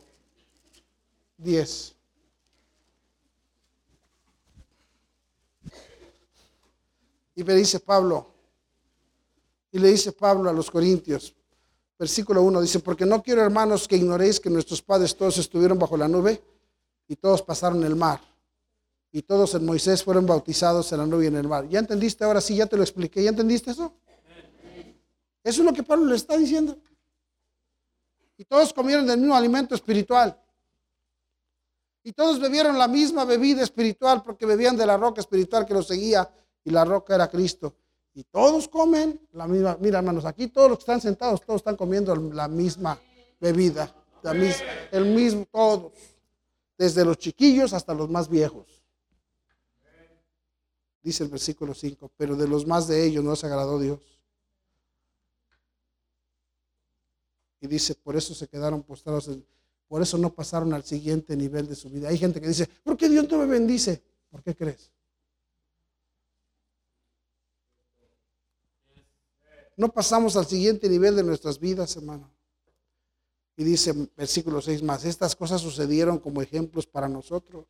10. 1.38 1.96
Y 7.34 7.42
le 7.42 7.54
dice 7.56 7.80
Pablo, 7.80 8.30
y 9.72 9.80
le 9.80 9.88
dice 9.88 10.12
Pablo 10.12 10.48
a 10.48 10.52
los 10.52 10.70
Corintios, 10.70 11.34
versículo 12.00 12.42
1, 12.42 12.62
dice, 12.62 12.80
porque 12.80 13.04
no 13.04 13.22
quiero 13.22 13.42
hermanos 13.42 13.86
que 13.86 13.94
ignoréis 13.94 14.40
que 14.40 14.48
nuestros 14.48 14.80
padres 14.80 15.14
todos 15.14 15.36
estuvieron 15.36 15.78
bajo 15.78 15.98
la 15.98 16.08
nube 16.08 16.42
y 17.06 17.14
todos 17.14 17.42
pasaron 17.42 17.84
el 17.84 17.94
mar. 17.94 18.18
Y 19.12 19.20
todos 19.20 19.54
en 19.54 19.66
Moisés 19.66 20.02
fueron 20.02 20.24
bautizados 20.24 20.90
en 20.92 20.98
la 20.98 21.06
nube 21.06 21.24
y 21.24 21.26
en 21.26 21.36
el 21.36 21.46
mar. 21.46 21.68
¿Ya 21.68 21.78
entendiste? 21.78 22.24
Ahora 22.24 22.40
sí, 22.40 22.56
ya 22.56 22.64
te 22.64 22.78
lo 22.78 22.82
expliqué. 22.82 23.22
¿Ya 23.22 23.28
entendiste 23.28 23.72
eso? 23.72 23.92
Eso 25.44 25.60
es 25.60 25.66
lo 25.66 25.74
que 25.74 25.82
Pablo 25.82 26.06
le 26.06 26.16
está 26.16 26.38
diciendo. 26.38 26.78
Y 28.38 28.46
todos 28.46 28.72
comieron 28.72 29.06
del 29.06 29.18
mismo 29.18 29.36
alimento 29.36 29.74
espiritual. 29.74 30.40
Y 32.02 32.12
todos 32.12 32.40
bebieron 32.40 32.78
la 32.78 32.88
misma 32.88 33.26
bebida 33.26 33.62
espiritual 33.62 34.22
porque 34.22 34.46
bebían 34.46 34.74
de 34.74 34.86
la 34.86 34.96
roca 34.96 35.20
espiritual 35.20 35.66
que 35.66 35.74
los 35.74 35.86
seguía 35.86 36.26
y 36.64 36.70
la 36.70 36.82
roca 36.86 37.14
era 37.14 37.28
Cristo. 37.28 37.74
Y 38.14 38.24
todos 38.24 38.68
comen 38.68 39.20
la 39.32 39.46
misma, 39.46 39.78
mira 39.80 39.98
hermanos, 39.98 40.24
aquí 40.24 40.48
todos 40.48 40.68
los 40.68 40.78
que 40.78 40.82
están 40.82 41.00
sentados, 41.00 41.40
todos 41.42 41.60
están 41.60 41.76
comiendo 41.76 42.14
la 42.16 42.48
misma 42.48 43.00
bebida, 43.40 43.94
el 44.90 45.06
mismo, 45.06 45.46
todos, 45.50 45.92
desde 46.76 47.04
los 47.04 47.18
chiquillos 47.18 47.72
hasta 47.72 47.94
los 47.94 48.10
más 48.10 48.28
viejos. 48.28 48.66
Dice 51.02 51.24
el 51.24 51.30
versículo 51.30 51.72
5, 51.72 52.10
pero 52.16 52.36
de 52.36 52.46
los 52.46 52.66
más 52.66 52.86
de 52.86 53.06
ellos 53.06 53.24
no 53.24 53.34
se 53.36 53.46
agradó 53.46 53.78
Dios. 53.78 54.00
Y 57.60 57.66
dice, 57.66 57.94
por 57.94 58.16
eso 58.16 58.34
se 58.34 58.48
quedaron 58.48 58.82
postrados, 58.82 59.30
por 59.86 60.02
eso 60.02 60.18
no 60.18 60.32
pasaron 60.32 60.74
al 60.74 60.84
siguiente 60.84 61.36
nivel 61.36 61.68
de 61.68 61.74
su 61.74 61.88
vida. 61.88 62.08
Hay 62.08 62.18
gente 62.18 62.40
que 62.40 62.48
dice, 62.48 62.68
¿por 62.82 62.96
qué 62.96 63.08
Dios 63.08 63.28
no 63.30 63.38
me 63.38 63.46
bendice? 63.46 64.02
¿Por 64.30 64.42
qué 64.42 64.54
crees? 64.54 64.90
No 69.80 69.88
pasamos 69.88 70.36
al 70.36 70.44
siguiente 70.44 70.90
nivel 70.90 71.16
de 71.16 71.24
nuestras 71.24 71.58
vidas, 71.58 71.96
hermano. 71.96 72.30
Y 73.56 73.64
dice 73.64 73.94
versículo 74.14 74.60
6 74.60 74.82
más, 74.82 75.06
estas 75.06 75.34
cosas 75.34 75.62
sucedieron 75.62 76.18
como 76.18 76.42
ejemplos 76.42 76.86
para 76.86 77.08
nosotros. 77.08 77.64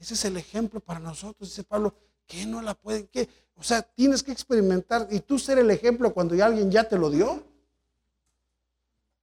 Ese 0.00 0.14
es 0.14 0.24
el 0.24 0.36
ejemplo 0.36 0.80
para 0.80 0.98
nosotros, 0.98 1.50
dice 1.50 1.62
Pablo, 1.62 1.94
que 2.26 2.46
no 2.46 2.60
la 2.60 2.74
pueden, 2.74 3.06
que, 3.06 3.28
o 3.54 3.62
sea, 3.62 3.82
tienes 3.82 4.24
que 4.24 4.32
experimentar 4.32 5.06
y 5.12 5.20
tú 5.20 5.38
ser 5.38 5.60
el 5.60 5.70
ejemplo 5.70 6.12
cuando 6.12 6.34
ya 6.34 6.46
alguien 6.46 6.68
ya 6.68 6.88
te 6.88 6.98
lo 6.98 7.10
dio. 7.10 7.44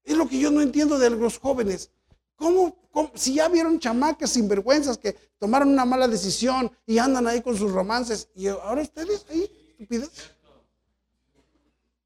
Es 0.05 0.15
lo 0.15 0.29
que 0.29 0.39
yo 0.39 0.51
no 0.51 0.61
entiendo 0.61 0.97
de 0.97 1.09
los 1.09 1.39
jóvenes. 1.39 1.91
¿Cómo, 2.37 2.77
si 3.15 3.33
ya 3.33 3.49
vieron 3.49 3.81
chamacas 3.81 4.29
sinvergüenzas 4.29 4.97
que 4.97 5.11
tomaron 5.37 5.67
una 5.67 5.83
mala 5.83 6.07
decisión 6.07 6.71
y 6.85 6.99
andan 6.99 7.27
ahí 7.27 7.41
con 7.41 7.57
sus 7.57 7.73
romances 7.73 8.29
y 8.33 8.47
ahora 8.47 8.81
ustedes 8.81 9.25
ahí, 9.29 9.51
estupidez? 9.71 10.38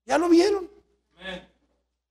Ya 0.05 0.17
lo 0.17 0.29
vieron. 0.29 0.69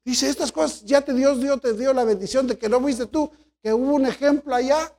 Dice, 0.04 0.28
estas 0.28 0.50
cosas 0.50 0.84
ya 0.84 1.00
te 1.00 1.12
Dios 1.12 1.40
dio, 1.40 1.58
te 1.58 1.74
dio 1.74 1.92
la 1.92 2.04
bendición 2.04 2.46
de 2.46 2.58
que 2.58 2.68
no 2.68 2.80
fuiste 2.80 3.06
tú, 3.06 3.30
que 3.62 3.72
hubo 3.72 3.94
un 3.94 4.06
ejemplo 4.06 4.54
allá, 4.54 4.92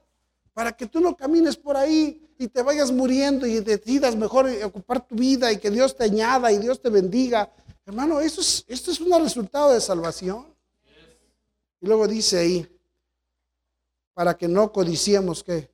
para 0.53 0.71
que 0.71 0.85
tú 0.85 1.01
no 1.01 1.15
camines 1.15 1.57
por 1.57 1.75
ahí 1.75 2.21
y 2.37 2.47
te 2.47 2.61
vayas 2.61 2.91
muriendo 2.91 3.45
y 3.47 3.59
decidas 3.59 4.15
mejor 4.15 4.49
ocupar 4.63 5.05
tu 5.05 5.15
vida 5.15 5.51
y 5.51 5.57
que 5.57 5.71
Dios 5.71 5.95
te 5.95 6.05
añada 6.05 6.51
y 6.51 6.57
Dios 6.59 6.81
te 6.81 6.89
bendiga. 6.89 7.51
Hermano, 7.85 8.21
esto 8.21 8.41
es, 8.41 8.63
esto 8.67 8.91
es 8.91 8.99
un 9.01 9.19
resultado 9.21 9.73
de 9.73 9.81
salvación. 9.81 10.53
Y 11.81 11.87
luego 11.87 12.07
dice 12.07 12.37
ahí, 12.37 12.79
para 14.13 14.37
que 14.37 14.47
no 14.47 14.71
codiciemos 14.71 15.43
qué. 15.43 15.73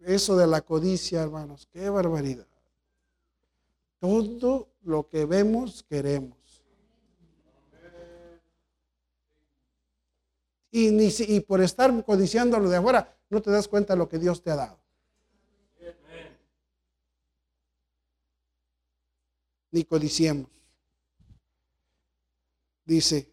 Eso 0.00 0.36
de 0.36 0.46
la 0.46 0.60
codicia, 0.60 1.22
hermanos, 1.22 1.68
qué 1.72 1.88
barbaridad. 1.88 2.47
Todo 4.00 4.68
lo 4.82 5.08
que 5.08 5.24
vemos 5.24 5.82
queremos. 5.82 6.38
Y, 10.70 10.90
ni, 10.90 11.08
y 11.18 11.40
por 11.40 11.60
estar 11.60 12.04
codiciando 12.04 12.58
lo 12.58 12.68
de 12.68 12.76
afuera, 12.76 13.16
no 13.30 13.42
te 13.42 13.50
das 13.50 13.66
cuenta 13.66 13.94
de 13.94 13.98
lo 13.98 14.08
que 14.08 14.18
Dios 14.18 14.42
te 14.42 14.50
ha 14.50 14.56
dado. 14.56 14.78
Ni 19.70 19.84
codiciemos. 19.84 20.50
Dice, 22.84 23.30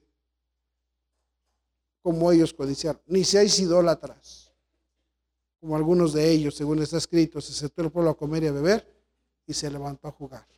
como 2.02 2.32
ellos 2.32 2.54
codiciaron, 2.54 3.02
ni 3.08 3.24
seáis 3.24 3.58
idólatras, 3.60 4.52
como 5.60 5.76
algunos 5.76 6.14
de 6.14 6.30
ellos, 6.30 6.56
según 6.56 6.82
está 6.82 6.98
escrito, 6.98 7.40
se 7.40 7.54
sentó 7.54 7.82
el 7.82 7.92
pueblo 7.92 8.12
a 8.12 8.18
comer 8.18 8.44
y 8.44 8.48
a 8.48 8.52
beber 8.52 8.96
y 9.48 9.54
se 9.54 9.72
levantó 9.72 10.08
a 10.08 10.12
jugar. 10.12 10.55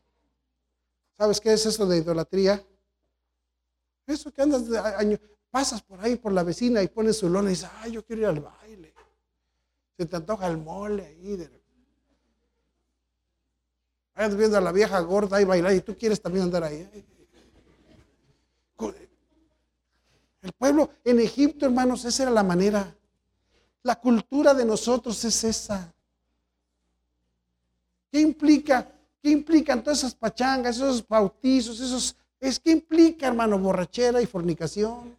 ¿Sabes 1.17 1.41
qué 1.41 1.53
es 1.53 1.65
eso 1.65 1.85
de 1.87 1.97
idolatría? 1.97 2.63
Eso 4.05 4.31
que 4.31 4.41
andas, 4.41 4.69
de 4.69 4.77
año, 4.77 5.17
pasas 5.49 5.81
por 5.81 5.99
ahí 5.99 6.15
por 6.15 6.31
la 6.31 6.43
vecina 6.43 6.83
y 6.83 6.87
pones 6.87 7.17
su 7.17 7.27
lona 7.27 7.49
y 7.49 7.53
dices, 7.53 7.69
ay, 7.79 7.93
yo 7.93 8.05
quiero 8.05 8.21
ir 8.21 8.27
al 8.27 8.39
baile. 8.39 8.93
Se 9.97 10.05
te 10.05 10.15
antoja 10.15 10.47
el 10.47 10.57
mole 10.57 11.05
ahí. 11.05 11.35
De... 11.35 11.49
viendo 14.35 14.57
a 14.57 14.61
la 14.61 14.71
vieja 14.71 14.99
gorda 14.99 15.37
ahí 15.37 15.45
bailar 15.45 15.73
y 15.73 15.81
tú 15.81 15.97
quieres 15.97 16.21
también 16.21 16.45
andar 16.45 16.63
ahí. 16.63 17.05
El 20.41 20.53
pueblo 20.53 20.91
en 21.03 21.19
Egipto, 21.19 21.65
hermanos, 21.65 22.05
esa 22.05 22.23
era 22.23 22.31
la 22.31 22.43
manera. 22.43 22.95
La 23.83 23.99
cultura 23.99 24.53
de 24.53 24.63
nosotros 24.63 25.23
es 25.25 25.43
esa. 25.43 25.93
¿Qué 28.11 28.21
implica? 28.21 28.96
¿Qué 29.27 29.33
implican 29.33 29.83
todas 29.83 29.97
esas 29.97 30.15
pachangas, 30.15 30.77
esos 30.77 31.05
bautizos, 31.05 31.81
esos... 31.81 32.15
Es 32.39 32.61
que 32.61 32.71
implica, 32.71 33.27
hermano, 33.27 33.59
borrachera 33.59 34.21
y 34.21 34.25
fornicación. 34.25 35.17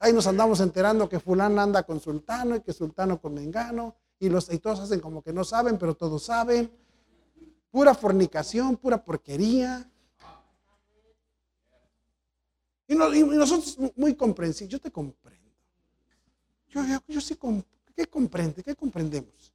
Ahí 0.00 0.12
nos 0.12 0.26
andamos 0.26 0.58
enterando 0.58 1.08
que 1.08 1.20
fulano 1.20 1.60
anda 1.60 1.84
con 1.84 2.00
sultano 2.00 2.56
y 2.56 2.62
que 2.62 2.72
sultano 2.72 3.20
con 3.20 3.34
mengano. 3.34 3.94
Y, 4.18 4.28
los, 4.28 4.52
y 4.52 4.58
todos 4.58 4.80
hacen 4.80 4.98
como 4.98 5.22
que 5.22 5.32
no 5.32 5.44
saben, 5.44 5.78
pero 5.78 5.94
todos 5.94 6.24
saben. 6.24 6.68
Pura 7.70 7.94
fornicación, 7.94 8.76
pura 8.76 9.04
porquería. 9.04 9.88
Y, 12.88 12.96
nosotros 12.96 13.78
muy 13.94 14.16
comprensivos, 14.16 14.72
yo 14.72 14.80
te 14.80 14.90
comprendo. 14.90 15.52
Yo, 16.70 16.82
yo, 17.06 17.20
sí, 17.20 17.38
¿qué 17.94 18.04
comprende? 18.08 18.64
¿Qué 18.64 18.74
comprendemos? 18.74 19.52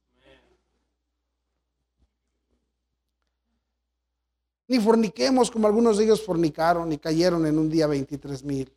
Ni 4.66 4.80
forniquemos 4.80 5.50
como 5.50 5.66
algunos 5.66 5.98
de 5.98 6.04
ellos 6.04 6.24
fornicaron 6.24 6.92
y 6.92 6.98
cayeron 6.98 7.46
en 7.46 7.58
un 7.58 7.68
día 7.68 7.86
23 7.86 8.44
mil. 8.44 8.72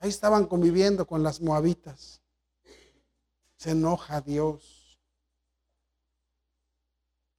Ahí 0.00 0.08
estaban 0.08 0.46
conviviendo 0.46 1.06
con 1.06 1.22
las 1.22 1.40
moabitas. 1.40 2.22
Se 3.56 3.72
enoja 3.72 4.20
Dios. 4.20 5.00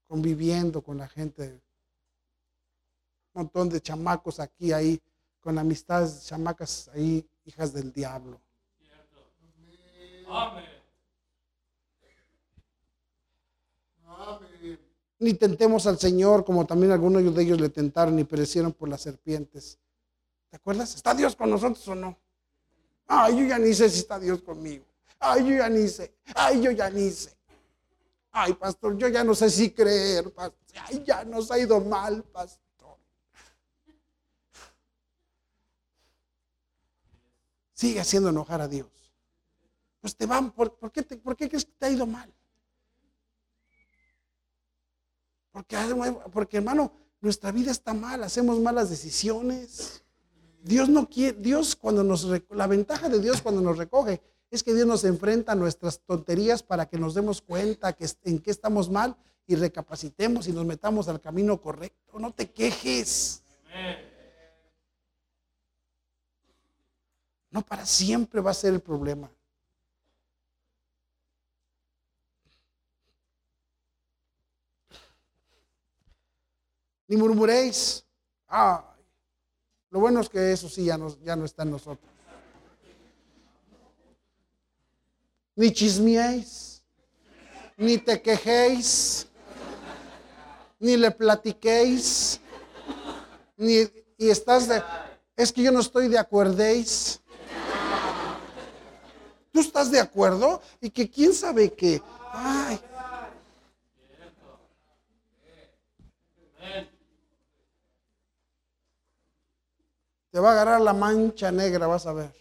Conviviendo 0.07 0.81
con 0.81 0.97
la 0.97 1.07
gente 1.07 1.61
montón 3.39 3.69
de 3.69 3.81
chamacos 3.81 4.39
aquí, 4.39 4.73
ahí, 4.73 4.99
con 5.39 5.57
amistades, 5.57 6.25
chamacas 6.25 6.89
ahí, 6.93 7.25
hijas 7.45 7.73
del 7.73 7.91
diablo. 7.91 8.41
Ni 15.19 15.33
tentemos 15.33 15.85
al 15.85 15.99
Señor, 15.99 16.45
como 16.45 16.65
también 16.65 16.91
algunos 16.91 17.35
de 17.35 17.43
ellos 17.43 17.59
le 17.59 17.69
tentaron 17.69 18.17
y 18.19 18.23
perecieron 18.23 18.71
por 18.71 18.87
las 18.87 19.01
serpientes. 19.01 19.77
¿Te 20.49 20.57
acuerdas? 20.57 20.95
¿Está 20.95 21.13
Dios 21.13 21.35
con 21.35 21.49
nosotros 21.49 21.85
o 21.89 21.95
no? 21.95 22.17
Ay, 23.07 23.39
yo 23.39 23.45
ya 23.45 23.59
ni 23.59 23.73
sé 23.73 23.89
si 23.89 23.99
está 23.99 24.19
Dios 24.19 24.41
conmigo. 24.41 24.85
Ay, 25.19 25.45
yo 25.45 25.57
ya 25.57 25.69
ni 25.69 25.87
sé. 25.87 26.13
Ay, 26.35 26.61
yo 26.61 26.71
ya 26.71 26.89
ni 26.89 27.11
sé. 27.11 27.35
Ay, 28.31 28.53
pastor, 28.53 28.97
yo 28.97 29.07
ya 29.07 29.23
no 29.23 29.35
sé 29.35 29.49
si 29.49 29.71
creer. 29.71 30.31
Ay, 30.87 31.03
ya 31.05 31.25
nos 31.25 31.51
ha 31.51 31.59
ido 31.59 31.81
mal, 31.81 32.23
pastor. 32.23 32.69
sigue 37.79 38.01
haciendo 38.01 38.27
enojar 38.27 38.59
a 38.59 38.67
Dios. 38.67 38.89
Pues 40.01 40.13
te 40.13 40.25
van, 40.25 40.51
¿por, 40.51 40.91
qué, 40.91 41.01
te, 41.01 41.15
¿por 41.15 41.37
qué 41.37 41.47
crees 41.47 41.63
que 41.63 41.71
te 41.71 41.85
ha 41.85 41.89
ido 41.89 42.05
mal? 42.05 42.29
Porque, 45.59 45.77
porque 46.31 46.57
hermano, 46.57 46.93
nuestra 47.19 47.51
vida 47.51 47.69
está 47.69 47.93
mal, 47.93 48.23
hacemos 48.23 48.61
malas 48.61 48.89
decisiones. 48.89 50.05
Dios 50.63 50.87
no 50.87 51.09
quiere, 51.09 51.37
Dios 51.37 51.75
cuando 51.75 52.01
nos, 52.01 52.25
la 52.49 52.67
ventaja 52.67 53.09
de 53.09 53.19
Dios 53.19 53.41
cuando 53.41 53.59
nos 53.59 53.77
recoge 53.77 54.21
es 54.49 54.63
que 54.63 54.73
Dios 54.73 54.87
nos 54.87 55.03
enfrenta 55.03 55.51
a 55.51 55.55
nuestras 55.55 55.99
tonterías 55.99 56.63
para 56.63 56.87
que 56.87 56.97
nos 56.97 57.13
demos 57.13 57.41
cuenta 57.41 57.91
que, 57.91 58.07
en 58.23 58.39
qué 58.39 58.51
estamos 58.51 58.89
mal 58.89 59.17
y 59.47 59.55
recapacitemos 59.55 60.47
y 60.47 60.53
nos 60.53 60.65
metamos 60.65 61.09
al 61.09 61.19
camino 61.19 61.59
correcto. 61.61 62.19
No 62.19 62.31
te 62.31 62.49
quejes. 62.49 63.43
No 67.51 67.61
para 67.63 67.85
siempre 67.85 68.39
va 68.39 68.51
a 68.51 68.53
ser 68.53 68.73
el 68.73 68.79
problema. 68.79 69.29
Ni 77.09 77.17
murmuréis. 77.17 78.05
Ay, 78.47 78.81
lo 79.89 79.99
bueno 79.99 80.21
es 80.21 80.29
que 80.29 80.51
eso 80.51 80.69
sí 80.69 80.85
ya 80.85 80.97
no, 80.97 81.13
ya 81.23 81.35
no 81.35 81.43
está 81.43 81.63
en 81.63 81.71
nosotros. 81.71 82.09
Ni 85.55 85.73
chismeéis, 85.73 86.83
ni 87.75 87.97
te 87.97 88.21
quejéis, 88.21 89.27
ni 90.79 90.95
le 90.95 91.11
platiquéis, 91.11 92.39
ni 93.57 93.89
y 94.17 94.29
estás 94.29 94.67
de, 94.67 94.83
es 95.35 95.51
que 95.51 95.63
yo 95.63 95.71
no 95.71 95.79
estoy 95.79 96.09
de 96.09 96.19
acuerdéis. 96.19 97.21
¿Tú 99.51 99.61
estás 99.61 99.89
de 99.89 99.99
acuerdo? 99.99 100.61
Y 100.79 100.91
que 100.91 101.09
quién 101.09 101.33
sabe 101.33 101.73
qué. 101.73 102.01
Ay. 102.31 102.79
Te 110.31 110.39
va 110.39 110.49
a 110.49 110.51
agarrar 110.53 110.81
la 110.81 110.93
mancha 110.93 111.51
negra, 111.51 111.87
vas 111.87 112.05
a 112.05 112.13
ver. 112.13 112.31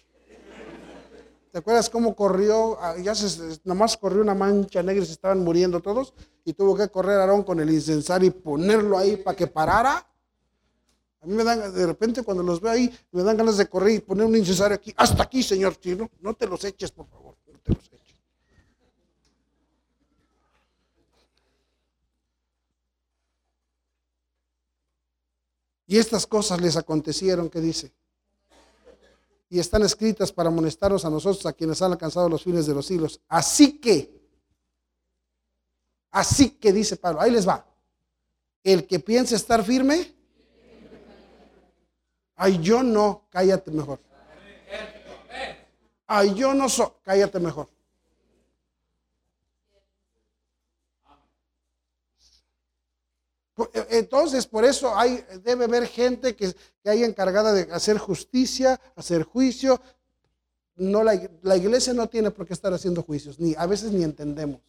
¿Te 1.51 1.59
acuerdas 1.59 1.89
cómo 1.89 2.15
corrió? 2.15 2.79
Ah, 2.81 2.97
ya 3.03 3.15
se, 3.15 3.59
nomás 3.65 3.97
corrió 3.97 4.21
una 4.21 4.35
mancha 4.35 4.83
negra 4.83 5.03
y 5.03 5.07
se 5.07 5.13
estaban 5.13 5.41
muriendo 5.41 5.81
todos. 5.81 6.13
Y 6.45 6.53
tuvo 6.53 6.77
que 6.77 6.89
correr 6.89 7.19
Aarón 7.19 7.43
con 7.43 7.59
el 7.61 7.71
incensario 7.71 8.29
y 8.29 8.31
ponerlo 8.31 8.99
ahí 8.99 9.17
para 9.17 9.37
que 9.37 9.47
parara. 9.47 10.07
A 11.21 11.27
mí 11.27 11.35
me 11.35 11.43
dan, 11.43 11.75
de 11.75 11.87
repente 11.87 12.23
cuando 12.23 12.43
los 12.43 12.61
veo 12.61 12.73
ahí, 12.73 12.95
me 13.11 13.23
dan 13.23 13.37
ganas 13.37 13.57
de 13.57 13.67
correr 13.67 13.95
y 13.95 14.01
poner 14.01 14.27
un 14.27 14.37
incensario 14.37 14.77
aquí. 14.77 14.93
Hasta 14.97 15.23
aquí, 15.23 15.43
señor 15.43 15.77
chino. 15.81 16.11
No 16.21 16.35
te 16.35 16.47
los 16.47 16.63
eches, 16.65 16.93
por 16.93 17.07
favor. 17.09 17.37
No 17.47 17.59
te 17.59 17.73
los 17.73 17.87
eches. 17.87 17.98
Y 25.89 25.99
estas 25.99 26.27
cosas 26.27 26.61
les 26.61 26.77
acontecieron, 26.77 27.51
¿qué 27.51 27.61
dice? 27.61 27.93
Y 29.51 29.59
están 29.59 29.83
escritas 29.83 30.31
para 30.31 30.51
amonestaros 30.51 31.05
a 31.05 31.11
nosotros, 31.11 31.45
a 31.47 31.53
quienes 31.53 31.83
han 31.83 31.91
alcanzado 31.91 32.29
los 32.29 32.45
fines 32.45 32.67
de 32.67 32.75
los 32.75 32.87
siglos. 32.87 33.21
Así 33.27 33.79
que, 33.81 34.23
así 36.11 36.51
que 36.51 36.73
dice 36.73 36.97
Pablo, 36.97 37.21
ahí 37.21 37.33
les 37.33 37.49
va. 37.49 37.67
El 38.63 38.87
que 38.87 39.01
piense 39.01 39.35
estar 39.35 39.65
firme, 39.65 40.15
Ay, 42.41 42.61
yo 42.63 42.85
no, 42.85 43.27
cállate 43.31 43.73
mejor. 43.73 43.99
Ay, 46.07 46.35
yo 46.35 46.55
no 46.55 46.69
soy, 46.69 46.87
cállate 47.03 47.41
mejor. 47.41 47.69
Entonces, 53.91 54.47
por 54.47 54.65
eso 54.65 54.97
hay, 54.97 55.25
debe 55.43 55.65
haber 55.65 55.87
gente 55.87 56.37
que, 56.37 56.55
que 56.83 56.91
haya 56.91 57.07
encargada 57.07 57.53
de 57.53 57.73
hacer 57.73 57.99
justicia, 57.99 58.81
hacer 58.95 59.25
juicio. 59.25 59.81
No, 60.77 61.03
la, 61.03 61.21
la, 61.43 61.57
iglesia 61.57 61.93
no 61.93 62.09
tiene 62.09 62.31
por 62.31 62.47
qué 62.47 62.53
estar 62.53 62.73
haciendo 62.73 63.03
juicios, 63.03 63.41
ni 63.41 63.55
a 63.57 63.67
veces 63.67 63.91
ni 63.91 64.05
entendemos. 64.05 64.61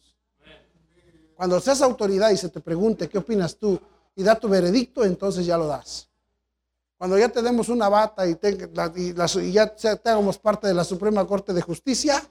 Cuando 1.36 1.60
seas 1.60 1.82
autoridad 1.82 2.30
y 2.30 2.36
se 2.36 2.48
te 2.48 2.60
pregunte 2.60 3.08
qué 3.08 3.18
opinas 3.18 3.56
tú 3.56 3.80
y 4.16 4.22
da 4.22 4.34
tu 4.34 4.48
veredicto, 4.48 5.04
entonces 5.04 5.46
ya 5.46 5.56
lo 5.56 5.66
das. 5.66 6.08
Cuando 6.98 7.16
ya 7.16 7.30
tenemos 7.30 7.70
una 7.70 7.88
bata 7.88 8.28
y, 8.28 8.36
ya 9.52 9.74
tengamos 9.96 10.36
parte 10.36 10.66
de 10.66 10.74
la 10.74 10.84
Suprema 10.84 11.26
Corte 11.26 11.54
de 11.54 11.62
Justicia, 11.62 12.22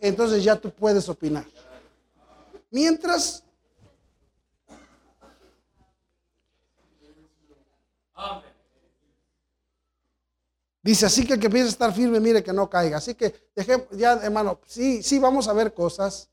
entonces 0.00 0.42
ya 0.42 0.56
tú 0.56 0.70
puedes 0.70 1.08
opinar. 1.08 1.46
Mientras... 2.70 3.45
Dice, 10.82 11.06
así 11.06 11.26
que 11.26 11.34
el 11.34 11.40
que 11.40 11.50
piensa 11.50 11.68
estar 11.68 11.92
firme, 11.92 12.20
mire 12.20 12.44
que 12.44 12.52
no 12.52 12.70
caiga. 12.70 12.98
Así 12.98 13.14
que, 13.14 13.34
ya 13.92 14.12
hermano, 14.22 14.60
sí, 14.66 15.02
sí 15.02 15.18
vamos 15.18 15.48
a 15.48 15.52
ver 15.52 15.74
cosas 15.74 16.30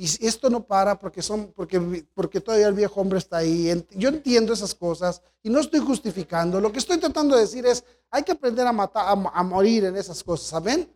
y 0.00 0.26
esto 0.26 0.48
no 0.48 0.64
para 0.64 0.98
porque, 0.98 1.20
son, 1.20 1.52
porque, 1.52 2.06
porque 2.14 2.40
todavía 2.40 2.68
el 2.68 2.72
viejo 2.72 2.98
hombre 3.02 3.18
está 3.18 3.36
ahí. 3.36 3.70
Yo 3.90 4.08
entiendo 4.08 4.54
esas 4.54 4.74
cosas 4.74 5.20
y 5.42 5.50
no 5.50 5.60
estoy 5.60 5.80
justificando. 5.80 6.58
Lo 6.58 6.72
que 6.72 6.78
estoy 6.78 6.96
tratando 6.96 7.36
de 7.36 7.42
decir 7.42 7.66
es, 7.66 7.84
hay 8.10 8.22
que 8.22 8.32
aprender 8.32 8.66
a, 8.66 8.72
matar, 8.72 9.04
a, 9.06 9.42
morir 9.42 9.84
en 9.84 9.98
esas 9.98 10.24
cosas, 10.24 10.46
¿saben? 10.46 10.90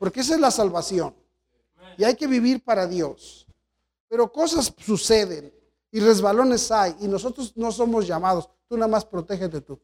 Porque 0.00 0.18
esa 0.18 0.34
es 0.34 0.40
la 0.40 0.50
salvación. 0.50 1.14
Y 1.96 2.02
hay 2.02 2.16
que 2.16 2.26
vivir 2.26 2.64
para 2.64 2.88
Dios. 2.88 3.46
Pero 4.08 4.32
cosas 4.32 4.74
suceden 4.84 5.54
y 5.92 6.00
resbalones 6.00 6.72
hay 6.72 6.96
y 6.98 7.06
nosotros 7.06 7.52
no 7.54 7.70
somos 7.70 8.04
llamados. 8.08 8.48
Tú 8.70 8.76
nada 8.76 8.86
más 8.86 9.04
protégete 9.04 9.60
tú. 9.62 9.80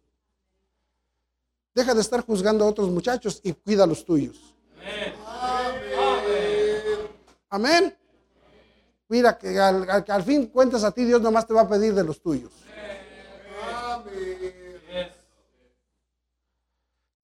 Deja 1.74 1.92
de 1.92 2.00
estar 2.00 2.24
juzgando 2.24 2.64
a 2.64 2.68
otros 2.68 2.88
muchachos 2.88 3.40
y 3.42 3.52
cuida 3.52 3.84
los 3.84 4.04
tuyos. 4.04 4.54
Amén. 7.50 7.92
Mira, 9.08 9.36
que 9.36 9.58
al, 9.58 9.90
al- 9.90 10.04
que 10.04 10.12
al 10.12 10.22
fin 10.22 10.46
cuentas 10.46 10.84
a 10.84 10.92
ti, 10.92 11.04
Dios 11.04 11.20
nomás 11.20 11.48
te 11.48 11.52
va 11.52 11.62
a 11.62 11.68
pedir 11.68 11.94
de 11.94 12.04
los 12.04 12.20
tuyos. 12.22 12.52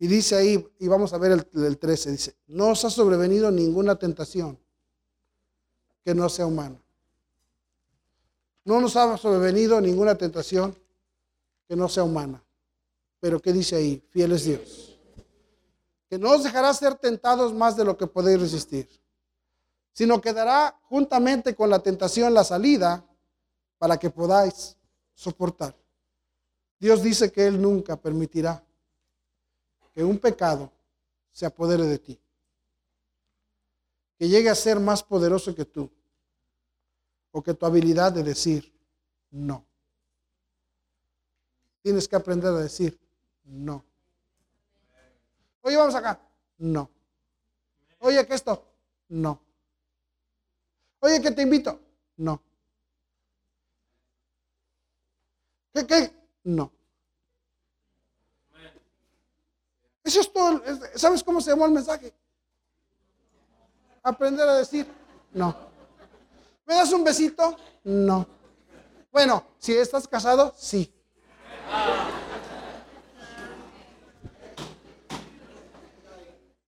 Y 0.00 0.08
dice 0.08 0.34
ahí, 0.34 0.68
y 0.80 0.88
vamos 0.88 1.12
a 1.12 1.18
ver 1.18 1.30
el, 1.30 1.48
el 1.64 1.78
13, 1.78 2.10
dice, 2.10 2.34
no 2.48 2.70
os 2.70 2.84
ha 2.84 2.90
sobrevenido 2.90 3.52
ninguna 3.52 3.94
tentación 3.94 4.58
que 6.04 6.12
no 6.12 6.28
sea 6.28 6.46
humana. 6.46 6.76
No 8.64 8.80
nos 8.80 8.96
ha 8.96 9.16
sobrevenido 9.16 9.80
ninguna 9.80 10.16
tentación 10.16 10.76
que 11.72 11.76
no 11.76 11.88
sea 11.88 12.04
humana. 12.04 12.44
Pero 13.18 13.40
¿qué 13.40 13.50
dice 13.50 13.76
ahí? 13.76 14.06
Fiel 14.10 14.32
es 14.32 14.44
Dios. 14.44 15.00
Que 16.06 16.18
no 16.18 16.32
os 16.32 16.44
dejará 16.44 16.74
ser 16.74 16.96
tentados 16.96 17.54
más 17.54 17.78
de 17.78 17.82
lo 17.82 17.96
que 17.96 18.06
podéis 18.06 18.38
resistir, 18.38 18.86
sino 19.90 20.20
que 20.20 20.34
dará 20.34 20.78
juntamente 20.82 21.56
con 21.56 21.70
la 21.70 21.78
tentación 21.78 22.34
la 22.34 22.44
salida 22.44 23.02
para 23.78 23.96
que 23.96 24.10
podáis 24.10 24.76
soportar. 25.14 25.74
Dios 26.78 27.02
dice 27.02 27.32
que 27.32 27.46
Él 27.46 27.58
nunca 27.58 27.96
permitirá 27.96 28.62
que 29.94 30.04
un 30.04 30.18
pecado 30.18 30.70
se 31.30 31.46
apodere 31.46 31.86
de 31.86 31.98
ti, 31.98 32.20
que 34.18 34.28
llegue 34.28 34.50
a 34.50 34.54
ser 34.54 34.78
más 34.78 35.02
poderoso 35.02 35.54
que 35.54 35.64
tú, 35.64 35.90
o 37.30 37.42
que 37.42 37.54
tu 37.54 37.64
habilidad 37.64 38.12
de 38.12 38.22
decir 38.22 38.78
no. 39.30 39.64
Tienes 41.82 42.06
que 42.08 42.16
aprender 42.16 42.50
a 42.50 42.58
decir 42.58 42.98
no. 43.44 43.84
Oye, 45.62 45.76
vamos 45.76 45.94
acá. 45.94 46.20
No. 46.58 46.88
Oye, 48.00 48.24
que 48.26 48.34
esto. 48.34 48.64
No. 49.08 49.40
Oye, 51.00 51.20
que 51.20 51.30
te 51.32 51.42
invito. 51.42 51.78
No. 52.16 52.40
¿Qué, 55.74 55.86
qué? 55.86 56.12
No. 56.44 56.70
Eso 60.04 60.20
es 60.20 60.32
todo. 60.32 60.62
es- 60.64 61.00
¿Sabes 61.00 61.22
cómo 61.22 61.40
se 61.40 61.50
llamó 61.50 61.66
el 61.66 61.72
mensaje? 61.72 62.12
Aprender 64.02 64.48
a 64.48 64.54
decir 64.56 64.86
no. 65.32 65.56
¿Me 66.66 66.74
das 66.74 66.92
un 66.92 67.04
besito? 67.04 67.56
No. 67.84 68.26
Bueno, 69.10 69.44
si 69.58 69.74
estás 69.76 70.06
casado, 70.08 70.54
sí. 70.56 70.92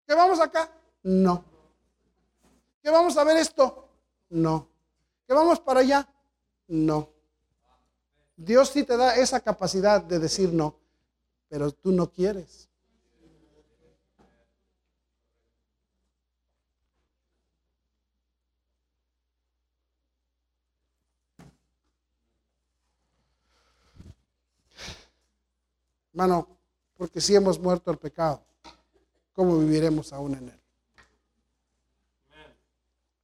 ¿Que 0.06 0.14
vamos 0.14 0.40
acá? 0.40 0.70
No. 1.02 1.44
¿Que 2.82 2.90
vamos 2.90 3.16
a 3.16 3.24
ver 3.24 3.38
esto? 3.38 3.88
No. 4.28 4.68
¿Que 5.26 5.32
vamos 5.32 5.58
para 5.60 5.80
allá? 5.80 6.08
No. 6.68 7.08
Dios 8.36 8.68
sí 8.70 8.84
te 8.84 8.96
da 8.96 9.16
esa 9.16 9.40
capacidad 9.40 10.02
de 10.02 10.18
decir 10.18 10.52
no, 10.52 10.76
pero 11.48 11.70
tú 11.70 11.92
no 11.92 12.10
quieres. 12.10 12.68
Hermano, 26.14 26.46
porque 26.96 27.20
si 27.20 27.34
hemos 27.34 27.58
muerto 27.58 27.90
al 27.90 27.98
pecado, 27.98 28.40
¿cómo 29.32 29.58
viviremos 29.58 30.12
aún 30.12 30.34
en 30.34 30.48
él? 30.48 30.60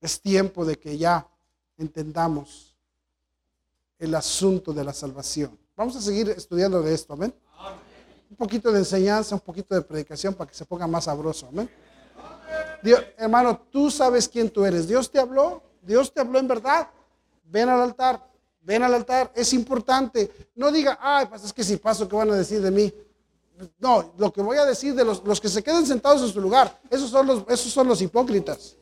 Es 0.01 0.21
tiempo 0.21 0.65
de 0.65 0.77
que 0.77 0.99
ya 0.99 1.25
entendamos 1.79 2.75
el 3.97 4.13
asunto 4.13 4.73
de 4.73 4.83
la 4.83 4.93
salvación. 4.93 5.57
Vamos 5.77 5.95
a 5.95 6.01
seguir 6.01 6.31
estudiando 6.31 6.83
de 6.83 6.93
esto, 6.93 7.13
amén. 7.13 7.33
Un 8.29 8.37
poquito 8.37 8.73
de 8.73 8.81
enseñanza, 8.81 9.37
un 9.37 9.41
poquito 9.41 9.73
de 9.73 9.83
predicación 9.83 10.35
para 10.35 10.51
que 10.51 10.57
se 10.57 10.65
ponga 10.65 10.89
más 10.89 11.05
sabroso, 11.05 11.47
amén. 11.47 11.71
Hermano, 13.17 13.57
tú 13.71 13.89
sabes 13.89 14.29
quién 14.29 14.51
tú 14.51 14.65
eres. 14.65 14.89
Dios 14.89 15.09
te 15.09 15.21
habló, 15.21 15.63
Dios 15.81 16.13
te 16.13 16.23
habló 16.23 16.41
en 16.41 16.49
verdad. 16.49 16.89
Ven 17.45 17.69
al 17.69 17.83
altar, 17.83 18.30
ven 18.63 18.83
al 18.83 18.95
altar, 18.95 19.33
es 19.35 19.53
importante. 19.53 20.31
No 20.55 20.71
diga, 20.71 20.99
ay, 21.01 21.27
pues 21.27 21.45
es 21.45 21.53
que 21.53 21.65
si 21.65 21.77
paso, 21.77 22.09
¿qué 22.09 22.17
van 22.17 22.31
a 22.31 22.37
decir 22.37 22.61
de 22.61 22.71
mí? 22.71 22.93
No, 23.79 24.13
lo 24.17 24.33
que 24.33 24.41
voy 24.43 24.57
a 24.57 24.65
decir 24.65 24.95
de 24.95 25.05
los, 25.05 25.23
los 25.25 25.41
que 25.41 25.49
se 25.49 25.63
queden 25.63 25.87
sentados 25.87 26.23
en 26.23 26.29
su 26.29 26.41
lugar, 26.41 26.81
esos 26.89 27.11
son 27.11 27.27
los, 27.27 27.45
esos 27.49 27.73
son 27.73 27.89
los 27.89 28.01
hipócritas. 28.01 28.77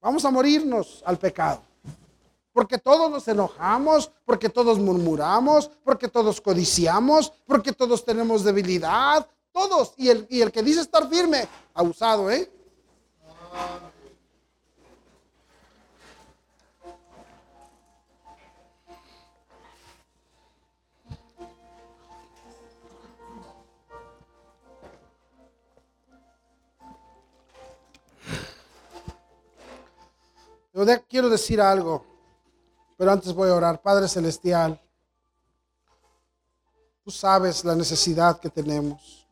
Vamos 0.00 0.24
a 0.24 0.30
morirnos 0.30 1.02
al 1.06 1.18
pecado. 1.18 1.62
Porque 2.52 2.78
todos 2.78 3.10
nos 3.10 3.26
enojamos, 3.26 4.12
porque 4.24 4.48
todos 4.48 4.78
murmuramos, 4.78 5.70
porque 5.82 6.08
todos 6.08 6.40
codiciamos, 6.40 7.32
porque 7.46 7.72
todos 7.72 8.04
tenemos 8.04 8.44
debilidad, 8.44 9.26
todos. 9.50 9.94
Y 9.96 10.10
el, 10.10 10.26
y 10.28 10.42
el 10.42 10.52
que 10.52 10.62
dice 10.62 10.82
estar 10.82 11.08
firme, 11.08 11.48
abusado, 11.72 12.30
¿eh? 12.30 12.50
Quiero 31.08 31.28
decir 31.28 31.60
algo, 31.60 32.04
pero 32.96 33.12
antes 33.12 33.32
voy 33.32 33.48
a 33.48 33.54
orar. 33.54 33.80
Padre 33.80 34.08
Celestial, 34.08 34.80
tú 37.04 37.12
sabes 37.12 37.64
la 37.64 37.76
necesidad 37.76 38.40
que 38.40 38.50
tenemos. 38.50 39.24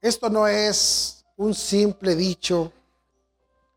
Esto 0.00 0.28
no 0.28 0.48
es 0.48 1.24
un 1.36 1.54
simple 1.54 2.16
dicho, 2.16 2.72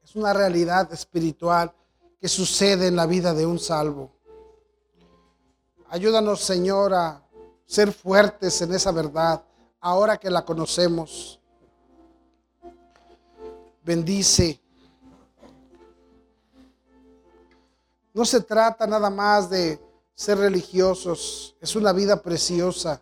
es 0.03 0.15
una 0.15 0.33
realidad 0.33 0.91
espiritual 0.91 1.71
que 2.19 2.27
sucede 2.27 2.87
en 2.87 2.95
la 2.95 3.05
vida 3.05 3.31
de 3.31 3.45
un 3.45 3.59
salvo. 3.59 4.11
Ayúdanos, 5.89 6.41
Señor, 6.41 6.95
a 6.95 7.21
ser 7.67 7.93
fuertes 7.93 8.59
en 8.63 8.73
esa 8.73 8.91
verdad, 8.91 9.43
ahora 9.79 10.17
que 10.17 10.31
la 10.31 10.43
conocemos 10.43 11.39
bendice. 13.85 14.59
No 18.13 18.25
se 18.25 18.41
trata 18.41 18.87
nada 18.87 19.09
más 19.09 19.49
de 19.49 19.79
ser 20.15 20.37
religiosos, 20.39 21.55
es 21.61 21.75
una 21.75 21.91
vida 21.91 22.21
preciosa, 22.21 23.01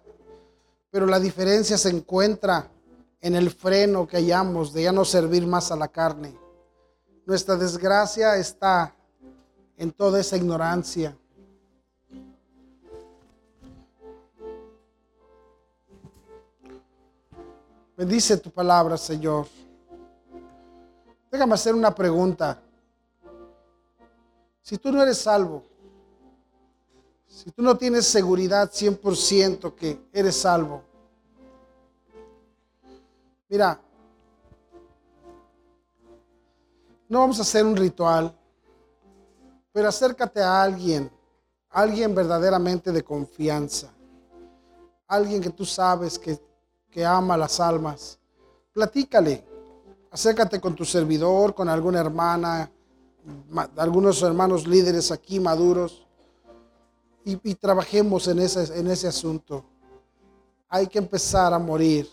pero 0.89 1.05
la 1.05 1.19
diferencia 1.19 1.77
se 1.77 1.89
encuentra 1.89 2.69
en 3.21 3.35
el 3.35 3.51
freno 3.51 4.07
que 4.07 4.17
hallamos 4.17 4.73
de 4.73 4.83
ya 4.83 4.91
no 4.91 5.05
servir 5.05 5.47
más 5.47 5.71
a 5.71 5.75
la 5.75 5.87
carne. 5.87 6.37
Nuestra 7.25 7.55
desgracia 7.55 8.35
está 8.35 8.93
en 9.77 9.91
toda 9.91 10.19
esa 10.19 10.35
ignorancia. 10.35 11.15
Bendice 17.95 18.37
tu 18.37 18.49
palabra, 18.49 18.97
Señor. 18.97 19.45
Déjame 21.33 21.55
hacer 21.55 21.73
una 21.73 21.95
pregunta. 21.95 22.61
Si 24.61 24.77
tú 24.77 24.91
no 24.91 25.01
eres 25.01 25.17
salvo, 25.17 25.63
si 27.25 27.49
tú 27.49 27.63
no 27.63 27.75
tienes 27.75 28.05
seguridad 28.05 28.69
100% 28.71 29.73
que 29.73 29.99
eres 30.13 30.39
salvo, 30.39 30.83
mira, 33.49 33.81
no 37.09 37.21
vamos 37.21 37.39
a 37.39 37.41
hacer 37.41 37.65
un 37.65 37.77
ritual, 37.77 38.31
pero 39.71 39.87
acércate 39.87 40.39
a 40.39 40.61
alguien, 40.61 41.11
alguien 41.71 42.13
verdaderamente 42.13 42.91
de 42.91 43.03
confianza, 43.03 43.91
alguien 45.07 45.41
que 45.41 45.49
tú 45.49 45.65
sabes 45.65 46.19
que, 46.19 46.39
que 46.91 47.03
ama 47.03 47.35
las 47.35 47.59
almas. 47.59 48.19
Platícale 48.71 49.52
acércate 50.13 50.61
con 50.61 50.75
tu 50.75 50.85
servidor, 50.85 51.55
con 51.55 51.67
alguna 51.67 51.99
hermana, 51.99 52.69
ma- 53.49 53.69
algunos 53.77 54.21
hermanos 54.21 54.67
líderes 54.67 55.11
aquí 55.11 55.39
maduros 55.39 56.05
y, 57.25 57.35
trabajemos 57.55 58.27
en 58.27 58.39
ese, 58.39 58.79
en 58.79 58.87
ese 58.91 59.07
asunto. 59.07 59.65
Hay 60.69 60.85
que 60.87 60.99
empezar 60.99 61.51
a 61.51 61.57
morir 61.57 62.07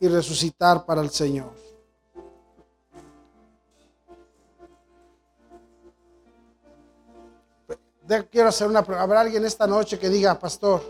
y 0.00 0.08
resucitar 0.08 0.84
para 0.84 1.00
el 1.00 1.10
Señor. 1.10 1.52
Quiero 8.30 8.48
hacer 8.48 8.68
una. 8.68 8.80
¿Habrá 8.80 9.20
alguien 9.20 9.44
esta 9.44 9.66
noche 9.66 9.98
que 9.98 10.08
diga, 10.10 10.38
pastor, 10.38 10.82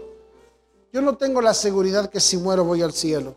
Yo 0.93 1.01
no 1.01 1.16
tengo 1.16 1.41
la 1.41 1.55
seguridad 1.55 2.11
que 2.11 2.20
si 2.20 2.37
muero 2.37 2.65
voy 2.65 2.83
al 2.83 2.93
cielo. 2.93 3.37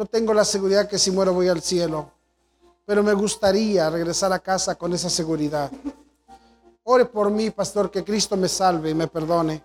No 0.00 0.06
tengo 0.06 0.32
la 0.32 0.46
seguridad 0.46 0.88
que 0.88 0.98
si 0.98 1.10
muero 1.10 1.34
voy 1.34 1.48
al 1.48 1.60
cielo. 1.60 2.10
Pero 2.86 3.02
me 3.02 3.12
gustaría 3.12 3.90
regresar 3.90 4.32
a 4.32 4.38
casa 4.38 4.74
con 4.74 4.94
esa 4.94 5.10
seguridad. 5.10 5.70
Ore 6.84 7.04
por 7.04 7.30
mí, 7.30 7.50
pastor, 7.50 7.90
que 7.90 8.02
Cristo 8.02 8.34
me 8.34 8.48
salve 8.48 8.88
y 8.88 8.94
me 8.94 9.08
perdone. 9.08 9.62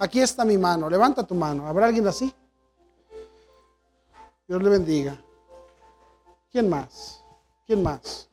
Aquí 0.00 0.20
está 0.20 0.44
mi 0.44 0.58
mano. 0.58 0.90
Levanta 0.90 1.22
tu 1.22 1.36
mano. 1.36 1.68
¿Habrá 1.68 1.86
alguien 1.86 2.04
así? 2.08 2.34
Dios 4.48 4.60
le 4.60 4.70
bendiga. 4.70 5.22
¿Quién 6.50 6.68
más? 6.68 7.22
¿Quién 7.64 7.80
más? 7.80 8.28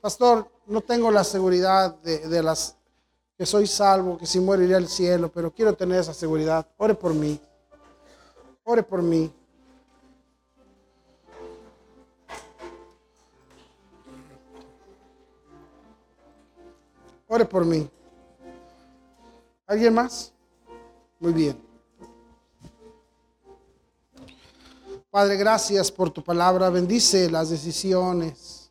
Pastor, 0.00 0.50
no 0.64 0.80
tengo 0.80 1.10
la 1.10 1.22
seguridad 1.22 1.96
de, 1.96 2.42
las 2.42 2.78
que 3.36 3.44
soy 3.44 3.66
salvo, 3.66 4.16
que 4.16 4.24
si 4.24 4.40
muero 4.40 4.62
iré 4.62 4.76
al 4.76 4.88
cielo, 4.88 5.30
pero 5.30 5.52
quiero 5.52 5.74
tener 5.74 6.00
esa 6.00 6.14
seguridad. 6.14 6.66
Ore 6.78 6.94
por 6.94 7.12
mí. 7.12 7.38
Ore 8.64 8.82
por 8.82 9.02
mí. 9.02 9.30
Ore 17.28 17.44
por 17.44 17.64
mí. 17.64 17.88
¿Alguien 19.66 19.94
más? 19.94 20.32
Muy 21.18 21.32
bien. 21.32 21.66
Padre, 25.10 25.36
gracias 25.36 25.90
por 25.90 26.10
tu 26.10 26.22
palabra. 26.22 26.70
Bendice 26.70 27.30
las 27.30 27.50
decisiones. 27.50 28.70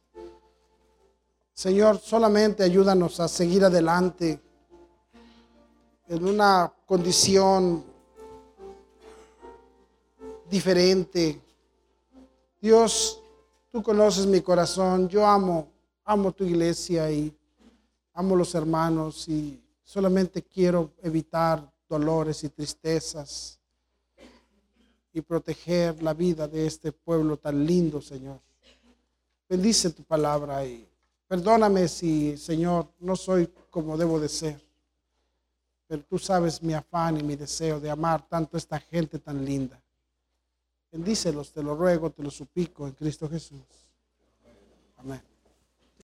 Señor, 1.54 2.00
solamente 2.00 2.64
ayúdanos 2.64 3.20
a 3.20 3.28
seguir 3.28 3.66
adelante 3.66 4.40
en 6.08 6.26
una 6.26 6.72
condición 6.86 7.84
diferente. 10.50 11.42
Dios, 12.62 13.22
tú 13.72 13.82
conoces 13.82 14.26
mi 14.26 14.42
corazón, 14.42 15.10
yo 15.10 15.26
amo, 15.26 15.68
amo 16.04 16.32
tu 16.32 16.46
iglesia 16.46 17.10
y 17.12 17.36
amo 18.16 18.36
los 18.36 18.56
hermanos 18.56 19.28
y 19.28 19.62
solamente 19.84 20.42
quiero 20.42 20.94
evitar 21.04 21.72
dolores 21.88 22.44
y 22.44 22.50
tristezas 22.50 23.60
y 25.14 25.22
proteger 25.22 26.02
la 26.02 26.14
vida 26.14 26.48
de 26.48 26.66
este 26.66 26.92
pueblo 26.92 27.38
tan 27.38 27.66
lindo, 27.66 28.02
Señor. 28.02 28.40
Bendice 29.48 29.92
tu 29.92 30.04
palabra 30.04 30.66
y 30.66 30.88
perdóname 31.28 31.88
si, 31.88 32.38
Señor, 32.38 32.88
no 33.00 33.16
soy 33.16 33.50
como 33.70 33.98
debo 33.98 34.20
de 34.20 34.30
ser. 34.30 34.62
Pero 35.88 36.04
tú 36.04 36.18
sabes 36.18 36.64
mi 36.64 36.74
afán 36.74 37.20
y 37.20 37.24
mi 37.24 37.36
deseo 37.36 37.80
de 37.80 37.92
amar 37.92 38.28
tanto 38.28 38.58
a 38.58 38.60
esta 38.60 38.80
gente 38.80 39.20
tan 39.20 39.46
linda. 39.46 39.80
Bendícelos, 40.92 41.52
te 41.52 41.62
lo 41.62 41.76
ruego, 41.76 42.10
te 42.10 42.24
lo 42.24 42.32
suplico 42.32 42.88
en 42.88 42.94
Cristo 42.94 43.30
Jesús. 43.30 43.62
Amén. 44.98 45.35